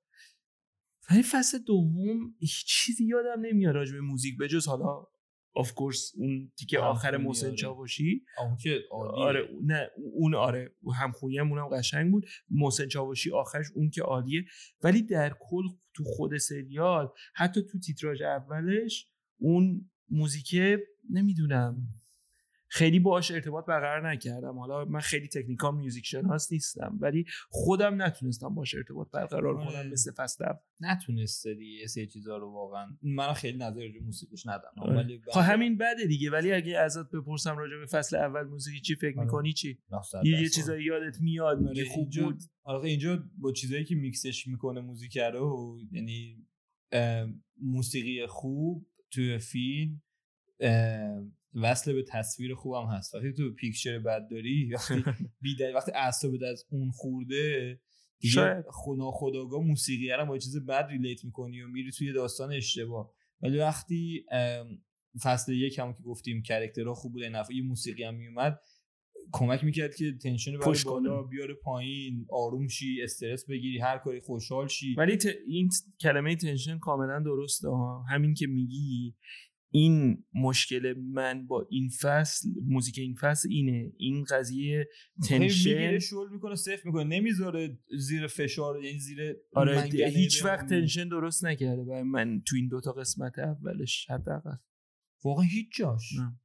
ولی 1.11 1.23
فصل 1.23 1.59
دوم 1.59 2.35
هیچ 2.39 2.65
چیزی 2.67 3.05
یادم 3.05 3.41
نمیاد 3.41 3.75
راجع 3.75 3.93
به 3.93 4.01
موزیک 4.01 4.39
به 4.39 4.49
جز 4.49 4.67
حالا 4.67 5.07
of 5.55 5.73
course 5.75 6.13
اون 6.17 6.53
تیکه 6.59 6.79
آخر 6.79 7.17
محسن 7.17 7.47
آره. 7.47 7.57
چاوشی 7.57 8.25
اون 8.39 8.57
که 8.57 8.81
عالیه. 8.91 9.25
آره 9.25 9.49
نه 9.63 9.91
اون 10.15 10.35
آره 10.35 10.75
همخونی 10.97 11.39
هم 11.39 11.53
اونم 11.53 11.69
قشنگ 11.69 12.13
بود 12.13 12.27
محسن 12.51 12.89
چاوشی 12.89 13.31
آخرش 13.31 13.67
اون 13.75 13.91
که 13.91 14.03
عالیه 14.03 14.45
ولی 14.83 15.03
در 15.03 15.37
کل 15.41 15.63
تو 15.95 16.05
خود 16.05 16.37
سریال 16.37 17.09
حتی 17.35 17.63
تو 17.63 17.79
تیتراژ 17.79 18.23
اولش 18.23 19.09
اون 19.39 19.91
موزیک 20.11 20.57
نمی‌دونم 21.11 21.77
خیلی 22.73 22.99
باهاش 22.99 23.31
ارتباط 23.31 23.67
برقرار 23.67 24.11
نکردم 24.11 24.59
حالا 24.59 24.85
من 24.85 25.01
خیلی 25.01 25.29
technical 25.29 25.77
music 25.77 26.07
شناس 26.07 26.53
نیستم 26.53 26.99
ولی 27.01 27.25
خودم 27.49 28.03
نتونستم 28.03 28.49
باهاش 28.49 28.75
ارتباط 28.75 29.11
برقرار 29.11 29.57
آره. 29.57 29.67
کنم 29.67 29.93
مثل 29.93 30.13
فصل 30.13 30.45
نتونسته 30.81 31.55
دیگه 31.55 31.81
یه 31.81 31.87
سری 31.87 32.07
چیزا 32.07 32.37
رو 32.37 32.53
واقعا 32.53 32.97
من 33.03 33.33
خیلی 33.33 33.59
نظر 33.59 33.81
به 33.81 34.01
موسیقیش 34.05 34.47
ندارم 34.47 34.75
آره. 34.79 34.97
ولی 34.97 35.21
خب 35.33 35.41
همین 35.41 35.77
بده 35.77 36.07
دیگه 36.07 36.31
ولی 36.31 36.53
اگه 36.53 36.79
ازت 36.79 37.11
بپرسم 37.11 37.59
راجع 37.59 37.77
به 37.77 37.87
فصل 37.87 38.17
اول 38.17 38.43
موزیکی 38.43 38.81
چی 38.81 38.95
فکر 38.95 39.17
آره. 39.17 39.25
می‌کنی 39.25 39.53
چی 39.53 39.79
یه. 40.25 40.49
چیزایی 40.49 40.85
یادت 40.85 41.21
میاد 41.21 41.61
میگه 41.61 41.83
آره، 41.83 41.91
خوب 41.91 42.11
بود 42.11 42.43
آره 42.65 42.89
اینجا 42.89 43.25
با 43.39 43.53
چیزایی 43.53 43.85
که 43.85 43.95
میکسش 43.95 44.47
می‌کنه 44.47 44.81
موزیک 44.81 45.19
رو 45.19 45.79
یعنی 45.93 46.47
موسیقی 47.63 48.27
خوب 48.27 48.87
توی 49.11 49.39
فیلم 49.39 50.03
وصل 51.55 51.93
به 51.93 52.03
تصویر 52.03 52.55
خوبم 52.55 52.87
هست 52.87 53.15
وقتی 53.15 53.33
تو 53.33 53.53
پیکچر 53.55 53.99
بد 53.99 54.29
داری 54.31 54.75
وقتی 54.75 55.05
بیدل 55.43 55.75
وقتی 55.75 55.93
اعصابت 55.95 56.43
از 56.43 56.65
اون 56.71 56.91
خورده 56.91 57.81
دیگه. 58.21 58.65
ناخودآگاه 58.71 59.61
موسیقی 59.63 60.11
رو 60.11 60.27
با 60.27 60.39
چیز 60.39 60.67
بد 60.67 60.87
relate 60.91 61.25
می‌کنی 61.25 61.63
و 61.63 61.69
میری 61.69 61.91
توی 61.91 62.13
داستان 62.13 62.53
اشتباه 62.53 63.13
ولی 63.43 63.59
وقتی 63.59 64.25
فصل 65.23 65.53
یک 65.53 65.79
هم 65.79 65.93
که 65.95 66.03
گفتیم 66.03 66.43
character 66.43 66.90
ها 66.90 66.95
خوب 66.95 67.13
بود 67.13 67.23
دفعه 67.25 67.57
یه 67.57 67.63
موسیقی 67.63 68.05
هم 68.05 68.15
میومد 68.15 68.61
کمک 69.33 69.65
می‌کرد 69.65 69.95
که 69.95 70.13
tension 70.23 70.53
رو. 70.53 70.75
بالا 70.85 71.23
بیاره 71.23 71.55
پایین 71.55 72.27
آروم 72.31 72.69
شی 72.69 73.03
استرس 73.03 73.47
بگیری 73.47 73.79
هر 73.79 73.99
کاری 73.99 74.21
خوشحال 74.21 74.69
شی 74.69 74.95
ولی 74.99 75.17
ت- 75.17 75.27
این 75.47 75.69
کلمه 76.01 76.37
tension 76.37 76.79
کاملا 76.79 77.21
درسته 77.21 77.69
ها 77.69 78.03
همین 78.09 78.35
که 78.35 78.47
میگی 78.47 79.15
این 79.75 80.25
مشکل 80.35 80.95
من 80.99 81.47
با 81.47 81.67
این 81.71 81.89
فصل 81.89 82.49
موزیک 82.67 82.99
این 82.99 83.15
فصل 83.15 83.49
اینه. 83.51 83.93
این 83.97 84.25
قضیه 84.25 84.89
می‌گیره 85.17 85.39
تنشن 85.39 85.99
شل 85.99 86.29
می‌کنه 86.33 86.55
صفر 86.55 86.83
می‌کنه 86.85 87.05
نمی‌ذاره 87.05 87.79
زیر 87.99 88.27
فشار 88.27 88.85
یعنی 88.85 88.99
زیر 88.99 89.37
آره 89.53 89.83
هیچ. 89.83 90.45
وقت 90.45 90.67
تنشن 90.67 91.09
درست 91.09 91.45
نکرده 91.45 91.85
برای 91.85 92.03
من 92.03 92.43
تو 92.47 92.57
این 92.57 92.69
دوتا 92.69 92.93
قسمت 92.93 93.39
اولش 93.39 94.11
حداقل. 94.11 94.57
واقعا 95.25 95.45
هیچ 95.45 95.67
جاش. 95.77 96.13
نه. 96.19 96.41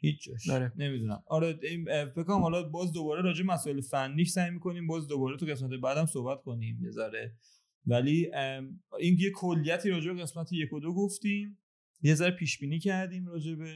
هیچ 0.00 0.22
جاش. 0.22 0.50
آره. 0.50 0.72
نمی‌دونم. 0.76 1.22
آره 1.26 1.60
این 1.62 1.86
اه، 1.90 2.04
فکر 2.04 2.22
کنم 2.22 2.40
حالا 2.40 2.62
باز 2.62 2.92
دوباره 2.92 3.22
راجع 3.22 3.44
مسائل 3.44 3.80
فنیش 3.80 4.30
سعی 4.30 4.50
می‌کنیم 4.50 4.86
باز 4.86 5.08
دوباره 5.08 5.36
تو 5.36 5.46
قسمت 5.46 5.80
بعدم 5.80 6.06
صحبت 6.06 6.42
کنیم 6.42 6.84
یه 6.84 6.90
ذره. 6.90 7.36
ولی 7.86 8.30
این 9.00 9.16
یه 9.18 9.30
کلیتی 9.34 9.90
راجع 9.90 10.12
به 10.12 10.22
قسمت 10.22 10.52
یک 10.52 10.72
و 10.72 10.80
دو 10.80 10.94
گفتیم. 10.94 11.58
یه 12.02 12.14
ذره 12.14 12.30
پیش 12.30 12.58
بینی 12.58 12.78
کردیم 12.78 13.26
راجع 13.26 13.54
به 13.54 13.74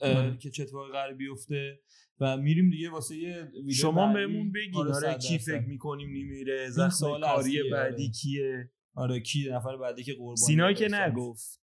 آره. 0.00 0.36
که 0.36 0.50
چه 0.50 0.62
اتفاقی 0.62 0.92
قرار 0.92 1.14
بیفته 1.14 1.80
و 2.20 2.36
میریم 2.36 2.70
دیگه 2.70 2.90
واسه 2.90 3.16
یه 3.16 3.42
ویدیو 3.54 3.72
شما. 3.72 4.12
بهمون 4.12 4.52
بگین 4.52 4.76
آره، 4.76 4.94
آره 4.94 5.18
کی. 5.18 5.38
فکر 5.38 5.66
می‌کنیم 5.66 6.08
نمیره 6.08 6.70
زخم 6.70 7.06
کاری 7.06 7.24
اصلیه، 7.24 7.62
بعدی 7.72 8.02
آره. 8.02 8.12
کیه 8.12 8.70
آره 8.94 9.20
کی 9.20 9.48
نفر 9.50 9.76
بعدی 9.76 10.02
که 10.04 10.14
قربانی 10.14 10.36
سینا 10.36 10.72
که 10.72 10.88
نگفت 10.88 11.62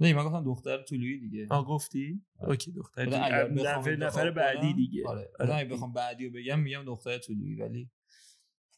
نه 0.00 0.14
من 0.14 0.24
گفتم 0.24 0.44
دختر 0.44 0.82
طلویی 0.82 1.20
دیگه 1.20 1.46
آ 1.50 1.64
گفتی 1.64 2.22
آره. 2.38 2.50
اوکی 2.50 2.72
دختر. 2.72 3.06
بخوام 3.06 3.60
نفر 3.60 3.96
نفر 3.96 4.30
بعدی 4.30 4.74
دیگه 4.74 5.08
آره 5.08 5.30
آره. 5.40 5.52
آره. 5.52 5.64
بخوام 5.64 5.92
بعدی 5.92 6.26
رو 6.26 6.32
بگم 6.32 6.60
میگم 6.60 6.84
دختر 6.84 7.18
طلویی 7.18 7.54
ولی 7.56 7.90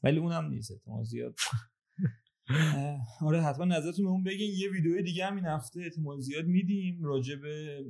ولی 0.03 0.19
اونم 0.19 0.45
نیست 0.49 0.71
احتمال 0.73 1.05
زیاد 1.05 1.35
آره 3.21 3.43
حتما 3.43 3.65
نظرتون 3.65 4.05
به 4.05 4.11
اون 4.11 4.23
بگین. 4.23 4.51
یه 4.57 4.71
ویدیو 4.71 5.03
دیگه 5.03 5.27
هم 5.27 5.37
این 5.37 5.45
هفته 5.45 5.81
احتمال 5.81 6.21
زیاد 6.21 6.47
میدیم 6.47 7.05
راجع 7.05 7.37
به 7.37 7.85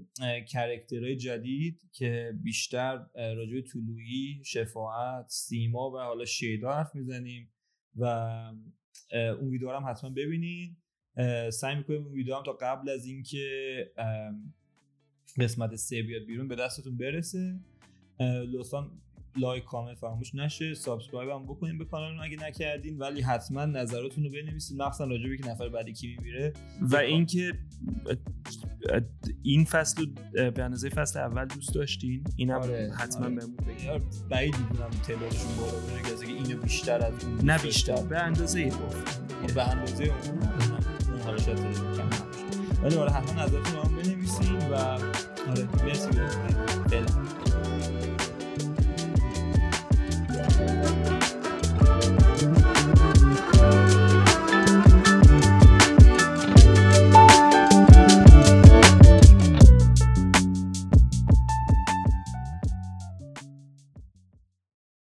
character 0.48 1.04
های 1.04 1.16
جدید 1.16 1.90
که 1.92 2.32
بیشتر 2.42 3.06
راجع 3.14 3.52
به 3.54 3.62
طلوعی 3.62 4.42
شفاعت 4.44 5.28
سیما 5.28 5.90
و 5.90 5.98
حالا 5.98 6.24
شیدا 6.24 6.72
حرف 6.72 6.94
می‌زنیم 6.94 7.50
و 7.96 8.04
اون 9.12 9.50
ویدیو 9.50 9.70
هم 9.70 9.90
حتما 9.90 10.10
ببینین. 10.10 10.76
سعی 11.52 11.76
می‌کنیم 11.76 12.04
اون 12.04 12.12
ویدیو 12.12 12.34
هم 12.34 12.42
تا 12.42 12.52
قبل 12.52 12.88
از 12.88 13.06
اینکه 13.06 13.46
قسمت 15.40 15.74
سه 15.76 16.02
بیاد 16.02 16.26
بیرون 16.26 16.48
به 16.48 16.56
دستتون 16.56 16.96
برسه. 16.96 17.60
لطفا 18.52 18.90
like 19.40 19.64
comment 19.64 19.98
فراموش 19.98 20.34
نشه. 20.34 20.74
subscribe 20.74 21.30
هم 21.30 21.44
بکنین 21.44 21.78
به 21.78 21.84
کانال 21.84 22.20
اگه 22.24 22.36
نکردین 22.48 22.98
ولی 22.98 23.20
حتما 23.20 23.64
نظراتتون 23.64 24.24
رو 24.24 24.30
بنویسید 24.30 24.82
مخصوصا 24.82 25.04
راجع 25.04 25.36
که 25.36 25.48
نفر 25.48 25.68
بعدی 25.68 25.92
کی 25.92 26.16
میمیره. 26.16 26.52
و 26.80 26.96
اینکه 26.96 27.52
این 29.42 29.64
فصل 29.64 30.06
به 30.32 30.64
اندازه 30.64 30.88
فصل 30.88 31.18
اول 31.18 31.44
دوست 31.44 31.74
داشتین 31.74 32.24
اینم 32.36 32.60
آره، 32.60 32.92
حتما 32.98 33.24
آره. 33.24 33.34
بهمون 33.34 33.56
بگین. 33.56 33.86
یا 33.86 34.00
بعید 34.30 34.54
می‌دونم 34.58 34.90
تعدادشون 34.90 35.56
بالا 35.56 35.72
بره 35.72 36.02
که 36.02 36.12
از 36.12 36.22
اینو 36.22 36.62
بیشتر 36.62 37.06
از 37.06 37.24
اون 37.24 37.40
نه 37.44 37.58
بیشتر. 37.58 38.02
به 38.02 38.18
اندازه 38.18 38.68
گفت 38.68 39.22
دیگه 39.40 39.54
به 39.54 39.68
اندازه 39.70 40.04
اون 40.04 40.42
اون 41.12 41.20
حالا 41.20 41.38
شاید 41.38 41.58
کم 41.58 42.08
ولی 42.82 42.96
آره 42.96 43.10
حتما 43.10 43.42
نظرتون 43.42 43.74
رو 43.74 43.82
هم 43.82 43.96
بنویسین 43.96 44.58
و 44.58 44.74
آره 44.74 45.84
مرسی. 45.84 46.08